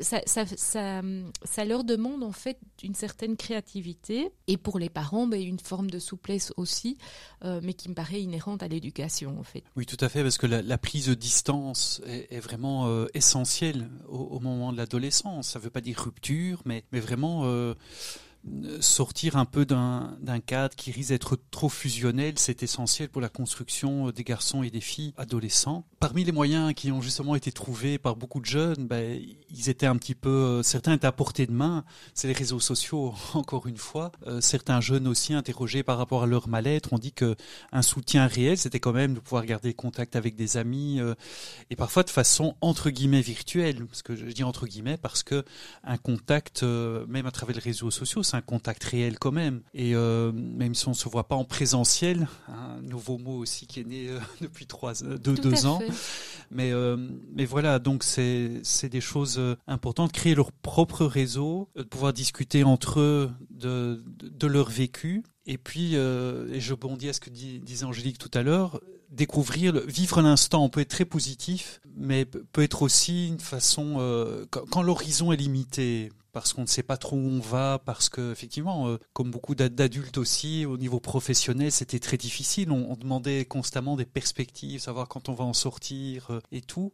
ça, 0.00 0.20
ça, 0.26 0.44
ça, 0.56 1.64
leur 1.64 1.84
demande 1.84 2.22
en 2.22 2.32
fait 2.32 2.58
une 2.82 2.94
certaine 2.94 3.36
créativité 3.36 4.30
et 4.46 4.56
pour 4.56 4.78
les 4.78 4.88
parents, 4.88 5.26
ben, 5.26 5.40
une 5.40 5.58
forme 5.58 5.90
de 5.90 5.98
souplesse 5.98 6.52
aussi, 6.56 6.98
mais 7.44 7.74
qui 7.74 7.88
me 7.88 7.94
paraît 7.94 8.22
inhérente 8.22 8.62
à 8.62 8.68
l'éducation 8.68 9.38
en 9.38 9.42
fait. 9.42 9.64
Oui, 9.76 9.86
tout 9.86 10.02
à 10.04 10.08
fait, 10.08 10.22
parce 10.22 10.38
que 10.38 10.46
la, 10.46 10.62
la 10.62 10.78
prise 10.78 11.06
de 11.06 11.14
distance 11.14 12.00
est, 12.06 12.40
vraiment 12.40 12.86
euh, 12.86 13.06
essentielle 13.14 13.88
au, 14.08 14.40
moment 14.40 14.72
de 14.72 14.76
l'adolescence. 14.76 15.48
Ça 15.48 15.58
ne 15.58 15.64
veut 15.64 15.70
pas 15.70 15.80
dire 15.80 15.98
rupture, 15.98 16.62
mais, 16.64 16.84
mais 16.92 17.00
vraiment 17.00 17.42
euh, 17.44 17.74
sortir 18.80 19.36
un 19.36 19.44
peu 19.44 19.64
d'un 19.66 20.40
cadre 20.44 20.74
qui 20.74 20.90
risque 20.90 21.10
d'être 21.10 21.38
trop 21.50 21.68
fusionnel, 21.68 22.34
c'est 22.36 22.62
essentiel 22.62 23.08
pour 23.08 23.20
la 23.20 23.28
construction 23.28 24.10
des 24.10 24.24
garçons 24.24 24.62
et 24.62 24.70
des 24.70 24.80
filles 24.80 25.12
adolescents. 25.16 25.84
Parmi 26.00 26.24
les 26.24 26.32
moyens 26.32 26.74
qui 26.74 26.92
ont 26.92 27.02
justement 27.02 27.34
été 27.34 27.52
trouvés 27.52 27.98
par 27.98 28.16
beaucoup 28.16 28.40
de 28.40 28.46
jeunes, 28.46 28.86
ben, 28.86 29.20
ils 29.50 29.68
étaient 29.68 29.86
un 29.86 29.96
petit 29.96 30.14
peu, 30.14 30.28
euh, 30.28 30.62
certains 30.62 30.92
étaient 30.92 31.06
à 31.06 31.12
portée 31.12 31.46
de 31.46 31.52
main. 31.52 31.84
C'est 32.14 32.28
les 32.28 32.34
réseaux 32.34 32.60
sociaux, 32.60 33.14
encore 33.34 33.66
une 33.66 33.76
fois. 33.76 34.12
Euh, 34.26 34.40
certains 34.40 34.80
jeunes 34.80 35.06
aussi 35.06 35.34
interrogés 35.34 35.82
par 35.82 35.98
rapport 35.98 36.22
à 36.22 36.26
leur 36.26 36.48
mal-être 36.48 36.92
ont 36.92 36.98
dit 36.98 37.12
que 37.12 37.36
un 37.72 37.82
soutien 37.82 38.26
réel, 38.26 38.58
c'était 38.58 38.80
quand 38.80 38.92
même 38.92 39.14
de 39.14 39.20
pouvoir 39.20 39.44
garder 39.44 39.74
contact 39.74 40.16
avec 40.16 40.36
des 40.36 40.56
amis 40.56 41.00
euh, 41.00 41.14
et 41.70 41.76
parfois 41.76 42.02
de 42.02 42.10
façon 42.10 42.56
entre 42.60 42.90
guillemets 42.90 43.20
virtuelle. 43.20 43.86
Parce 43.86 44.02
que 44.02 44.14
je 44.16 44.26
dis 44.26 44.44
entre 44.44 44.66
guillemets 44.66 44.96
parce 44.96 45.22
que 45.22 45.44
un 45.84 45.96
contact, 45.96 46.62
même 46.62 47.26
à 47.26 47.30
travers 47.30 47.56
les 47.56 47.62
réseaux 47.62 47.90
sociaux, 47.90 48.22
un 48.38 48.42
contact 48.42 48.82
réel 48.84 49.18
quand 49.18 49.32
même. 49.32 49.62
Et 49.74 49.94
même 49.94 50.74
si 50.74 50.88
on 50.88 50.94
se 50.94 51.08
voit 51.08 51.28
pas 51.28 51.36
en 51.36 51.44
présentiel, 51.44 52.28
un 52.48 52.80
nouveau 52.82 53.18
mot 53.18 53.38
aussi 53.38 53.66
qui 53.66 53.80
est 53.80 53.86
né 53.86 54.08
depuis 54.40 54.66
trois, 54.66 54.94
deux, 54.94 55.34
deux 55.34 55.66
ans. 55.66 55.80
Mais 56.50 56.72
mais 57.34 57.44
voilà, 57.44 57.78
donc 57.78 58.02
c'est 58.02 58.88
des 58.88 59.00
choses 59.00 59.40
importantes. 59.66 60.12
Créer 60.12 60.34
leur 60.34 60.52
propre 60.52 61.04
réseau, 61.04 61.68
de 61.76 61.82
pouvoir 61.82 62.12
discuter 62.12 62.64
entre 62.64 63.00
eux 63.00 63.30
de, 63.50 64.02
de, 64.22 64.46
leur 64.46 64.70
vécu. 64.70 65.24
Et 65.46 65.58
puis, 65.58 65.92
euh, 65.94 66.52
et 66.52 66.60
je 66.60 66.74
bondis 66.74 67.08
à 67.08 67.12
ce 67.12 67.20
que 67.20 67.30
disait 67.30 67.84
Angélique 67.84 68.18
tout 68.18 68.30
à 68.34 68.42
l'heure, 68.42 68.80
découvrir, 69.10 69.80
vivre 69.86 70.20
l'instant. 70.20 70.64
On 70.64 70.68
peut 70.68 70.80
être 70.80 70.90
très 70.90 71.04
positif, 71.04 71.80
mais 71.96 72.24
peut 72.24 72.62
être 72.62 72.82
aussi 72.82 73.28
une 73.28 73.40
façon, 73.40 73.96
euh, 73.98 74.44
quand 74.50 74.82
l'horizon 74.82 75.32
est 75.32 75.36
limité, 75.36 76.12
parce 76.32 76.52
qu'on 76.52 76.62
ne 76.62 76.66
sait 76.66 76.82
pas 76.82 76.96
trop 76.96 77.16
où 77.16 77.28
on 77.28 77.40
va, 77.40 77.80
parce 77.84 78.08
que 78.08 78.32
effectivement, 78.32 78.88
euh, 78.88 78.98
comme 79.12 79.30
beaucoup 79.30 79.54
d'adultes 79.54 80.18
aussi, 80.18 80.66
au 80.66 80.76
niveau 80.76 81.00
professionnel, 81.00 81.72
c'était 81.72 81.98
très 81.98 82.16
difficile. 82.16 82.70
On, 82.70 82.96
demandait 82.96 83.44
constamment 83.44 83.96
des 83.96 84.04
perspectives, 84.04 84.80
savoir 84.80 85.08
quand 85.08 85.28
on 85.28 85.34
va 85.34 85.44
en 85.44 85.52
sortir 85.52 86.28
euh, 86.30 86.40
et 86.52 86.60
tout. 86.60 86.92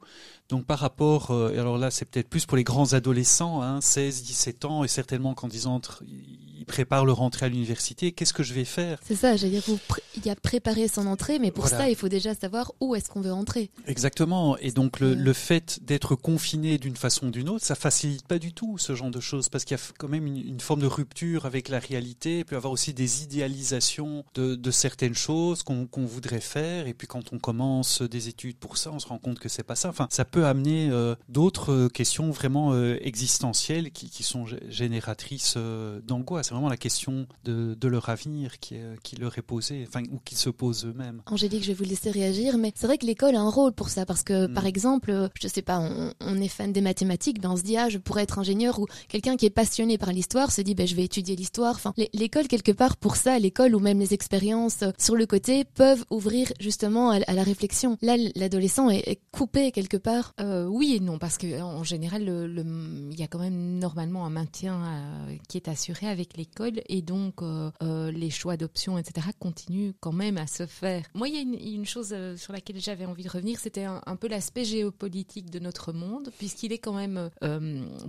Donc 0.49 0.67
par 0.67 0.79
rapport, 0.79 1.31
euh, 1.31 1.59
alors 1.59 1.79
là, 1.79 1.91
c'est 1.91 2.05
peut-être 2.05 2.29
plus 2.29 2.47
pour 2.47 2.57
les 2.57 2.65
grands 2.65 2.93
adolescents, 2.93 3.63
hein, 3.63 3.81
16, 3.81 4.23
17 4.23 4.65
ans, 4.65 4.85
et 4.85 4.89
certainement 4.89 5.35
quand 5.35 5.53
ils 5.53 5.67
entrent, 5.67 6.03
ils 6.07 6.54
préparent 6.65 7.05
leur 7.05 7.23
entrée 7.23 7.47
à 7.47 7.49
l'université. 7.49 8.13
Qu'est-ce 8.13 8.33
que 8.33 8.43
je 8.43 8.55
vais 8.55 8.65
faire? 8.65 8.99
C'est 9.05 9.17
ça, 9.17 9.37
j'allais 9.37 9.61
dire, 9.61 9.79
il 10.17 10.27
y 10.27 10.31
a 10.31 10.37
préparé 10.37 10.89
son 10.89 11.07
entrée, 11.07 11.39
mais 11.39 11.51
pour 11.51 11.69
ça, 11.69 11.89
il 11.89 11.97
faut 11.97 12.09
déjà 12.09 12.35
savoir 12.35 12.73
où 12.81 12.95
est-ce 12.95 13.09
qu'on 13.09 13.21
veut 13.21 13.33
entrer. 13.33 13.71
Exactement. 13.87 14.57
Et 14.59 14.71
donc 14.71 15.01
le, 15.01 15.15
le 15.15 15.33
fait 15.33 15.81
d'être 15.83 16.15
confiné 16.15 16.79
d'une 16.79 16.97
façon 16.97 17.29
ou 17.29 17.31
d'une 17.31 17.49
autre, 17.49 17.65
ça 17.65 17.75
facilite 17.75 18.27
pas 18.27 18.39
du 18.39 18.53
tout 18.53 18.79
ce 18.79 18.95
genre 18.95 19.11
de 19.11 19.21
choses 19.21 19.49
parce 19.49 19.65
qu'il 19.65 19.77
y 19.77 19.81
a 19.81 19.83
quand 19.99 20.09
même 20.09 20.27
une, 20.27 20.61
forme 20.61 20.81
de 20.81 20.87
rupture 20.87 21.47
avec 21.47 21.69
la 21.69 21.79
réalité. 21.79 22.39
Il 22.39 22.45
peut 22.45 22.55
y 22.55 22.57
avoir 22.57 22.73
aussi 22.73 22.95
des 22.95 23.23
idéalisations 23.23 24.25
de, 24.35 24.55
de 24.55 24.71
certaines 24.71 25.15
choses 25.15 25.63
qu'on 25.63 25.89
voudrait 25.97 26.41
faire. 26.41 26.87
Et 26.87 26.95
puis 26.95 27.07
quand 27.07 27.33
on 27.33 27.39
commence 27.39 28.03
des 28.03 28.29
études 28.29 28.57
pour 28.57 28.77
ça, 28.77 28.91
on 28.93 28.99
se 28.99 29.07
rend 29.07 29.19
compte 29.19 29.39
que 29.39 29.49
c'est 29.49 29.63
pas 29.63 29.75
ça. 29.77 29.89
Enfin, 29.89 30.07
ça 30.11 30.25
peut 30.25 30.47
amener 30.47 30.89
euh, 30.91 31.15
d'autres 31.29 31.89
questions 31.89 32.31
vraiment 32.31 32.73
euh, 32.73 32.97
existentielles 33.01 33.91
qui, 33.91 34.11
qui, 34.11 34.23
sont 34.23 34.47
génératrices 34.69 35.55
euh, 35.57 36.01
d'angoisse. 36.03 36.53
Vraiment 36.55 36.69
la 36.69 36.77
question 36.77 37.27
de, 37.45 37.75
de 37.75 37.89
leur 37.89 38.09
avenir 38.09 38.61
qui, 38.61 38.77
qui 39.03 39.17
leur 39.17 39.37
est 39.39 39.43
posée, 39.43 39.85
enfin, 39.89 40.03
ou 40.13 40.21
qui 40.25 40.37
se 40.37 40.51
pose 40.51 40.87
eux-mêmes. 40.87 41.21
Angélique, 41.27 41.63
je 41.63 41.69
vais 41.69 41.75
vous 41.75 41.85
laisser 41.85 42.11
réagir, 42.11 42.59
mais 42.59 42.73
c'est 42.77 42.87
vrai 42.87 42.97
que 42.97 43.07
l'école 43.07 43.35
a 43.35 43.41
un 43.41 43.51
rôle 43.51 43.73
pour 43.73 43.89
ça 43.89 44.07
parce 44.07 44.23
que, 44.23 44.47
par 44.47 44.65
mm. 44.65 44.69
exemple, 44.69 45.31
je 45.41 45.49
sais 45.49 45.63
pas, 45.63 45.81
on, 45.81 46.13
on, 46.21 46.41
est 46.41 46.49
fan 46.49 46.73
des 46.73 46.81
mathématiques, 46.81 47.41
ben 47.41 47.51
on 47.51 47.57
se 47.57 47.63
dit 47.63 47.77
ah 47.77 47.89
je 47.89 47.99
pourrais 47.99 48.23
être 48.23 48.39
ingénieur 48.39 48.79
ou 48.79 48.87
quelqu'un 49.09 49.37
qui 49.37 49.47
est 49.47 49.51
passionné 49.51 49.99
par 49.99 50.13
l'histoire 50.13 50.53
se 50.53 50.61
dit 50.61 50.75
ben 50.75 50.87
je 50.87 50.95
vais 50.95 51.05
étudier 51.05 51.37
l'histoire. 51.37 51.75
Enfin, 51.75 51.93
l'école 52.13 52.47
quelque 52.47 52.73
part 52.73 52.97
pour 52.97 53.17
ça, 53.17 53.39
l'école 53.39 53.75
ou 53.75 53.81
même 53.81 53.99
les 53.99 54.15
expériences 54.15 54.83
euh, 54.83 54.91
sur 54.99 55.17
le 55.17 55.27
côté 55.27 55.65
peuvent 55.65 56.05
ouvrir 56.11 56.53
justement 56.61 57.11
à, 57.11 57.19
la 57.19 57.43
réflexion. 57.43 57.99
Là, 58.03 58.17
l'adolescent 58.37 58.91
est, 58.91 59.21
coupé 59.33 59.73
quelque 59.73 59.97
part. 59.97 60.33
Euh, 60.41 60.67
oui 60.67 60.95
et 60.97 61.01
non 61.01 61.19
parce 61.19 61.39
que 61.39 61.61
en 61.61 61.83
général, 61.83 62.25
le, 62.25 62.65
il 63.11 63.19
y 63.19 63.23
a 63.23 63.27
quand 63.27 63.39
même 63.39 63.79
normalement 63.79 64.25
un 64.25 64.31
maintien 64.31 64.81
euh, 64.83 65.37
qui 65.49 65.57
est 65.57 65.69
assuré 65.69 66.07
avec 66.07 66.37
et 66.89 67.03
donc 67.03 67.41
les 67.81 68.31
choix 68.31 68.57
d'options 68.57 68.99
etc 68.99 69.29
continuent 69.39 69.93
quand 70.01 70.13
même 70.13 70.39
à 70.39 70.47
se 70.47 70.67
faire. 70.67 71.05
Moi, 71.15 71.29
il 71.29 71.35
y 71.35 71.39
a 71.39 71.71
une, 71.71 71.85
chose 71.85 72.15
sur 72.37 72.53
laquelle 72.53 72.81
j'avais 72.81 73.05
envie 73.05 73.25
de 73.25 73.29
revenir, 73.29 73.59
c'était 73.59 73.85
un, 73.85 74.17
peu 74.17 74.29
l'aspect 74.29 74.65
géopolitique 74.65 75.51
de 75.51 75.59
notre 75.59 75.93
monde 75.93 76.31
puisqu'il 76.39 76.73
est 76.73 76.79
quand 76.79 76.95
même 76.95 77.31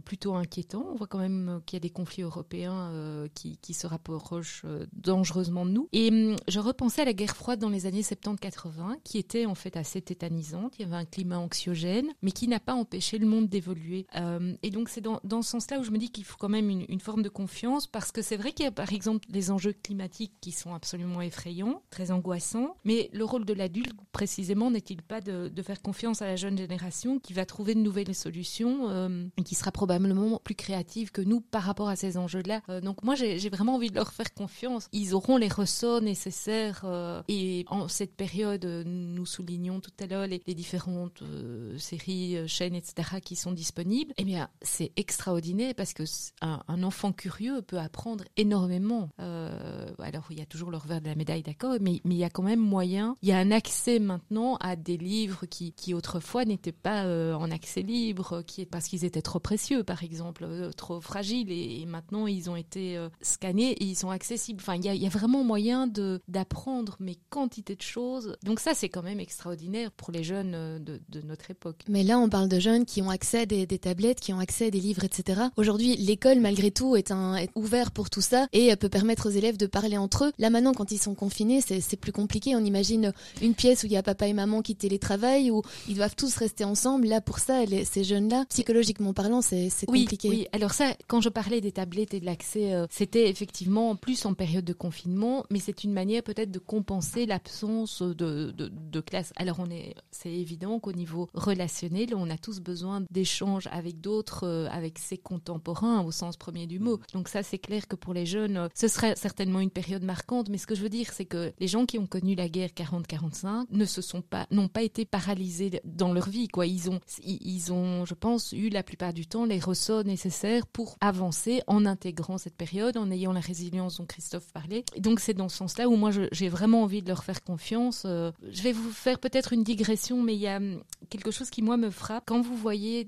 plutôt 0.05 0.35
inquiétant. 0.35 0.85
On 0.91 0.95
voit 0.95 1.07
quand 1.07 1.19
même 1.19 1.61
qu'il 1.65 1.77
y 1.77 1.79
a 1.79 1.81
des 1.81 1.89
conflits 1.89 2.23
européens 2.23 2.91
euh, 2.91 3.27
qui, 3.33 3.73
se 3.73 3.87
rapprochent 3.87 4.61
euh, 4.65 4.85
dangereusement 4.93 5.65
de 5.65 5.71
nous. 5.71 5.89
Et 5.91 6.09
hum, 6.09 6.35
je 6.47 6.59
repensais 6.59 7.01
à 7.01 7.05
la 7.05 7.13
guerre 7.13 7.35
froide 7.35 7.59
dans 7.59 7.69
les 7.69 7.85
années 7.85 8.01
70-80, 8.01 8.97
qui 9.03 9.17
était 9.17 9.45
en 9.45 9.55
fait 9.55 9.75
assez 9.75 10.01
tétanisante. 10.01 10.75
Il 10.77 10.83
y 10.83 10.85
avait 10.85 10.95
un 10.95 11.05
climat 11.05 11.39
anxiogène, 11.39 12.13
mais 12.21 12.31
qui 12.31 12.47
n'a 12.47 12.59
pas 12.59 12.73
empêché 12.73 13.17
le 13.17 13.25
monde 13.25 13.49
d'évoluer. 13.49 14.07
Euh, 14.15 14.55
et 14.63 14.69
donc 14.69 14.89
c'est 14.89 15.01
dans, 15.01 15.19
dans, 15.23 15.41
ce 15.41 15.51
sens-là 15.51 15.79
où 15.79 15.83
je 15.83 15.91
me 15.91 15.97
dis 15.97 16.09
qu'il 16.09 16.23
faut 16.23 16.37
quand 16.37 16.49
même 16.49 16.69
une, 16.69 16.85
une 16.87 17.01
forme 17.01 17.21
de 17.21 17.29
confiance, 17.29 17.87
parce 17.87 18.11
que 18.11 18.21
c'est 18.25 18.37
vrai 18.37 18.51
qu'il 18.51 18.65
y 18.65 18.67
a 18.67 18.71
par 18.71 18.91
exemple 18.91 19.25
des 19.29 19.51
enjeux 19.51 19.73
climatiques 19.73 20.33
qui 20.41 20.51
sont 20.51 20.73
absolument 20.73 21.21
effrayants, 21.21 21.81
très 21.89 22.11
angoissants, 22.11 22.75
mais 22.83 23.09
le 23.13 23.23
rôle 23.23 23.45
de 23.45 23.53
l'adulte 23.53 23.93
précisément 24.11 24.71
n'est-il 24.71 25.01
pas 25.01 25.21
de, 25.21 25.51
faire 25.61 25.81
confiance 25.81 26.21
à 26.21 26.27
la 26.27 26.35
jeune 26.35 26.57
génération 26.57 27.19
qui 27.19 27.33
va 27.33 27.45
trouver 27.45 27.73
de 27.73 27.79
nouvelles 27.79 28.13
solutions 28.13 29.29
et 29.37 29.43
qui 29.43 29.55
sera 29.55 29.71
probablement 29.71 30.39
plus 30.43 30.55
créative 30.55 31.11
que 31.11 31.21
nous 31.21 31.41
par 31.41 31.63
rapport 31.63 31.89
à 31.89 31.95
ces 31.95 32.17
enjeux-là? 32.17 32.61
Euh, 32.69 32.81
donc 32.81 33.03
moi, 33.03 33.15
j'ai 33.15 33.49
vraiment 33.49 33.75
envie 33.75 33.89
de 33.89 33.95
leur 33.95 34.13
faire 34.13 34.33
confiance. 34.33 34.87
Ils 34.91 35.13
auront 35.13 35.37
les 35.37 35.47
ressorts 35.47 36.01
nécessaires. 36.01 36.81
Euh, 36.85 37.21
et 37.27 37.65
en 37.67 37.87
cette 37.87 38.15
période, 38.15 38.65
nous 38.65 39.25
soulignons 39.25 39.79
tout 39.79 39.91
à 39.99 40.05
l'heure 40.05 40.27
les, 40.27 40.39
différentes 40.39 41.21
euh, 41.21 41.77
séries, 41.77 42.47
chaînes, 42.47 42.75
etc. 42.75 43.19
qui 43.23 43.35
sont 43.35 43.51
disponibles. 43.51 44.13
Eh 44.17 44.23
bien, 44.23 44.49
c'est 44.61 44.91
extraordinaire 44.95 45.73
parce 45.75 45.93
que 45.93 46.03
un, 46.41 46.83
enfant 46.83 47.11
curieux 47.11 47.61
peut 47.61 47.79
apprendre 47.79 48.14
énormément. 48.37 49.09
alors, 49.17 50.25
il 50.29 50.39
y 50.39 50.41
a 50.41 50.45
toujours 50.45 50.71
le 50.71 50.77
revers 50.77 51.01
de 51.01 51.07
la 51.07 51.15
médaille, 51.15 51.43
d'accord, 51.43 51.75
mais, 51.81 52.01
il 52.05 52.13
y 52.13 52.23
a 52.23 52.29
quand 52.29 52.43
même 52.43 52.59
moyen. 52.59 53.15
Il 53.21 53.29
y 53.29 53.31
a 53.31 53.37
un 53.37 53.51
accès 53.51 53.99
maintenant 53.99 54.55
à 54.57 54.75
des 54.75 54.97
livres 54.97 55.45
qui, 55.45 55.73
qui 55.73 55.93
autrefois 55.93 56.45
n'étaient 56.45 56.71
pas 56.71 57.05
en 57.35 57.51
accès 57.51 57.81
libre, 57.81 58.41
qui, 58.43 58.65
parce 58.65 58.87
qu'ils 58.87 59.05
étaient 59.05 59.21
trop 59.21 59.39
précieux, 59.39 59.83
par 59.83 60.03
exemple, 60.03 60.47
trop 60.75 61.01
fragiles 61.01 61.51
et, 61.51 61.85
maintenant 61.85 62.27
ils 62.27 62.49
ont 62.49 62.55
été 62.55 62.97
euh, 62.97 63.09
scannés 63.21 63.71
et 63.71 63.83
ils 63.83 63.95
sont 63.95 64.09
accessibles. 64.09 64.59
Enfin, 64.61 64.75
il 64.75 64.85
y 64.85 65.05
a, 65.05 65.09
vraiment 65.09 65.43
moyen 65.43 65.87
d'apprendre 66.27 66.97
mais 66.99 67.15
quantité 67.29 67.75
de 67.75 67.81
choses. 67.81 68.35
Donc 68.43 68.59
ça, 68.59 68.73
c'est 68.73 68.89
quand 68.89 69.03
même 69.03 69.19
extraordinaire 69.19 69.91
pour 69.91 70.11
les 70.11 70.23
jeunes 70.23 70.53
euh, 70.55 70.79
de, 70.79 71.21
notre 71.21 71.49
époque. 71.51 71.81
Mais 71.87 72.03
là, 72.03 72.19
on 72.19 72.29
parle 72.29 72.49
de 72.49 72.59
jeunes 72.59 72.85
qui 72.85 73.01
ont 73.01 73.09
accès 73.09 73.41
à 73.41 73.45
des, 73.45 73.65
tablettes, 73.79 74.19
qui 74.19 74.33
ont 74.33 74.39
accès 74.39 74.67
à 74.67 74.71
des 74.71 74.79
livres, 74.79 75.03
etc. 75.03 75.43
Aujourd'hui, 75.57 75.95
l'école, 75.95 76.39
malgré 76.39 76.71
tout, 76.71 76.95
est, 76.95 77.11
un, 77.11 77.35
est 77.35 77.49
ouvert 77.55 77.91
pour 77.95 78.11
tout 78.11 78.21
ça 78.21 78.47
et 78.53 78.75
peut 78.75 78.89
permettre 78.89 79.29
aux 79.29 79.31
élèves 79.31 79.57
de 79.57 79.65
parler 79.65 79.97
entre 79.97 80.25
eux. 80.25 80.31
Là, 80.37 80.51
maintenant, 80.51 80.73
quand 80.73 80.91
ils 80.91 80.99
sont 80.99 81.15
confinés, 81.15 81.61
c'est 81.61 81.95
plus 81.97 82.11
compliqué. 82.11 82.55
On 82.55 82.63
imagine 82.63 83.13
une 83.41 83.55
pièce 83.55 83.83
où 83.83 83.85
il 83.87 83.93
y 83.93 83.97
a 83.97 84.03
papa 84.03 84.27
et 84.27 84.33
maman 84.33 84.61
qui 84.61 84.75
télétravaillent, 84.75 85.49
où 85.49 85.63
ils 85.87 85.95
doivent 85.95 86.15
tous 86.15 86.35
rester 86.35 86.65
ensemble. 86.65 87.07
Là, 87.07 87.21
pour 87.21 87.39
ça, 87.39 87.65
les, 87.65 87.85
ces 87.85 88.03
jeunes-là, 88.03 88.45
psychologiquement 88.49 89.13
parlant, 89.13 89.41
c'est 89.41 89.69
compliqué. 89.87 90.29
Oui, 90.29 90.47
alors 90.51 90.73
ça, 90.73 90.93
quand 91.07 91.21
je 91.21 91.29
parlais 91.29 91.61
des 91.61 91.71
tablettes 91.71 92.13
et 92.13 92.19
de 92.19 92.25
l'accès, 92.25 92.73
euh, 92.73 92.85
c'était 92.91 93.29
effectivement 93.29 93.95
plus 93.95 94.25
en 94.25 94.33
période 94.33 94.65
de 94.65 94.73
confinement, 94.73 95.45
mais 95.49 95.59
c'est 95.59 95.83
une 95.83 95.93
manière 95.93 96.21
peut-être 96.21 96.51
de 96.51 96.59
compenser 96.59 97.25
l'absence 97.25 98.01
de, 98.01 98.51
de, 98.51 98.69
de, 98.69 98.99
classe. 98.99 99.31
Alors 99.37 99.59
on 99.59 99.69
est, 99.69 99.95
c'est 100.11 100.31
évident 100.31 100.79
qu'au 100.79 100.91
niveau 100.91 101.29
relationnel, 101.33 102.13
on 102.15 102.29
a 102.29 102.37
tous 102.37 102.59
besoin 102.59 103.03
d'échanges 103.11 103.67
avec 103.71 104.01
d'autres, 104.01 104.45
euh, 104.45 104.67
avec 104.69 104.99
ses 104.99 105.17
contemporains 105.17 106.01
au 106.03 106.11
sens 106.11 106.35
premier 106.35 106.67
du 106.67 106.79
mot. 106.79 106.99
Donc 107.13 107.29
ça, 107.29 107.43
c'est 107.43 107.59
clair 107.59 107.84
que 107.87 107.95
pour 107.95 108.13
les 108.13 108.25
jeunes, 108.25 108.57
euh, 108.57 108.67
ce 108.73 108.87
serait 108.87 109.15
certainement 109.15 109.59
une 109.59 109.69
période 109.69 110.03
marquante. 110.03 110.49
Mais 110.49 110.57
ce 110.57 110.67
que 110.67 110.75
je 110.75 110.81
veux 110.81 110.89
dire, 110.89 111.11
c'est 111.13 111.25
que 111.25 111.53
les 111.59 111.67
gens 111.67 111.85
qui 111.85 111.99
ont 111.99 112.07
connu 112.07 112.35
la 112.35 112.49
guerre 112.49 112.69
40-45 112.69 113.67
ne 113.71 113.85
se 113.85 114.01
sont 114.01 114.21
pas, 114.21 114.47
n'ont 114.51 114.67
pas 114.67 114.83
été 114.83 115.05
paralysés 115.05 115.81
dans 115.83 116.13
leur 116.13 116.29
vie. 116.29 116.47
Quoi, 116.47 116.67
ils 116.67 116.89
ont, 116.89 116.99
ils 117.23 117.71
ont, 117.71 118.05
je 118.05 118.13
pense, 118.13 118.51
eu 118.51 118.69
la 118.69 118.83
plupart 118.83 119.13
du 119.13 119.27
temps 119.27 119.45
les 119.45 119.59
ressorts 119.59 120.03
nécessaires 120.03 120.67
pour 120.67 120.97
avancer 121.01 121.61
en 121.67 121.85
intégrant 121.85 122.37
cette 122.37 122.55
période, 122.55 122.97
en 122.97 123.11
ayant 123.11 123.33
la 123.33 123.39
résilience 123.39 123.97
dont 123.97 124.05
Christophe 124.05 124.51
parlait. 124.53 124.83
Donc 124.97 125.19
c'est 125.19 125.33
dans 125.33 125.49
ce 125.49 125.57
sens-là 125.57 125.87
où 125.89 125.95
moi 125.95 126.11
j'ai 126.31 126.49
vraiment 126.49 126.83
envie 126.83 127.01
de 127.01 127.07
leur 127.07 127.23
faire 127.23 127.43
confiance. 127.43 128.03
Euh, 128.05 128.31
je 128.49 128.61
vais 128.61 128.71
vous 128.71 128.91
faire 128.91 129.19
peut-être 129.19 129.53
une 129.53 129.63
digression, 129.63 130.21
mais 130.21 130.35
il 130.35 130.41
y 130.41 130.47
a 130.47 130.57
hum, 130.57 130.81
quelque 131.09 131.31
chose 131.31 131.49
qui 131.49 131.61
moi 131.61 131.77
me 131.77 131.89
frappe. 131.89 132.23
Quand 132.25 132.41
vous 132.41 132.55
voyez 132.55 133.07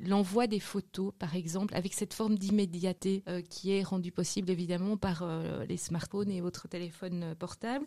l'envoi 0.00 0.46
des 0.46 0.60
photos, 0.60 1.12
par 1.18 1.36
exemple, 1.36 1.74
avec 1.74 1.94
cette 1.94 2.14
forme 2.14 2.36
d'immédiateté 2.36 3.22
euh, 3.28 3.42
qui 3.48 3.72
est 3.72 3.82
rendue 3.82 4.12
possible 4.12 4.50
évidemment 4.50 4.96
par 4.96 5.22
euh, 5.22 5.64
les 5.66 5.76
smartphones 5.76 6.30
et 6.30 6.40
autres 6.42 6.68
téléphones 6.68 7.34
portables, 7.38 7.86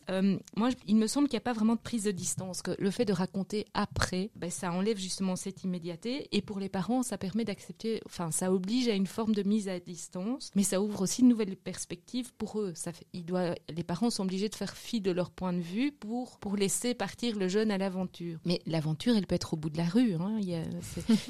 moi 0.55 0.69
il 0.87 0.95
me 0.95 1.07
semble 1.07 1.27
qu'il 1.27 1.35
n'y 1.35 1.41
a 1.41 1.41
pas 1.41 1.53
vraiment 1.53 1.75
de 1.75 1.81
prise 1.81 2.03
de 2.03 2.11
distance, 2.11 2.61
que 2.61 2.71
le 2.79 2.91
fait 2.91 3.05
de 3.05 3.13
raconter 3.13 3.65
après, 3.73 4.31
ben, 4.35 4.49
ça 4.49 4.71
enlève 4.71 4.97
justement 4.97 5.35
cette 5.35 5.63
immédiateté. 5.63 6.27
Et 6.31 6.41
pour 6.41 6.59
les 6.59 6.69
parents, 6.69 7.03
ça 7.03 7.17
permet 7.17 7.45
d'accepter, 7.45 8.01
enfin, 8.05 8.31
ça 8.31 8.51
oblige 8.51 8.87
à 8.87 8.93
une 8.93 9.07
forme 9.07 9.33
de 9.33 9.43
mise 9.43 9.69
à 9.69 9.79
distance, 9.79 10.51
mais 10.55 10.63
ça 10.63 10.81
ouvre 10.81 11.01
aussi 11.01 11.21
de 11.21 11.27
nouvelles 11.27 11.55
perspectives 11.55 12.33
pour 12.33 12.59
eux. 12.59 12.73
Ça 12.75 12.91
fait, 12.91 13.05
il 13.13 13.25
doit, 13.25 13.55
les 13.69 13.83
parents 13.83 14.09
sont 14.09 14.23
obligés 14.23 14.49
de 14.49 14.55
faire 14.55 14.75
fi 14.75 15.01
de 15.01 15.11
leur 15.11 15.31
point 15.31 15.53
de 15.53 15.61
vue 15.61 15.91
pour, 15.91 16.39
pour 16.39 16.55
laisser 16.55 16.93
partir 16.93 17.37
le 17.37 17.47
jeune 17.47 17.71
à 17.71 17.77
l'aventure. 17.77 18.39
Mais 18.45 18.61
l'aventure, 18.65 19.15
elle 19.15 19.27
peut 19.27 19.35
être 19.35 19.53
au 19.53 19.57
bout 19.57 19.69
de 19.69 19.77
la 19.77 19.85
rue. 19.85 20.13
Hein. 20.15 20.37
Il 20.39 20.49
y 20.49 20.55
a, 20.55 20.63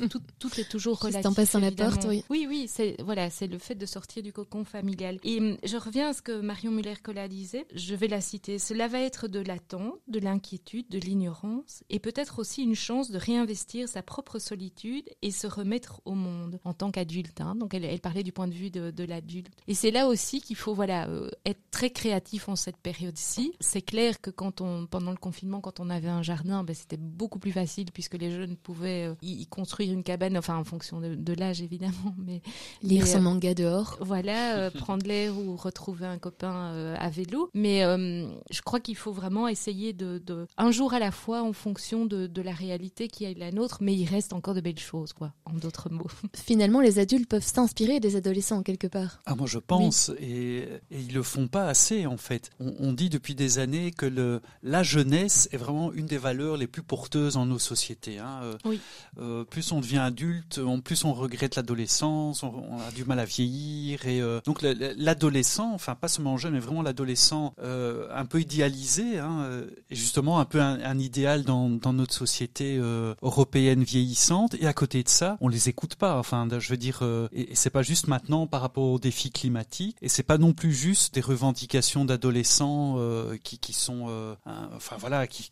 tout, 0.10 0.22
tout, 0.40 0.60
est 0.60 0.70
toujours 0.70 1.00
relatif. 1.00 1.26
en 1.26 1.34
passant 1.34 1.60
la 1.60 1.72
porte, 1.72 2.06
oui. 2.08 2.24
Oui, 2.30 2.46
oui, 2.48 2.66
c'est 2.68 2.96
voilà, 3.04 3.30
c'est 3.30 3.48
le 3.48 3.58
fait 3.58 3.76
de 3.76 3.86
sortir 3.86 4.21
du 4.22 4.34
cocon 4.34 4.64
familial. 4.64 5.20
Et 5.24 5.40
hum, 5.40 5.58
je 5.64 5.78
reviens 5.78 6.10
à 6.10 6.14
ce 6.14 6.22
que 6.22 6.42
Marion 6.42 6.72
Muller-Collat 6.72 7.28
disait. 7.28 7.66
Je 7.74 7.96
vais 7.96 8.08
la 8.08 8.22
citer. 8.22 8.60
Cela 8.60 8.88
va 8.88 9.00
être 9.00 9.28
de 9.28 9.40
l'attente, 9.40 10.00
de 10.08 10.20
l'inquiétude, 10.20 10.88
de 10.90 11.00
l'ignorance, 11.00 11.84
et 11.90 12.00
peut-être 12.00 12.40
aussi 12.40 12.64
une 12.64 12.76
chance 12.76 13.12
de 13.12 13.18
réinvestir 13.18 13.88
sa 13.88 14.02
propre 14.02 14.40
solitude 14.40 15.10
et 15.22 15.32
se 15.32 15.48
remettre 15.48 16.02
au 16.06 16.14
monde 16.14 16.60
en 16.64 16.74
tant 16.74 16.92
qu'adulte. 16.92 17.42
Hein. 17.42 17.56
Donc, 17.56 17.74
elle, 17.74 17.86
elle, 17.86 18.00
parlait 18.00 18.24
du 18.24 18.32
point 18.32 18.48
de 18.48 18.54
vue 18.54 18.72
de, 18.72 18.92
de 18.92 19.04
l'adulte. 19.04 19.54
Et 19.68 19.74
c'est 19.74 19.92
là 19.92 20.08
aussi 20.08 20.42
qu'il 20.42 20.56
faut 20.56 20.74
voilà 20.74 21.08
euh, 21.08 21.30
être 21.46 21.62
très 21.72 21.90
créatif 21.90 22.50
en 22.50 22.56
cette 22.56 22.78
période-ci. 22.78 23.54
C'est 23.60 23.82
clair 23.82 24.22
que 24.22 24.30
quand 24.30 24.62
on, 24.62 24.86
pendant 24.86 25.12
le 25.12 25.18
confinement, 25.18 25.62
quand 25.62 25.80
on 25.80 25.90
avait 25.90 26.10
un 26.10 26.22
jardin, 26.22 26.64
ben, 26.64 26.76
c'était 26.76 26.98
beaucoup 26.98 27.40
plus 27.40 27.52
facile 27.52 27.92
puisque 27.94 28.16
les 28.16 28.32
jeunes 28.32 28.56
pouvaient 28.56 29.08
euh, 29.08 29.16
y, 29.22 29.46
construire 29.48 29.92
une 29.92 30.04
cabane, 30.04 30.38
enfin 30.38 30.58
en 30.58 30.64
fonction 30.64 31.00
de, 31.00 31.16
de 31.16 31.34
l'âge 31.34 31.62
évidemment, 31.62 32.16
mais 32.18 32.42
lire 32.84 33.08
son 33.08 33.18
euh, 33.18 33.22
manga 33.22 33.54
dehors. 33.54 33.98
Voilà, 34.12 34.70
prendre 34.80 35.06
l'air 35.06 35.38
ou 35.38 35.56
retrouver 35.56 36.06
un 36.06 36.18
copain 36.18 36.96
à 36.98 37.10
vélo. 37.10 37.50
Mais 37.54 37.82
je 37.82 38.62
crois 38.62 38.80
qu'il 38.80 38.98
faut 38.98 39.14
vraiment 39.14 39.48
essayer 39.48 39.94
de, 39.94 40.18
de, 40.18 40.48
un 40.58 40.72
jour 40.72 40.94
à 40.94 41.00
la 41.00 41.12
fois 41.12 41.44
en 41.44 41.54
fonction 41.54 42.06
de, 42.06 42.28
de 42.28 42.42
la 42.42 42.52
réalité 42.52 43.08
qui 43.08 43.24
est 43.24 43.38
la 43.38 43.52
nôtre, 43.52 43.78
mais 43.82 43.96
il 43.96 44.06
reste 44.06 44.34
encore 44.34 44.54
de 44.54 44.62
belles 44.62 44.80
choses, 44.80 45.14
quoi, 45.14 45.34
en 45.46 45.54
d'autres 45.54 45.90
mots. 45.90 46.10
Finalement, 46.36 46.82
les 46.82 47.00
adultes 47.00 47.30
peuvent 47.30 47.46
s'inspirer 47.46 48.00
des 48.00 48.16
adolescents 48.16 48.64
quelque 48.64 48.88
part. 48.88 49.22
Ah, 49.26 49.36
moi 49.36 49.48
je 49.48 49.60
pense, 49.60 50.12
et, 50.20 50.68
et, 50.92 51.00
ils 51.00 51.14
le 51.14 51.24
font 51.24 51.48
pas 51.48 51.68
assez 51.68 52.06
en 52.06 52.18
fait. 52.18 52.50
On, 52.60 52.74
on, 52.80 52.94
dit 52.94 53.10
depuis 53.10 53.36
des 53.36 53.60
années 53.60 53.92
que 53.92 54.06
le, 54.06 54.42
la 54.64 54.84
jeunesse 54.84 55.50
est 55.52 55.58
vraiment 55.58 55.92
une 55.94 56.06
des 56.06 56.18
valeurs 56.18 56.58
les 56.58 56.68
plus 56.68 56.84
porteuses 56.84 57.38
en 57.38 57.46
nos 57.46 57.60
sociétés. 57.60 58.20
Hein. 58.20 58.42
Euh, 58.44 58.58
oui. 58.66 58.80
Euh, 59.20 59.44
plus 59.44 59.72
on 59.72 59.80
devient 59.80 60.00
adulte, 60.00 60.60
en 60.60 60.80
plus 60.80 61.04
on 61.06 61.14
regrette 61.14 61.56
l'adolescence, 61.56 62.44
on, 62.44 62.54
on, 62.70 62.80
a 62.80 62.92
du 62.92 63.06
mal 63.06 63.20
à 63.20 63.26
vieillir, 63.26 64.01
et 64.06 64.22
euh, 64.22 64.40
donc 64.46 64.62
l'adolescent, 64.62 65.72
enfin 65.74 65.96
pas 65.96 66.08
seulement 66.08 66.38
jeune, 66.38 66.54
mais 66.54 66.60
vraiment 66.60 66.82
l'adolescent 66.82 67.54
euh, 67.62 68.08
un 68.14 68.26
peu 68.26 68.42
idéalisé, 68.42 69.20
hein, 69.20 69.64
et 69.90 69.96
justement 69.96 70.40
un 70.40 70.46
peu 70.46 70.62
un, 70.62 71.00
idéal 71.00 71.44
dans, 71.44 71.70
notre 71.94 72.14
société 72.14 72.78
européenne 73.22 73.84
vieillissante. 73.84 74.56
Et 74.56 74.68
à 74.68 74.74
côté 74.74 75.04
de 75.04 75.10
ça, 75.10 75.38
on 75.42 75.48
les 75.48 75.70
écoute 75.70 75.96
pas. 75.96 76.18
Enfin, 76.18 76.48
je 76.60 76.70
veux 76.70 76.78
dire, 76.78 77.02
et, 77.34 77.52
et 77.52 77.56
c'est 77.56 77.70
pas 77.70 77.84
juste 77.84 78.08
maintenant 78.08 78.48
par 78.48 78.62
rapport 78.62 78.84
aux 78.84 79.00
défis 79.00 79.32
climatiques, 79.32 79.98
et 80.02 80.10
c'est 80.10 80.24
pas 80.24 80.38
non 80.38 80.54
plus 80.54 80.74
juste 80.74 81.14
des 81.14 81.22
revendications 81.22 82.06
d'adolescents 82.06 82.96
euh, 82.98 83.38
qui, 83.44 83.74
sont, 83.74 84.08
euh, 84.10 84.36
enfin 84.76 84.96
voilà, 85.00 85.28
qui, 85.28 85.50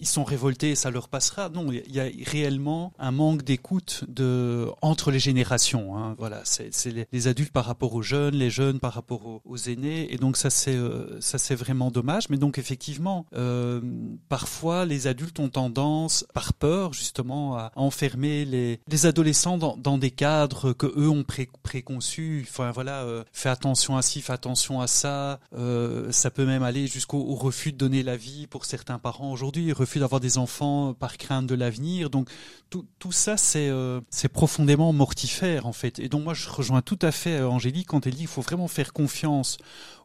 ils 0.00 0.06
sont 0.06 0.24
révoltés 0.24 0.70
et 0.70 0.74
ça 0.74 0.90
leur 0.90 1.08
passera. 1.08 1.48
Non, 1.48 1.70
il 1.72 1.94
y 1.94 2.00
a 2.00 2.08
réellement 2.26 2.92
un 2.98 3.10
manque 3.10 3.42
d'écoute 3.42 4.04
de 4.08 4.68
entre 4.82 5.10
les 5.10 5.18
générations. 5.18 5.96
Hein. 5.96 6.14
Voilà, 6.18 6.42
c'est 6.44 6.70
les, 6.86 7.06
les, 7.12 7.28
adultes 7.28 7.52
par 7.52 7.64
rapport 7.64 7.79
aux 7.88 8.02
jeunes, 8.02 8.34
les 8.34 8.50
jeunes 8.50 8.80
par 8.80 8.92
rapport 8.92 9.40
aux, 9.44 9.56
aînés, 9.56 10.12
et 10.12 10.16
donc 10.16 10.36
ça 10.36 10.50
c'est 10.50 10.76
euh, 10.76 11.20
ça 11.20 11.38
c'est 11.38 11.54
vraiment 11.54 11.90
dommage. 11.90 12.28
Mais 12.28 12.36
donc 12.36 12.58
effectivement, 12.58 13.26
euh, 13.34 13.80
parfois 14.28 14.84
les 14.84 15.06
adultes 15.06 15.38
ont 15.40 15.48
tendance, 15.48 16.26
par 16.34 16.52
peur 16.52 16.92
justement, 16.92 17.56
à 17.56 17.72
enfermer 17.76 18.44
les, 18.44 18.80
les 18.88 19.06
adolescents 19.06 19.58
dans, 19.58 19.98
des 19.98 20.10
cadres 20.10 20.72
que 20.72 20.86
eux 20.86 21.08
ont 21.08 21.24
pré, 21.24 21.48
préconçus. 21.62 22.46
Enfin 22.48 22.70
voilà, 22.70 23.02
euh, 23.02 23.24
fais 23.32 23.48
attention 23.48 23.96
à 23.96 24.02
ci, 24.02 24.20
fais 24.20 24.32
attention 24.32 24.80
à 24.80 24.86
ça. 24.86 25.40
Euh, 25.56 26.10
ça 26.12 26.30
peut 26.30 26.46
même 26.46 26.62
aller 26.62 26.86
jusqu'au 26.86 27.34
refus 27.34 27.72
de 27.72 27.78
donner 27.78 28.02
la 28.02 28.16
vie 28.16 28.46
pour 28.46 28.64
certains 28.64 28.98
parents 28.98 29.32
aujourd'hui, 29.32 29.72
refus 29.72 29.98
d'avoir 29.98 30.20
des 30.20 30.38
enfants 30.38 30.94
par 30.94 31.16
crainte 31.18 31.46
de 31.46 31.54
l'avenir. 31.54 32.10
Donc 32.10 32.28
tout, 32.68 32.86
tout 32.98 33.12
ça, 33.12 33.36
c'est 33.36 33.70
c'est 34.10 34.28
profondément 34.28 34.92
mortifère 34.92 35.66
en 35.66 35.72
fait. 35.72 35.98
Et 35.98 36.08
donc 36.08 36.24
moi, 36.24 36.34
je 36.34 36.48
rejoins 36.48 36.82
tout 36.82 36.98
à 37.02 37.12
fait 37.12 37.40
Angélique 37.40 37.69
quand 37.84 38.06
elle 38.06 38.12
dit 38.12 38.20
qu'il 38.20 38.26
faut 38.28 38.42
vraiment 38.42 38.68
faire 38.68 38.92
confiance 38.92 39.58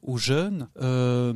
aux 0.06 0.18
jeunes. 0.18 0.68
Euh, 0.82 1.34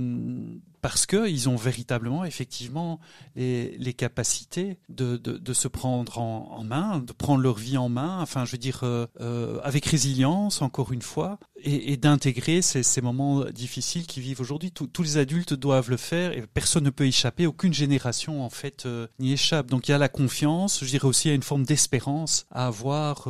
parce 0.81 1.05
qu'ils 1.05 1.49
ont 1.49 1.57
véritablement, 1.57 2.23
effectivement, 2.23 3.01
les, 3.35 3.93
capacités 3.97 4.77
de, 4.87 5.17
de, 5.17 5.53
se 5.53 5.67
prendre 5.67 6.19
en, 6.19 6.63
main, 6.63 6.99
de 6.99 7.11
prendre 7.11 7.41
leur 7.41 7.55
vie 7.55 7.77
en 7.77 7.89
main, 7.89 8.21
enfin, 8.21 8.45
je 8.45 8.53
veux 8.53 8.57
dire, 8.57 8.79
euh, 8.83 9.05
euh, 9.19 9.59
avec 9.63 9.85
résilience, 9.85 10.61
encore 10.61 10.93
une 10.93 11.01
fois, 11.01 11.37
et, 11.61 11.97
d'intégrer 11.97 12.61
ces, 12.61 13.01
moments 13.01 13.43
difficiles 13.51 14.07
qu'ils 14.07 14.23
vivent 14.23 14.39
aujourd'hui. 14.39 14.71
Tous 14.71 15.03
les 15.03 15.17
adultes 15.17 15.53
doivent 15.53 15.89
le 15.89 15.97
faire 15.97 16.31
et 16.31 16.45
personne 16.47 16.85
ne 16.85 16.91
peut 16.91 17.07
échapper, 17.07 17.45
aucune 17.45 17.73
génération, 17.73 18.41
en 18.45 18.49
fait, 18.49 18.87
n'y 19.19 19.33
échappe. 19.33 19.67
Donc 19.67 19.89
il 19.89 19.91
y 19.91 19.93
a 19.93 19.97
la 19.97 20.07
confiance, 20.07 20.79
je 20.81 20.89
dirais 20.89 21.09
aussi, 21.09 21.27
il 21.27 21.31
y 21.31 21.33
a 21.33 21.35
une 21.35 21.43
forme 21.43 21.63
d'espérance 21.63 22.45
à 22.51 22.67
avoir 22.67 23.27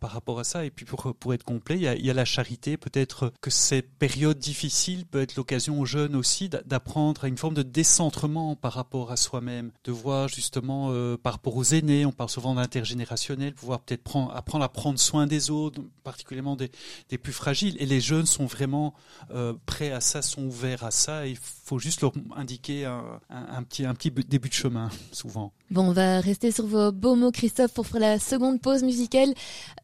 par 0.00 0.12
rapport 0.12 0.40
à 0.40 0.44
ça. 0.44 0.64
Et 0.64 0.70
puis 0.70 0.86
pour, 0.86 1.14
pour 1.14 1.34
être 1.34 1.44
complet, 1.44 1.76
il 1.76 2.06
y 2.06 2.10
a 2.10 2.14
la 2.14 2.24
charité, 2.24 2.78
peut-être 2.78 3.34
que 3.42 3.50
ces 3.50 3.82
périodes 3.82 4.38
difficiles 4.38 4.75
peut 5.10 5.20
être 5.20 5.36
l'occasion 5.36 5.80
aux 5.80 5.86
jeunes 5.86 6.16
aussi 6.16 6.48
d'apprendre 6.48 6.76
apprendre 6.86 7.24
à 7.24 7.28
une 7.28 7.36
forme 7.36 7.54
de 7.54 7.62
décentrement 7.62 8.54
par 8.54 8.72
rapport 8.74 9.10
à 9.10 9.16
soi-même, 9.16 9.72
de 9.84 9.92
voir 9.92 10.28
justement 10.28 10.90
euh, 10.90 11.16
par 11.16 11.32
rapport 11.32 11.56
aux 11.56 11.64
aînés, 11.64 12.06
on 12.06 12.12
parle 12.12 12.30
souvent 12.30 12.54
d'intergénérationnel, 12.54 13.54
pouvoir 13.54 13.80
peut-être 13.80 14.04
prendre, 14.04 14.34
apprendre 14.36 14.64
à 14.64 14.68
prendre 14.68 14.98
soin 14.98 15.26
des 15.26 15.50
autres, 15.50 15.80
particulièrement 16.04 16.54
des, 16.54 16.70
plus 17.18 17.32
fragiles. 17.32 17.76
Et 17.80 17.86
les 17.86 18.00
jeunes 18.00 18.26
sont 18.26 18.46
vraiment 18.46 18.94
euh, 19.30 19.54
prêts 19.66 19.90
à 19.90 20.00
ça, 20.00 20.22
sont 20.22 20.44
ouverts 20.44 20.84
à 20.84 20.90
ça. 20.90 21.26
Il 21.26 21.36
faut 21.36 21.78
juste 21.78 22.02
leur 22.02 22.12
indiquer 22.36 22.84
un 22.84 23.62
petit 23.64 24.10
début 24.10 24.48
de 24.48 24.54
chemin, 24.54 24.90
souvent. 25.12 25.52
Bon, 25.70 25.88
on 25.88 25.92
va 25.92 26.20
rester 26.20 26.52
sur 26.52 26.66
vos 26.66 26.92
beaux 26.92 27.16
mots, 27.16 27.32
Christophe, 27.32 27.72
pour 27.72 27.86
faire 27.86 28.00
la 28.00 28.18
seconde 28.20 28.60
pause 28.60 28.84
musicale. 28.84 29.34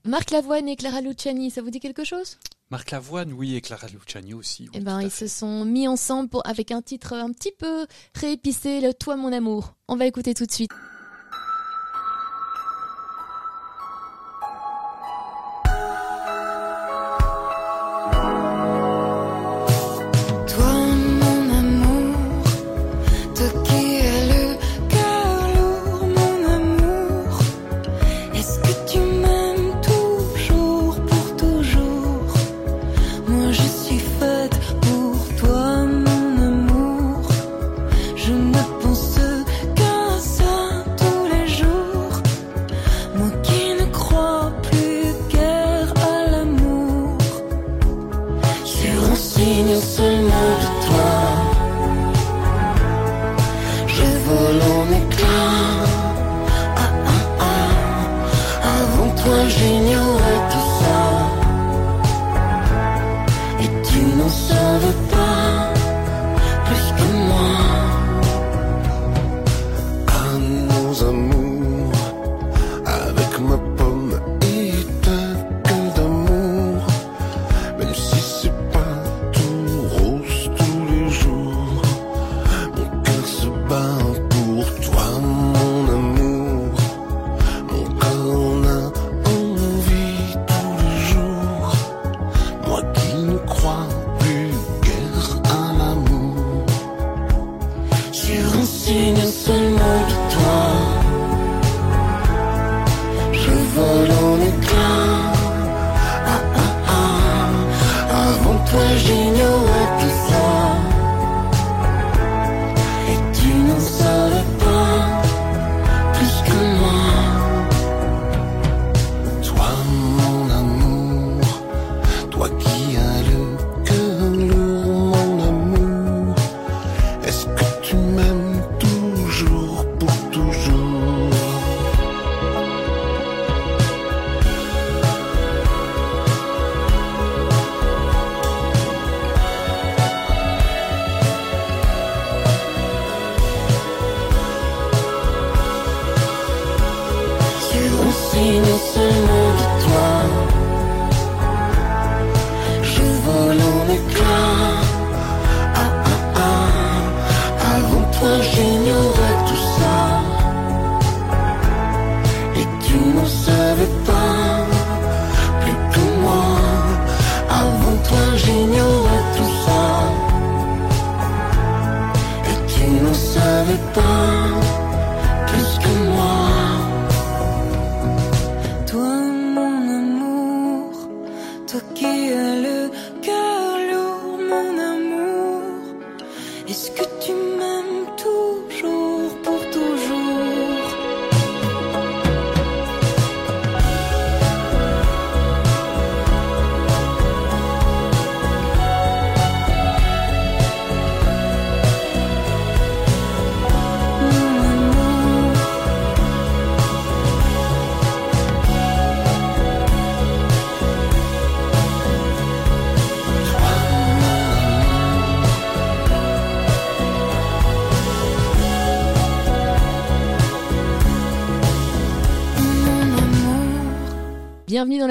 Marc 0.05 0.31
Lavoine 0.31 0.69
et 0.69 0.77
Clara 0.77 1.01
Luciani, 1.01 1.51
ça 1.51 1.63
vous 1.63 1.71
dit 1.71 1.81
quelque 1.81 2.05
chose? 2.05 2.39
Marc 2.73 2.91
Lavoine, 2.91 3.35
oui, 3.35 3.55
et 3.55 3.61
Clara 3.61 3.87
Luciani 3.89 4.33
aussi. 4.33 4.63
Oui, 4.63 4.71
eh 4.77 4.81
ben, 4.81 5.03
ils 5.03 5.11
se 5.11 5.27
sont 5.27 5.67
mis 5.67 5.87
ensemble 5.87 6.31
pour, 6.31 6.47
avec 6.47 6.71
un 6.71 6.81
titre 6.81 7.13
un 7.13 7.31
petit 7.31 7.53
peu 7.53 7.87
réépicé, 8.15 8.81
le 8.81 8.95
Toi 8.95 9.17
mon 9.17 9.31
amour. 9.31 9.75
On 9.89 9.97
va 9.97 10.07
écouter 10.07 10.33
tout 10.33 10.47
de 10.47 10.53
suite. 10.53 10.71
Não 38.81 38.95
sei 38.95 39.12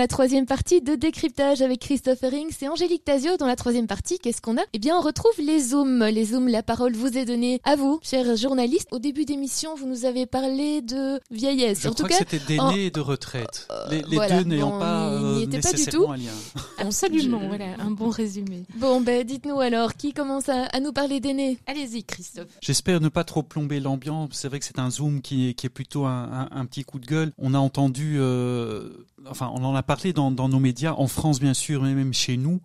la 0.02 0.08
troisième 0.08 0.48
partie 0.48 0.82
de 0.82 0.96
décryptage 0.96 1.62
avec 1.62 1.80
Christophe 1.82 2.24
Herring. 2.24 2.48
C'est 2.50 2.68
Angélique 2.68 3.06
Tazio 3.06 3.38
dans 3.38 3.46
la 3.46 3.56
troisième 3.56 3.86
partie. 3.86 4.18
Qu'est-ce 4.18 4.42
qu'on 4.42 4.58
a? 4.58 4.62
Eh 4.74 4.80
bien, 4.80 4.98
on 4.98 5.02
retrouve 5.02 5.34
les 5.38 5.60
zooms. 5.60 6.04
Les 6.06 6.26
zooms, 6.26 6.48
la 6.48 6.64
parole 6.64 6.94
vous 6.94 7.20
est 7.20 7.26
donnée 7.26 7.62
à 7.66 7.76
vous, 7.76 8.00
chers 8.02 8.36
journalistes. 8.36 8.88
Au 8.90 8.98
début 8.98 9.26
d'émission, 9.26 9.76
vous 9.76 9.86
nous 9.86 10.06
avez 10.06 10.26
parlé 10.26 10.82
de 10.82 11.20
vieillesse. 11.30 11.82
Je 11.84 11.90
en 11.90 11.94
crois 11.94 12.08
tout 12.08 12.14
que 12.14 12.18
c'était 12.18 12.40
d'aînés 12.40 12.88
et 12.88 12.90
de 12.90 13.00
retraite. 13.00 13.68
Euh, 13.70 13.90
les, 13.92 14.02
deux 14.02 14.44
n'ayant 14.44 14.80
pas 14.80 15.10
euh, 15.10 15.46
nécessairement 15.46 15.62
pas 15.62 15.78
du 15.78 15.86
tout. 15.86 16.12
un 16.12 16.18
lien. 16.18 16.64
Absolument, 16.80 17.48
voilà, 17.48 17.66
un 17.78 17.92
bon 17.92 18.10
résumé. 18.10 18.64
Bon, 18.78 19.02
ben 19.02 19.24
dites-nous 19.24 19.60
alors, 19.60 19.94
qui 19.94 20.14
commence 20.14 20.50
à, 20.50 20.80
nous 20.80 20.94
parler 20.94 21.20
d'aînés 21.20 21.60
Allez-y, 21.68 22.04
Christophe. 22.04 22.48
J'espère 22.60 23.02
ne 23.02 23.10
pas 23.10 23.24
trop 23.24 23.44
plomber 23.44 23.80
l'ambiance. 23.80 24.30
C'est 24.32 24.48
vrai 24.48 24.58
que 24.58 24.66
c'est 24.66 24.80
un 24.80 24.90
zoom 24.90 25.22
qui 25.22 25.50
est, 25.50 25.54
qui 25.54 25.68
est 25.68 25.70
plutôt 25.70 26.06
un, 26.06 26.50
un, 26.50 26.66
petit 26.66 26.84
coup 26.84 26.98
de 26.98 27.06
gueule. 27.06 27.34
On 27.38 27.54
a 27.54 27.60
entendu 27.60 28.16
euh, 28.20 28.90
enfin, 29.30 29.52
on 29.54 29.64
en 29.64 29.76
a 29.76 29.84
parlé 29.96 30.14
dans, 30.14 30.32
nos 30.32 30.60
médias, 30.60 30.94
en 30.94 31.08
France 31.08 31.42
bien 31.42 31.54
sûr, 31.54 31.84
mais 31.84 31.94
même 31.94 32.14
chez 32.14 32.38
nous, 32.38 32.62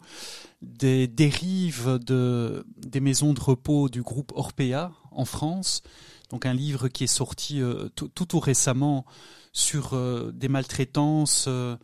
des 0.62 1.08
dérives 1.08 1.98
de, 1.98 2.64
des 2.76 3.00
maisons 3.00 3.32
de 3.32 3.40
repos 3.40 3.88
du 3.88 4.00
groupe 4.00 4.30
Orpea 4.36 4.92
en 5.10 5.24
France. 5.24 5.82
Donc 6.30 6.46
un 6.46 6.54
livre 6.54 6.86
qui 6.86 7.02
est 7.02 7.08
sorti 7.08 7.60
euh, 7.60 7.88
tout, 7.96 8.06
tout, 8.06 8.38
récemment 8.38 9.06
sur 9.52 9.94
euh, 9.94 10.30
des 10.32 10.46
maltraitances, 10.46 11.46
euh, 11.48 11.74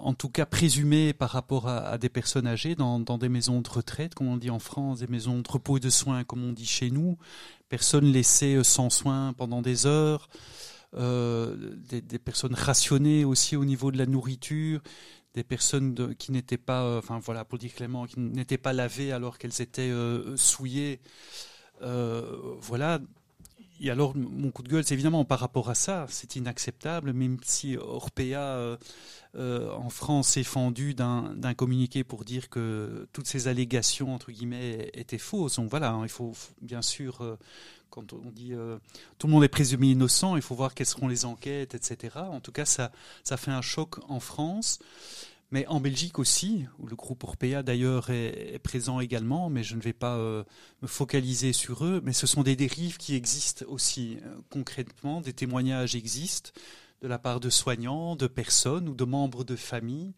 en 0.00 0.14
tout 0.14 0.30
cas 0.30 0.46
présumées 0.46 1.12
par 1.12 1.28
rapport 1.28 1.68
à, 1.68 1.98
des 1.98 2.08
personnes 2.08 2.46
âgées 2.46 2.74
dans, 2.74 2.98
dans, 2.98 3.18
des 3.18 3.28
maisons 3.28 3.60
de 3.60 3.68
retraite, 3.68 4.14
comme 4.14 4.28
on 4.28 4.38
dit 4.38 4.48
en 4.48 4.60
France, 4.60 5.00
des 5.00 5.08
maisons 5.08 5.40
de 5.40 5.48
repos 5.50 5.76
et 5.76 5.80
de 5.80 5.90
soins, 5.90 6.24
comme 6.24 6.42
on 6.42 6.52
dit 6.54 6.64
chez 6.64 6.90
nous, 6.90 7.18
personnes 7.68 8.06
laissées 8.06 8.64
sans 8.64 8.88
soins 8.88 9.34
pendant 9.34 9.60
des 9.60 9.84
heures. 9.84 10.30
Euh, 10.94 11.74
des, 11.88 12.18
personnes 12.18 12.54
rationnées 12.54 13.24
aussi 13.24 13.56
au 13.56 13.64
niveau 13.64 13.90
de 13.90 13.98
la 13.98 14.06
nourriture, 14.06 14.80
des 15.34 15.44
personnes 15.44 16.14
qui 16.16 16.32
n'étaient 16.32 16.56
pas, 16.56 16.84
euh, 16.84 16.98
enfin 16.98 17.18
voilà, 17.18 17.44
pour 17.44 17.58
dire 17.58 17.74
clairement, 17.74 18.06
qui 18.06 18.20
n'étaient 18.20 18.58
pas 18.58 18.72
lavées 18.72 19.12
alors 19.12 19.38
qu'elles 19.38 19.60
étaient 19.60 19.90
euh, 19.90 20.36
souillées. 20.36 21.00
voilà. 21.80 23.00
Et 23.80 23.90
alors, 23.90 24.16
mon 24.16 24.50
coup 24.50 24.62
de 24.62 24.68
gueule, 24.68 24.84
c'est 24.84 24.94
évidemment 24.94 25.24
par 25.24 25.38
rapport 25.38 25.68
à 25.68 25.74
ça, 25.74 26.06
c'est 26.08 26.36
inacceptable, 26.36 27.12
même 27.12 27.38
si 27.42 27.76
Orpea 27.76 28.78
en 29.34 29.90
France 29.90 30.38
est 30.38 30.44
fendu 30.44 30.94
d'un 30.94 31.54
communiqué 31.54 32.02
pour 32.02 32.24
dire 32.24 32.48
que 32.48 33.06
toutes 33.12 33.26
ces 33.26 33.48
allégations, 33.48 34.14
entre 34.14 34.32
guillemets, 34.32 34.90
étaient 34.94 35.18
fausses. 35.18 35.56
Donc 35.56 35.68
voilà, 35.68 35.90
hein, 35.90 36.04
il 36.04 36.08
faut 36.08 36.32
bien 36.62 36.80
sûr 36.80 37.36
quand 37.90 38.12
on 38.12 38.30
dit 38.30 38.52
euh, 38.52 38.78
tout 39.18 39.26
le 39.26 39.32
monde 39.32 39.44
est 39.44 39.48
présumé 39.48 39.88
innocent, 39.88 40.36
il 40.36 40.42
faut 40.42 40.54
voir 40.54 40.74
quelles 40.74 40.86
seront 40.86 41.08
les 41.08 41.24
enquêtes, 41.24 41.74
etc. 41.74 42.16
En 42.16 42.40
tout 42.40 42.52
cas, 42.52 42.64
ça 42.64 42.90
fait 43.24 43.50
un 43.50 43.62
choc 43.62 43.96
en 44.08 44.20
France. 44.20 44.78
Mais 45.50 45.66
en 45.68 45.78
Belgique 45.78 46.18
aussi, 46.18 46.66
où 46.78 46.86
le 46.86 46.96
groupe 46.96 47.22
Orpea 47.22 47.62
d'ailleurs 47.62 48.10
est, 48.10 48.58
présent 48.62 48.98
également, 48.98 49.48
mais 49.48 49.62
je 49.62 49.76
ne 49.76 49.80
vais 49.80 49.92
pas 49.92 50.16
euh, 50.16 50.42
me 50.82 50.88
focaliser 50.88 51.52
sur 51.52 51.84
eux, 51.84 52.00
mais 52.04 52.12
ce 52.12 52.26
sont 52.26 52.42
des 52.42 52.56
dérives 52.56 52.96
qui 52.96 53.14
existent 53.14 53.64
aussi 53.68 54.18
euh, 54.24 54.34
concrètement, 54.50 55.20
des 55.20 55.32
témoignages 55.32 55.94
existent 55.94 56.50
de 57.00 57.08
la 57.08 57.18
part 57.18 57.38
de 57.38 57.50
soignants, 57.50 58.16
de 58.16 58.26
personnes 58.26 58.88
ou 58.88 58.94
de 58.94 59.04
membres 59.04 59.44
de 59.44 59.54
famille 59.54 60.14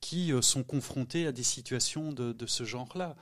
qui 0.00 0.32
sont 0.40 0.64
confrontés 0.64 1.28
à 1.28 1.32
des 1.32 1.44
situations 1.44 2.12
de, 2.12 2.32
de 2.32 2.46
ce 2.46 2.64
genre-là, 2.64 3.14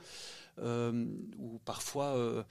où 0.57 1.59
parfois 1.63 2.43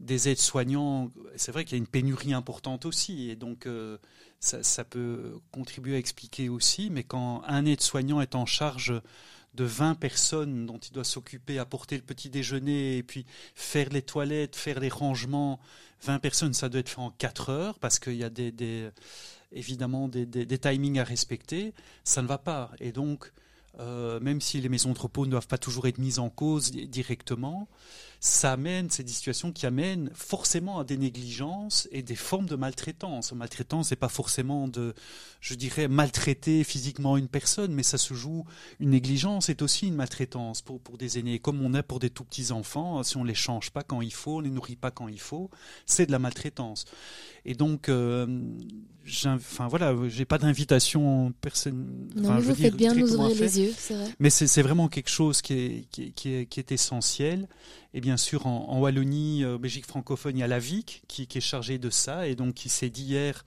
des 0.00 0.28
aides-soignants, 0.28 1.10
c'est 1.36 1.52
vrai 1.52 1.64
qu'il 1.64 1.72
y 1.72 1.80
a 1.80 1.82
une 1.82 1.88
pénurie 1.88 2.32
importante 2.32 2.86
aussi, 2.86 3.30
et 3.30 3.36
donc 3.36 3.66
euh, 3.66 3.98
ça, 4.40 4.84
peut 4.84 5.40
contribuer 5.50 5.96
à 5.96 5.98
expliquer 5.98 6.48
aussi, 6.48 6.90
mais 6.90 7.02
quand 7.02 7.42
un 7.46 7.66
aide-soignant 7.66 8.20
est 8.20 8.34
en 8.34 8.46
charge 8.46 8.92
de 9.54 9.64
20 9.64 9.96
personnes 9.96 10.66
dont 10.66 10.78
il 10.78 10.92
doit 10.92 11.04
s'occuper, 11.04 11.58
apporter 11.58 11.96
le 11.96 12.02
petit 12.02 12.30
déjeuner 12.30 12.98
et 12.98 13.02
puis 13.02 13.26
faire 13.54 13.88
les 13.90 14.02
toilettes, 14.02 14.54
faire 14.54 14.78
les 14.78 14.88
rangements, 14.88 15.58
20 16.02 16.20
personnes, 16.20 16.54
ça 16.54 16.68
doit 16.68 16.80
être 16.80 16.88
fait 16.88 17.00
en 17.00 17.10
4 17.10 17.50
heures 17.50 17.78
parce 17.80 17.98
qu'il 17.98 18.14
y 18.14 18.24
a 18.24 18.30
des, 18.30 18.90
évidemment 19.50 20.06
des, 20.06 20.58
timings 20.58 21.00
à 21.00 21.04
respecter, 21.04 21.74
ça 22.04 22.22
ne 22.22 22.28
va 22.28 22.38
pas. 22.38 22.70
Et 22.78 22.92
donc, 22.92 23.32
euh, 23.80 24.20
même 24.20 24.40
si 24.40 24.60
les 24.60 24.68
maisons 24.68 24.92
de 24.92 24.98
repos 24.98 25.26
ne 25.26 25.30
doivent 25.32 25.48
pas 25.48 25.58
toujours 25.58 25.88
être 25.88 25.98
mises 25.98 26.20
en 26.20 26.30
cause 26.30 26.70
directement, 26.70 27.68
ça 28.20 28.52
amène, 28.52 28.90
c'est 28.90 29.04
des 29.04 29.12
situations 29.12 29.52
qui 29.52 29.64
amènent 29.64 30.10
forcément 30.12 30.80
à 30.80 30.84
des 30.84 30.96
négligences 30.96 31.88
et 31.92 32.02
des 32.02 32.16
formes 32.16 32.46
de 32.46 32.56
maltraitance. 32.56 33.32
Maltraitance, 33.32 33.88
c'est 33.88 33.96
pas 33.96 34.08
forcément 34.08 34.66
de, 34.66 34.94
je 35.40 35.54
dirais, 35.54 35.86
maltraiter 35.86 36.64
physiquement 36.64 37.16
une 37.16 37.28
personne, 37.28 37.72
mais 37.72 37.84
ça 37.84 37.96
se 37.96 38.14
joue, 38.14 38.44
une 38.80 38.90
négligence 38.90 39.48
est 39.48 39.62
aussi 39.62 39.86
une 39.86 39.94
maltraitance 39.94 40.62
pour, 40.62 40.80
pour 40.80 40.98
des 40.98 41.18
aînés. 41.18 41.38
Comme 41.38 41.64
on 41.64 41.74
est 41.74 41.82
pour 41.84 42.00
des 42.00 42.10
tout 42.10 42.24
petits 42.24 42.50
enfants, 42.50 43.02
si 43.04 43.16
on 43.16 43.24
les 43.24 43.34
change 43.34 43.70
pas 43.70 43.84
quand 43.84 44.00
il 44.00 44.12
faut, 44.12 44.38
on 44.38 44.40
les 44.40 44.50
nourrit 44.50 44.76
pas 44.76 44.90
quand 44.90 45.06
il 45.06 45.20
faut, 45.20 45.50
c'est 45.86 46.06
de 46.06 46.12
la 46.12 46.18
maltraitance. 46.18 46.86
Et 47.44 47.54
donc, 47.54 47.88
euh, 47.88 48.26
enfin 49.26 49.68
voilà, 49.68 49.94
j'ai 50.08 50.24
pas 50.24 50.38
d'invitation 50.38 51.32
personne. 51.40 52.08
Non, 52.16 52.34
mais 52.34 52.40
vous 52.40 52.54
faites 52.54 52.76
bien 52.76 52.94
nous 52.94 53.14
ouvrir 53.14 53.40
les 53.40 53.60
yeux, 53.60 53.74
c'est 53.76 53.94
vrai. 53.94 54.14
Mais 54.18 54.30
c'est 54.30 54.62
vraiment 54.62 54.88
quelque 54.88 55.08
chose 55.08 55.40
qui 55.40 55.52
est, 55.54 55.86
qui, 55.90 56.12
qui 56.12 56.34
est, 56.34 56.46
qui 56.46 56.58
est 56.58 56.72
essentiel. 56.72 57.48
Et 57.94 58.00
bien 58.00 58.07
sûr, 58.16 58.46
en, 58.46 58.78
Wallonie, 58.80 59.44
euh, 59.44 59.58
Belgique 59.58 59.86
francophone, 59.86 60.36
il 60.36 60.40
y 60.40 60.42
a 60.42 60.48
la 60.48 60.58
VIC 60.58 61.02
qui, 61.08 61.26
qui 61.26 61.38
est 61.38 61.42
chargée 61.42 61.78
de 61.78 61.90
ça 61.90 62.26
et 62.26 62.34
donc 62.34 62.54
qui 62.54 62.68
s'est 62.68 62.90
dit 62.90 63.04
hier 63.04 63.44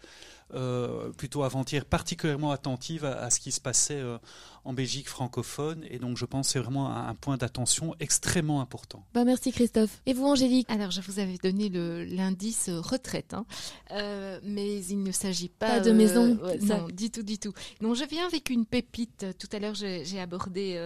plutôt 1.18 1.44
avant-hier, 1.44 1.86
particulièrement 1.86 2.52
attentive 2.52 3.06
à, 3.06 3.30
ce 3.30 3.40
qui 3.40 3.52
se 3.52 3.62
passait 3.62 4.00
euh, 4.00 4.18
en 4.66 4.74
Belgique 4.74 5.10
francophone. 5.10 5.86
Et 5.90 6.00
donc, 6.00 6.18
je 6.18 6.26
pense 6.26 6.48
que 6.48 6.54
c'est 6.54 6.60
vraiment 6.60 6.96
un, 6.96 7.16
point 7.16 7.38
d'attention 7.38 7.96
extrêmement 8.00 8.62
important. 8.62 9.06
Bah, 9.14 9.24
merci 9.24 9.52
Christophe. 9.52 10.02
Et 10.06 10.14
vous, 10.14 10.26
Angélique? 10.26 10.70
Alors, 10.70 10.92
je 10.92 11.02
vous 11.02 11.20
avais 11.20 11.38
donné 11.38 11.70
l'indice 11.70 12.70
retraite, 12.70 13.34
hein. 13.34 13.46
euh, 13.92 14.40
mais 14.44 14.84
il 14.86 15.04
ne 15.04 15.12
s'agit 15.12 15.50
pas, 15.50 15.80
de 15.80 15.92
maison. 15.92 16.38
non, 16.62 16.88
du 16.88 17.12
tout, 17.12 17.24
du 17.24 17.38
tout. 17.38 17.54
Donc, 17.82 17.96
je 17.96 18.06
viens 18.06 18.26
avec 18.26 18.50
une 18.50 18.66
pépite. 18.66 19.26
Tout 19.38 19.50
à 19.52 19.60
l'heure, 19.60 19.76
j'ai 19.76 20.20
abordé 20.20 20.78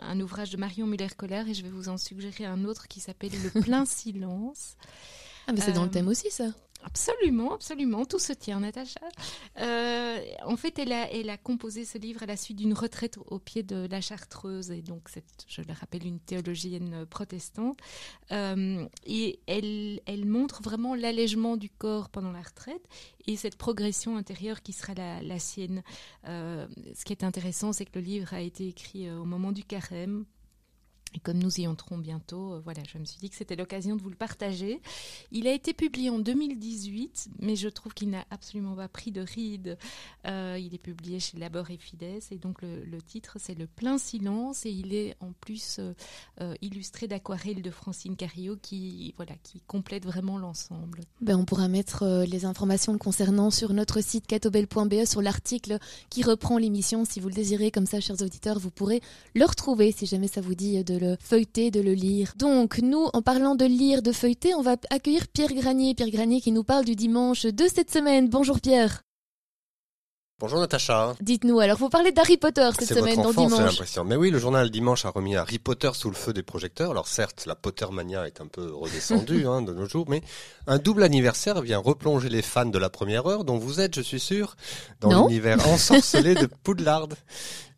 un 0.00 0.20
ouvrage 0.20 0.50
de 0.50 0.56
Marion 0.56 0.86
Muller-Collard 0.86 1.48
et 1.48 1.54
je 1.54 1.62
vais 1.62 1.70
vous 1.70 1.88
en 1.88 1.98
suggérer 1.98 2.46
un 2.46 2.64
autre 2.64 2.88
qui 2.88 3.00
s'appelle 3.00 3.32
Le 3.42 3.60
plein 3.60 3.84
silence. 3.84 4.76
Ah, 5.46 5.52
mais 5.52 5.60
c'est 5.60 5.72
dans 5.72 5.84
le 5.84 5.90
thème 5.90 6.08
aussi, 6.08 6.30
ça. 6.30 6.46
Absolument, 6.86 7.54
absolument, 7.54 8.04
tout 8.04 8.18
se 8.18 8.32
tient, 8.34 8.60
Natacha. 8.60 9.00
Euh, 9.58 10.18
en 10.44 10.56
fait, 10.56 10.78
elle 10.78 10.92
a, 11.30 11.36
composé 11.38 11.84
ce 11.84 11.96
livre 11.96 12.22
à 12.22 12.26
la 12.26 12.36
suite 12.36 12.58
d'une 12.58 12.74
retraite 12.74 13.18
au 13.26 13.38
pied 13.38 13.62
de 13.62 13.88
la 13.90 14.00
Chartreuse, 14.00 14.70
et 14.70 14.82
donc 14.82 15.08
c'est, 15.08 15.24
je 15.48 15.62
le 15.62 15.72
rappelle, 15.72 16.06
une 16.06 16.20
théologienne 16.20 17.06
protestante. 17.06 17.78
Euh, 18.32 18.86
et 19.06 19.40
elle, 19.46 20.00
montre 20.26 20.62
vraiment 20.62 20.94
l'allègement 20.94 21.56
du 21.56 21.70
corps 21.70 22.10
pendant 22.10 22.32
la 22.32 22.42
retraite 22.42 22.86
et 23.26 23.36
cette 23.36 23.56
progression 23.56 24.16
intérieure 24.16 24.62
qui 24.62 24.72
sera 24.72 24.94
la, 24.94 25.22
la 25.22 25.38
sienne. 25.38 25.82
Euh, 26.28 26.66
ce 26.94 27.04
qui 27.04 27.12
est 27.12 27.24
intéressant, 27.24 27.72
c'est 27.72 27.86
que 27.86 27.98
le 27.98 28.04
livre 28.04 28.34
a 28.34 28.40
été 28.40 28.68
écrit 28.68 29.10
au 29.10 29.24
moment 29.24 29.52
du 29.52 29.64
carême, 29.64 30.24
et 31.14 31.20
comme 31.20 31.38
nous 31.38 31.60
y 31.60 31.66
entrons 31.66 31.96
bientôt, 31.96 32.54
euh, 32.54 32.60
voilà, 32.64 32.82
je 32.92 32.98
me 32.98 33.04
suis 33.04 33.18
dit 33.18 33.30
que 33.30 33.36
c'était 33.36 33.56
l'occasion 33.56 33.94
de 33.94 34.02
vous 34.02 34.10
le 34.10 34.16
partager. 34.16 34.80
Il 35.30 35.46
a 35.46 35.52
été 35.52 35.72
publié 35.72 36.10
en 36.10 36.18
2018, 36.18 37.28
mais 37.38 37.54
je 37.54 37.68
trouve 37.68 37.94
qu'il 37.94 38.10
n'a 38.10 38.24
absolument 38.30 38.74
pas 38.74 38.88
pris 38.88 39.12
de 39.12 39.20
ride. 39.20 39.78
Euh, 40.26 40.58
il 40.60 40.74
est 40.74 40.78
publié 40.78 41.20
chez 41.20 41.38
Labor 41.38 41.70
et 41.70 41.76
Fides, 41.76 42.22
et 42.30 42.38
donc 42.38 42.62
le, 42.62 42.84
titre 43.06 43.36
c'est 43.38 43.54
Le 43.54 43.66
plein 43.66 43.98
silence, 43.98 44.66
et 44.66 44.70
il 44.70 44.94
est 44.94 45.14
en 45.20 45.32
plus 45.40 45.78
euh, 46.40 46.54
illustré 46.62 47.06
d'aquarelles 47.06 47.62
de 47.62 47.70
Francine 47.70 48.16
Carillo 48.16 48.56
qui, 48.60 49.14
voilà, 49.16 49.34
qui 49.42 49.60
complète 49.60 50.04
vraiment 50.04 50.38
l'ensemble. 50.38 51.00
Ben, 51.20 51.36
on 51.36 51.44
pourra 51.44 51.68
mettre 51.68 52.24
les 52.26 52.44
informations 52.44 52.96
concernant 52.98 53.50
sur 53.50 53.72
notre 53.72 54.00
site 54.02 54.26
catobel.be 54.26 55.04
sur 55.04 55.22
l'article 55.22 55.78
qui 56.08 56.22
reprend 56.22 56.58
l'émission 56.58 57.04
si 57.04 57.20
vous 57.20 57.28
le 57.28 57.34
désirez. 57.34 57.70
Comme 57.70 57.86
ça, 57.86 58.00
chers 58.00 58.20
auditeurs, 58.22 58.58
vous 58.58 58.70
pourrez 58.70 59.00
le 59.34 59.44
retrouver 59.44 59.92
si 59.92 60.06
jamais 60.06 60.28
ça 60.28 60.40
vous 60.40 60.54
dit 60.54 60.82
de 60.82 61.03
feuilleter, 61.20 61.70
de 61.70 61.80
le 61.80 61.92
lire. 61.92 62.34
Donc 62.36 62.78
nous, 62.78 63.06
en 63.12 63.22
parlant 63.22 63.54
de 63.54 63.64
lire, 63.64 64.02
de 64.02 64.12
feuilleter, 64.12 64.54
on 64.54 64.62
va 64.62 64.76
accueillir 64.90 65.28
Pierre 65.28 65.52
Granier. 65.52 65.94
Pierre 65.94 66.10
Granier 66.10 66.40
qui 66.40 66.52
nous 66.52 66.64
parle 66.64 66.84
du 66.84 66.96
dimanche 66.96 67.46
de 67.46 67.64
cette 67.72 67.90
semaine. 67.90 68.28
Bonjour 68.28 68.60
Pierre. 68.60 69.02
Bonjour 70.40 70.58
Natacha. 70.58 71.14
Dites-nous, 71.20 71.60
alors 71.60 71.78
vous 71.78 71.88
parlez 71.88 72.10
d'Harry 72.10 72.36
Potter 72.36 72.68
cette 72.76 72.88
semaine 72.88 73.22
dans 73.22 73.30
Dimanche. 73.30 73.60
l'impression. 73.60 74.02
Mais 74.02 74.16
oui, 74.16 74.32
le 74.32 74.40
journal 74.40 74.68
Dimanche 74.68 75.04
a 75.04 75.10
remis 75.10 75.36
Harry 75.36 75.60
Potter 75.60 75.92
sous 75.94 76.10
le 76.10 76.16
feu 76.16 76.32
des 76.32 76.42
projecteurs. 76.42 76.90
Alors 76.90 77.06
certes, 77.06 77.44
la 77.46 77.54
Pottermania 77.54 78.26
est 78.26 78.40
un 78.40 78.48
peu 78.48 78.74
redescendue 78.74 79.46
hein, 79.46 79.62
de 79.62 79.72
nos 79.72 79.86
jours, 79.86 80.06
mais 80.08 80.22
un 80.66 80.78
double 80.78 81.04
anniversaire 81.04 81.62
vient 81.62 81.78
replonger 81.78 82.28
les 82.30 82.42
fans 82.42 82.66
de 82.66 82.78
la 82.78 82.90
première 82.90 83.26
heure, 83.26 83.44
dont 83.44 83.58
vous 83.58 83.80
êtes, 83.80 83.94
je 83.94 84.00
suis 84.00 84.18
sûr, 84.18 84.56
dans 85.00 85.28
l'univers 85.28 85.68
ensorcelé 85.68 86.34
de 86.34 86.46
Poudlard. 86.46 87.10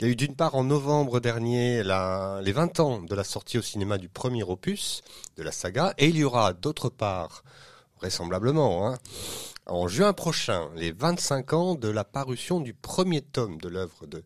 Il 0.01 0.07
y 0.07 0.09
a 0.09 0.13
eu 0.13 0.17
d'une 0.17 0.35
part 0.35 0.55
en 0.55 0.65
novembre 0.65 1.21
dernier 1.21 1.83
la, 1.83 2.41
les 2.43 2.53
20 2.53 2.81
ans 2.81 3.03
de 3.03 3.15
la 3.15 3.25
sortie 3.25 3.59
au 3.59 3.63
cinéma 3.63 3.99
du 3.99 4.09
premier 4.09 4.45
opus 4.45 5.03
de 5.37 5.43
la 5.43 5.53
saga, 5.53 5.93
et 5.99 6.07
il 6.09 6.17
y 6.17 6.25
aura 6.25 6.55
d'autre 6.55 6.89
part, 6.89 7.45
vraisemblablement, 8.01 8.89
hein, 8.89 8.99
en 9.67 9.89
juin 9.89 10.13
prochain, 10.13 10.71
les 10.77 10.93
25 10.93 11.53
ans 11.53 11.75
de 11.75 11.89
la 11.89 12.05
parution 12.05 12.61
du 12.61 12.73
premier 12.73 13.21
tome 13.21 13.59
de 13.61 13.69
l'œuvre 13.69 14.07
de 14.07 14.23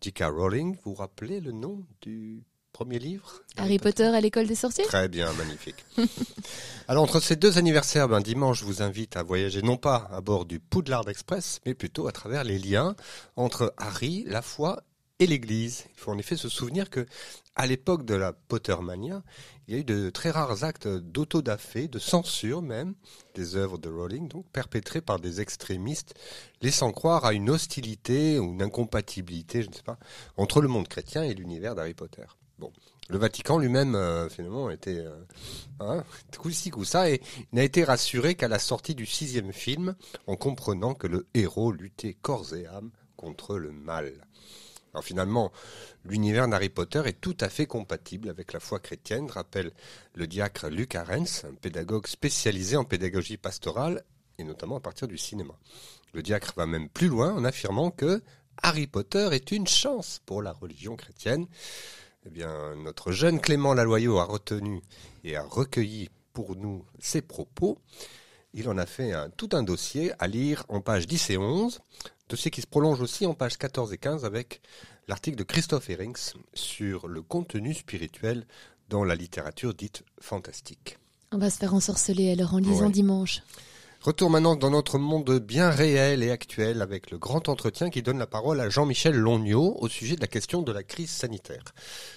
J.K. 0.00 0.24
Rowling. 0.24 0.76
Vous 0.84 0.92
vous 0.92 0.94
rappelez 0.94 1.40
le 1.40 1.52
nom 1.52 1.84
du 2.02 2.44
premier 2.72 2.98
livre? 2.98 3.40
Harry 3.56 3.78
Potter 3.78 4.04
à 4.04 4.20
l'école 4.20 4.46
des 4.46 4.54
sorciers 4.54 4.84
Très 4.84 5.08
bien, 5.08 5.32
magnifique. 5.32 5.84
Alors 6.88 7.04
entre 7.04 7.20
ces 7.20 7.36
deux 7.36 7.58
anniversaires, 7.58 8.08
ben, 8.08 8.20
dimanche, 8.20 8.60
je 8.60 8.64
vous 8.64 8.82
invite 8.82 9.16
à 9.16 9.22
voyager 9.22 9.62
non 9.62 9.76
pas 9.76 10.08
à 10.12 10.20
bord 10.20 10.44
du 10.44 10.60
Poudlard 10.60 11.08
Express, 11.08 11.60
mais 11.64 11.74
plutôt 11.74 12.06
à 12.06 12.12
travers 12.12 12.44
les 12.44 12.58
liens 12.58 12.94
entre 13.36 13.74
Harry, 13.78 14.24
la 14.26 14.42
foi 14.42 14.82
et 15.18 15.26
l'Église. 15.26 15.84
Il 15.94 16.00
faut 16.00 16.10
en 16.10 16.18
effet 16.18 16.36
se 16.36 16.48
souvenir 16.48 16.90
que 16.90 17.06
à 17.54 17.66
l'époque 17.66 18.04
de 18.04 18.14
la 18.14 18.32
Pottermania, 18.32 19.22
il 19.66 19.74
y 19.74 19.76
a 19.76 19.80
eu 19.80 19.84
de 19.84 20.10
très 20.10 20.30
rares 20.30 20.64
actes 20.64 20.88
d'autodafé, 20.88 21.88
de 21.88 21.98
censure 21.98 22.62
même, 22.62 22.94
des 23.34 23.56
œuvres 23.56 23.78
de 23.78 23.88
Rowling, 23.88 24.28
donc 24.28 24.46
perpétrés 24.52 25.00
par 25.00 25.20
des 25.20 25.40
extrémistes, 25.40 26.14
laissant 26.60 26.92
croire 26.92 27.24
à 27.24 27.32
une 27.32 27.50
hostilité 27.50 28.38
ou 28.38 28.52
une 28.52 28.62
incompatibilité, 28.62 29.62
je 29.62 29.68
ne 29.68 29.74
sais 29.74 29.82
pas, 29.82 29.98
entre 30.36 30.60
le 30.60 30.68
monde 30.68 30.88
chrétien 30.88 31.22
et 31.22 31.34
l'univers 31.34 31.74
d'Harry 31.74 31.94
Potter. 31.94 32.24
Bon, 32.58 32.72
le 33.08 33.18
Vatican 33.18 33.58
lui-même, 33.58 33.94
euh, 33.94 34.28
finalement, 34.28 34.70
était 34.70 34.98
euh, 34.98 35.24
hein, 35.80 36.04
coup-ci, 36.38 36.70
et 37.06 37.22
n'a 37.52 37.62
été 37.62 37.84
rassuré 37.84 38.34
qu'à 38.34 38.48
la 38.48 38.58
sortie 38.58 38.94
du 38.94 39.06
sixième 39.06 39.52
film, 39.52 39.94
en 40.26 40.36
comprenant 40.36 40.94
que 40.94 41.06
le 41.06 41.26
héros 41.34 41.72
luttait 41.72 42.14
corps 42.14 42.54
et 42.54 42.66
âme 42.66 42.90
contre 43.16 43.58
le 43.58 43.70
mal. 43.70 44.12
Alors 44.94 45.04
finalement, 45.04 45.52
l'univers 46.04 46.48
d'Harry 46.48 46.68
Potter 46.68 47.02
est 47.06 47.20
tout 47.20 47.36
à 47.40 47.48
fait 47.48 47.66
compatible 47.66 48.28
avec 48.28 48.52
la 48.52 48.60
foi 48.60 48.78
chrétienne, 48.78 49.30
rappelle 49.30 49.72
le 50.14 50.26
diacre 50.26 50.68
Luc 50.68 50.94
Arens, 50.94 51.44
un 51.44 51.54
pédagogue 51.54 52.06
spécialisé 52.06 52.76
en 52.76 52.84
pédagogie 52.84 53.38
pastorale, 53.38 54.04
et 54.38 54.44
notamment 54.44 54.76
à 54.76 54.80
partir 54.80 55.08
du 55.08 55.16
cinéma. 55.16 55.54
Le 56.12 56.22
diacre 56.22 56.52
va 56.56 56.66
même 56.66 56.90
plus 56.90 57.08
loin 57.08 57.32
en 57.34 57.44
affirmant 57.44 57.90
que 57.90 58.22
Harry 58.62 58.86
Potter 58.86 59.30
est 59.32 59.50
une 59.50 59.66
chance 59.66 60.20
pour 60.26 60.42
la 60.42 60.52
religion 60.52 60.94
chrétienne. 60.96 61.46
Eh 62.26 62.30
bien, 62.30 62.76
notre 62.76 63.12
jeune 63.12 63.40
Clément 63.40 63.72
Laloyau 63.72 64.18
a 64.18 64.24
retenu 64.24 64.82
et 65.24 65.36
a 65.36 65.42
recueilli 65.42 66.10
pour 66.34 66.54
nous 66.54 66.84
ses 66.98 67.22
propos. 67.22 67.78
Il 68.52 68.68
en 68.68 68.76
a 68.76 68.84
fait 68.84 69.12
tout 69.38 69.48
un 69.52 69.62
dossier 69.62 70.12
à 70.18 70.28
lire 70.28 70.64
en 70.68 70.82
pages 70.82 71.06
10 71.06 71.30
et 71.30 71.38
11, 71.38 71.80
dossier 72.32 72.50
qui 72.50 72.62
se 72.62 72.66
prolonge 72.66 73.02
aussi 73.02 73.26
en 73.26 73.34
pages 73.34 73.58
14 73.58 73.92
et 73.92 73.98
15 73.98 74.24
avec 74.24 74.62
l'article 75.06 75.36
de 75.36 75.42
Christophe 75.42 75.90
Herings 75.90 76.32
sur 76.54 77.06
le 77.06 77.20
contenu 77.20 77.74
spirituel 77.74 78.46
dans 78.88 79.04
la 79.04 79.14
littérature 79.14 79.74
dite 79.74 80.02
fantastique. 80.18 80.96
On 81.30 81.36
va 81.36 81.50
se 81.50 81.58
faire 81.58 81.74
ensorceler 81.74 82.32
alors 82.32 82.54
en 82.54 82.58
lisant 82.58 82.88
dimanche. 82.88 83.42
Retour 84.00 84.30
maintenant 84.30 84.56
dans 84.56 84.70
notre 84.70 84.98
monde 84.98 85.40
bien 85.40 85.68
réel 85.68 86.22
et 86.22 86.30
actuel 86.30 86.80
avec 86.80 87.10
le 87.10 87.18
grand 87.18 87.50
entretien 87.50 87.90
qui 87.90 88.02
donne 88.02 88.18
la 88.18 88.26
parole 88.26 88.60
à 88.60 88.70
Jean-Michel 88.70 89.14
Longnaud 89.14 89.76
au 89.78 89.88
sujet 89.88 90.16
de 90.16 90.22
la 90.22 90.26
question 90.26 90.62
de 90.62 90.72
la 90.72 90.82
crise 90.82 91.10
sanitaire. 91.10 91.64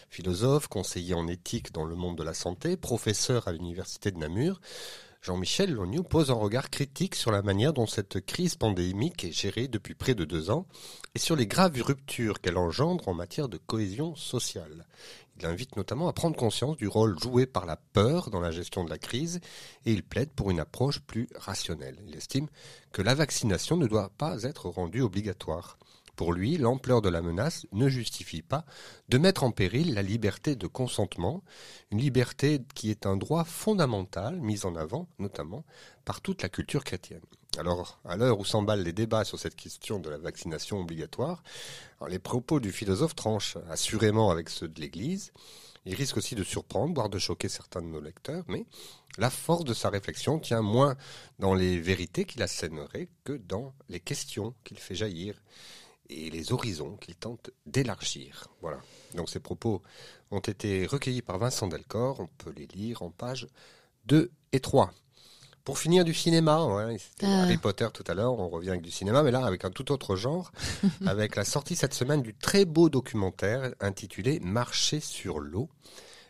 Philosophe, 0.09 0.69
conseiller 0.69 1.13
en 1.13 1.27
éthique 1.27 1.73
dans 1.73 1.83
le 1.83 1.95
monde 1.95 2.17
de 2.17 2.23
la 2.23 2.33
santé, 2.33 2.77
professeur 2.77 3.49
à 3.49 3.51
l'université 3.51 4.11
de 4.11 4.17
Namur, 4.17 4.61
Jean-Michel 5.25 5.73
Lognou 5.73 6.03
pose 6.03 6.29
un 6.29 6.35
regard 6.35 6.69
critique 6.69 7.15
sur 7.15 7.31
la 7.31 7.41
manière 7.41 7.73
dont 7.73 7.87
cette 7.87 8.23
crise 8.23 8.53
pandémique 8.53 9.23
est 9.23 9.31
gérée 9.31 9.67
depuis 9.67 9.95
près 9.95 10.13
de 10.13 10.23
deux 10.23 10.51
ans 10.51 10.67
et 11.15 11.19
sur 11.19 11.35
les 11.35 11.47
graves 11.47 11.81
ruptures 11.81 12.39
qu'elle 12.41 12.59
engendre 12.59 13.09
en 13.09 13.15
matière 13.15 13.49
de 13.49 13.57
cohésion 13.57 14.13
sociale. 14.15 14.85
Il 15.39 15.47
invite 15.47 15.77
notamment 15.77 16.07
à 16.07 16.13
prendre 16.13 16.35
conscience 16.35 16.77
du 16.77 16.87
rôle 16.87 17.17
joué 17.19 17.47
par 17.47 17.65
la 17.65 17.75
peur 17.75 18.29
dans 18.29 18.39
la 18.39 18.51
gestion 18.51 18.83
de 18.83 18.91
la 18.91 18.99
crise 18.99 19.39
et 19.87 19.93
il 19.93 20.03
plaide 20.03 20.29
pour 20.29 20.51
une 20.51 20.59
approche 20.59 20.99
plus 20.99 21.27
rationnelle. 21.33 21.97
Il 22.07 22.15
estime 22.15 22.47
que 22.91 23.01
la 23.01 23.15
vaccination 23.15 23.77
ne 23.77 23.87
doit 23.87 24.11
pas 24.19 24.43
être 24.43 24.69
rendue 24.69 25.01
obligatoire. 25.01 25.79
Pour 26.15 26.33
lui, 26.33 26.57
l'ampleur 26.57 27.01
de 27.01 27.09
la 27.09 27.21
menace 27.21 27.67
ne 27.71 27.89
justifie 27.89 28.41
pas 28.41 28.65
de 29.09 29.17
mettre 29.17 29.43
en 29.43 29.51
péril 29.51 29.93
la 29.93 30.01
liberté 30.01 30.55
de 30.55 30.67
consentement, 30.67 31.43
une 31.91 31.99
liberté 31.99 32.61
qui 32.73 32.89
est 32.89 33.05
un 33.05 33.17
droit 33.17 33.43
fondamental 33.43 34.39
mis 34.39 34.65
en 34.65 34.75
avant 34.75 35.07
notamment 35.19 35.65
par 36.05 36.21
toute 36.21 36.41
la 36.41 36.49
culture 36.49 36.83
chrétienne. 36.83 37.21
Alors, 37.57 37.99
à 38.05 38.17
l'heure 38.17 38.39
où 38.39 38.45
s'emballent 38.45 38.83
les 38.83 38.93
débats 38.93 39.23
sur 39.23 39.39
cette 39.39 39.55
question 39.55 39.99
de 39.99 40.09
la 40.09 40.17
vaccination 40.17 40.79
obligatoire, 40.79 41.41
les 42.07 42.19
propos 42.19 42.59
du 42.59 42.71
philosophe 42.71 43.15
tranchent 43.15 43.57
assurément 43.69 44.29
avec 44.29 44.49
ceux 44.49 44.67
de 44.67 44.81
l'Église. 44.81 45.31
Il 45.85 45.95
risque 45.95 46.17
aussi 46.17 46.35
de 46.35 46.43
surprendre, 46.43 46.93
voire 46.95 47.09
de 47.09 47.19
choquer 47.19 47.47
certains 47.47 47.81
de 47.81 47.87
nos 47.87 48.01
lecteurs, 48.01 48.43
mais 48.47 48.65
la 49.17 49.29
force 49.29 49.63
de 49.63 49.73
sa 49.73 49.89
réflexion 49.89 50.39
tient 50.39 50.61
moins 50.61 50.95
dans 51.39 51.53
les 51.53 51.79
vérités 51.79 52.25
qu'il 52.25 52.41
assènerait 52.41 53.07
que 53.23 53.33
dans 53.33 53.73
les 53.87 53.99
questions 53.99 54.53
qu'il 54.63 54.79
fait 54.79 54.95
jaillir 54.95 55.41
et 56.09 56.29
les 56.29 56.51
horizons 56.51 56.97
qu'il 56.97 57.15
tente 57.15 57.51
d'élargir. 57.65 58.47
Voilà. 58.61 58.79
Donc 59.15 59.29
ces 59.29 59.39
propos 59.39 59.81
ont 60.31 60.39
été 60.39 60.85
recueillis 60.85 61.21
par 61.21 61.37
Vincent 61.37 61.67
Delcor. 61.67 62.19
On 62.19 62.27
peut 62.27 62.53
les 62.55 62.67
lire 62.67 63.01
en 63.01 63.09
pages 63.09 63.47
2 64.05 64.31
et 64.51 64.59
3. 64.59 64.91
Pour 65.65 65.79
finir 65.79 66.05
du 66.05 66.13
cinéma, 66.13 66.63
c'était 66.99 67.25
ah. 67.25 67.41
Harry 67.41 67.57
Potter 67.57 67.87
tout 67.91 68.03
à 68.05 68.13
l'heure, 68.13 68.37
on 68.37 68.49
revient 68.49 68.69
avec 68.69 68.83
du 68.83 68.91
cinéma, 68.91 69.23
mais 69.23 69.31
là 69.31 69.43
avec 69.43 69.65
un 69.65 69.71
tout 69.71 69.91
autre 69.91 70.15
genre, 70.15 70.51
avec 71.07 71.35
la 71.35 71.43
sortie 71.43 71.75
cette 71.75 71.95
semaine 71.95 72.21
du 72.21 72.35
très 72.35 72.65
beau 72.65 72.87
documentaire 72.87 73.73
intitulé 73.79 74.39
Marcher 74.41 74.99
sur 74.99 75.39
l'eau, 75.39 75.67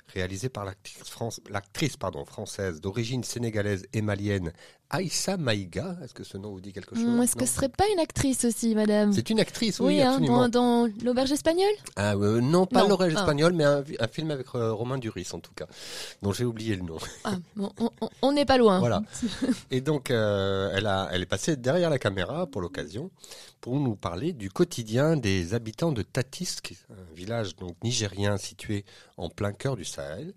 réalisé 0.07 0.47
par 0.47 0.63
l'actrice 0.63 1.97
française 1.97 2.79
d'origine 2.79 3.25
sénégalaise 3.25 3.85
et 3.91 4.01
malienne 4.01 4.53
Aïssa 4.89 5.37
Maïga. 5.37 5.97
Est-ce 6.03 6.13
que 6.13 6.23
ce 6.23 6.37
nom 6.37 6.51
vous 6.51 6.61
dit 6.61 6.71
quelque 6.71 6.95
chose? 6.95 7.05
hmm, 7.05 7.21
Est-ce 7.21 7.35
que 7.35 7.45
ce 7.45 7.55
serait 7.55 7.69
pas 7.69 7.85
une 7.93 7.99
actrice 7.99 8.45
aussi, 8.45 8.75
madame? 8.75 9.13
C'est 9.13 9.29
une 9.29 9.39
actrice, 9.39 9.79
oui, 9.79 9.95
oui 9.95 10.01
hein, 10.01 10.49
dans, 10.49 10.87
l'auberge 11.03 11.31
espagnole? 11.31 11.73
Ah, 11.95 12.13
euh, 12.15 12.41
Non, 12.41 12.65
pas 12.65 12.87
l'auberge 12.87 13.13
ah. 13.15 13.19
espagnole, 13.19 13.53
mais 13.53 13.63
un, 13.63 13.83
film 14.07 14.31
avec 14.31 14.47
euh, 14.55 14.71
Romain 14.73 14.97
Duris, 14.97 15.29
en 15.33 15.39
tout 15.39 15.53
cas, 15.53 15.65
dont 16.21 16.31
j'ai 16.31 16.45
oublié 16.45 16.75
le 16.75 16.83
nom. 16.83 16.97
Ah, 17.23 17.35
on 18.21 18.31
n'est 18.31 18.45
pas 18.45 18.57
loin. 18.57 18.79
Voilà. 18.79 19.01
Et 19.71 19.81
donc, 19.81 20.11
euh, 20.11 20.71
elle, 20.73 20.87
a, 20.87 21.09
elle 21.11 21.23
est 21.23 21.27
passée 21.27 21.55
derrière 21.55 21.89
la 21.89 21.99
caméra 21.99 22.45
pour 22.45 22.61
l'occasion, 22.61 23.09
pour 23.61 23.79
nous 23.79 23.95
parler 23.95 24.33
du 24.33 24.49
quotidien 24.49 25.17
des 25.17 25.53
habitants 25.53 25.91
de 25.91 26.03
Tatisk, 26.03 26.75
un 26.91 27.15
village 27.15 27.55
donc 27.55 27.75
nigérien 27.83 28.37
situé 28.37 28.85
en 29.17 29.29
plein 29.29 29.51
cœur 29.51 29.75
du 29.75 29.85
Sahel 29.85 30.33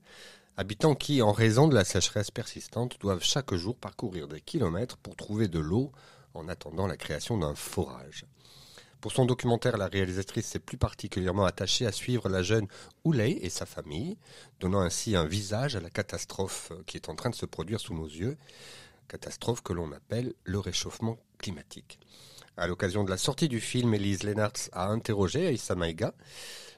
Habitants 0.61 0.97
qui, 0.97 1.23
en 1.23 1.31
raison 1.31 1.69
de 1.69 1.77
la 1.77 1.85
sécheresse 1.85 2.33
persistante, 2.33 2.99
doivent 2.99 3.23
chaque 3.23 3.55
jour 3.55 3.77
parcourir 3.77 4.27
des 4.27 4.41
kilomètres 4.41 4.97
pour 4.97 5.15
trouver 5.15 5.47
de 5.47 5.61
l'eau 5.61 5.93
en 6.35 6.49
attendant 6.49 6.89
la 6.89 6.97
création 6.97 7.39
d'un 7.39 7.55
forage. 7.55 8.27
Pour 9.01 9.13
son 9.13 9.25
documentaire, 9.25 9.77
la 9.77 9.87
réalisatrice 9.87 10.47
s'est 10.47 10.59
plus 10.59 10.77
particulièrement 10.77 11.45
attachée 11.45 11.87
à 11.87 11.93
suivre 11.93 12.29
la 12.29 12.43
jeune 12.43 12.67
Ouley 13.05 13.39
et 13.41 13.51
sa 13.51 13.67
famille, 13.67 14.19
donnant 14.59 14.81
ainsi 14.81 15.15
un 15.15 15.27
visage 15.27 15.77
à 15.77 15.81
la 15.81 15.91
catastrophe 15.91 16.73
qui 16.87 16.97
est 16.97 17.09
en 17.09 17.15
train 17.15 17.31
de 17.31 17.37
se 17.37 17.47
produire 17.47 17.79
sous 17.79 17.95
nos 17.95 18.09
yeux, 18.09 18.37
catastrophe 19.07 19.63
que 19.63 19.73
l'on 19.73 19.93
appelle 19.93 20.35
le 20.43 20.59
réchauffement 20.59 21.19
climatique. 21.39 22.01
À 22.57 22.67
l'occasion 22.67 23.05
de 23.05 23.11
la 23.11 23.17
sortie 23.17 23.49
du 23.49 23.61
film, 23.61 23.95
Elise 23.95 24.25
Lennartz 24.25 24.71
a 24.73 24.89
interrogé 24.89 25.47
Aïssa 25.47 25.77
Maïga. 25.77 26.15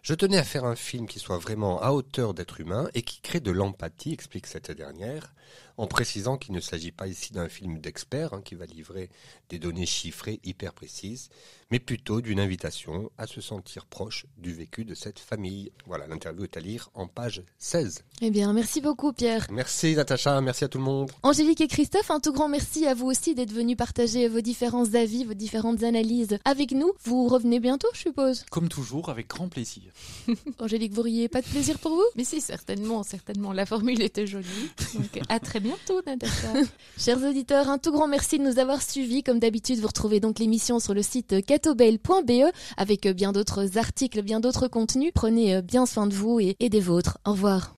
Je 0.03 0.15
tenais 0.15 0.39
à 0.39 0.45
faire 0.45 0.65
un 0.65 0.77
film 0.77 1.07
qui 1.07 1.19
soit 1.19 1.37
vraiment 1.37 1.81
à 1.83 1.91
hauteur 1.91 2.33
d'être 2.33 2.61
humain 2.61 2.89
et 2.95 3.03
qui 3.03 3.21
crée 3.21 3.41
de 3.41 3.51
l'empathie, 3.51 4.13
explique 4.13 4.47
cette 4.47 4.71
dernière 4.71 5.35
en 5.77 5.87
précisant 5.87 6.37
qu'il 6.37 6.55
ne 6.55 6.61
s'agit 6.61 6.93
pas 6.93 7.07
ici 7.07 7.33
d'un 7.33 7.49
film 7.49 7.79
d'expert 7.79 8.35
hein, 8.35 8.43
qui 8.45 8.55
va 8.55 8.67
livrer 8.67 9.11
des 9.49 9.59
données 9.59 9.87
chiffrées 9.87 10.41
hyper 10.45 10.73
précises, 10.73 11.31
mais 11.71 11.79
plutôt 11.79 12.21
d'une 12.21 12.41
invitation 12.41 13.11
à 13.19 13.27
se 13.27 13.41
sentir 13.41 13.87
proche 13.87 14.27
du 14.39 14.53
vécu 14.53 14.85
de 14.85 14.95
cette 14.95 15.19
famille. 15.19 15.73
Voilà, 15.87 16.07
l'interview 16.07 16.45
est 16.45 16.57
à 16.57 16.61
lire 16.61 16.91
en 16.95 17.07
page 17.07 17.43
16. 17.59 18.05
Eh 18.23 18.31
bien, 18.31 18.53
merci 18.53 18.81
beaucoup 18.81 19.13
Pierre. 19.13 19.47
Merci 19.51 19.95
Natacha, 19.95 20.41
merci 20.41 20.65
à 20.65 20.69
tout 20.69 20.79
le 20.79 20.85
monde. 20.85 21.11
Angélique 21.23 21.61
et 21.61 21.69
Christophe, 21.69 22.11
un 22.11 22.21
tout 22.21 22.33
grand 22.33 22.49
merci 22.49 22.87
à 22.87 22.95
vous 22.95 23.07
aussi 23.07 23.35
d'être 23.35 23.53
venus 23.53 23.77
partager 23.77 24.29
vos 24.29 24.41
différents 24.41 24.95
avis, 24.95 25.25
vos 25.25 25.35
différentes 25.35 25.83
analyses 25.83 26.39
avec 26.45 26.73
nous. 26.73 26.93
Vous 27.05 27.29
revenez 27.29 27.61
bientôt, 27.61 27.89
je 27.95 28.01
suppose 28.01 28.45
Comme 28.51 28.69
toujours, 28.69 29.09
avec 29.09 29.29
grand 29.29 29.49
plaisir. 29.49 29.93
Angélique, 30.59 30.93
vous 30.93 31.03
riez 31.03 31.29
pas 31.29 31.41
de 31.41 31.47
plaisir 31.47 31.79
pour 31.79 31.93
vous? 31.93 32.05
Mais 32.17 32.25
si, 32.25 32.41
certainement, 32.41 33.03
certainement. 33.03 33.53
La 33.53 33.67
formule 33.67 34.01
était 34.03 34.27
jolie. 34.27 34.47
Donc, 34.95 35.21
à 35.29 35.40
très 35.41 35.61
bientôt. 35.61 36.01
Chers 36.99 37.23
auditeurs, 37.23 37.69
un 37.69 37.79
tout 37.79 37.93
grand 37.93 38.09
merci 38.09 38.39
de 38.39 38.45
nous 38.45 38.59
avoir 38.59 38.83
suivis. 38.83 39.23
Comme 39.23 39.39
d'habitude, 39.39 39.81
vous 39.81 39.87
retrouvez 39.87 40.21
donc 40.21 40.39
l'émission 40.39 40.79
sur 40.79 40.95
le 40.95 41.03
site 41.03 41.45
catobel.be 41.45 42.53
avec 42.77 43.09
bien 43.09 43.33
d'autres 43.33 43.79
articles, 43.79 44.23
bien 44.23 44.41
d'autres 44.41 44.69
contenus. 44.69 45.13
Prenez 45.15 45.63
bien 45.63 45.87
soin 45.87 46.07
de 46.07 46.15
vous 46.15 46.41
et 46.41 46.69
des 46.69 46.81
vôtres. 46.81 47.19
Au 47.25 47.33
revoir. 47.33 47.75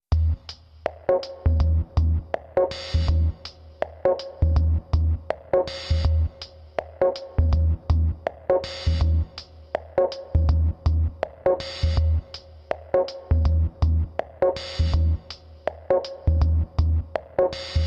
out. 17.54 17.81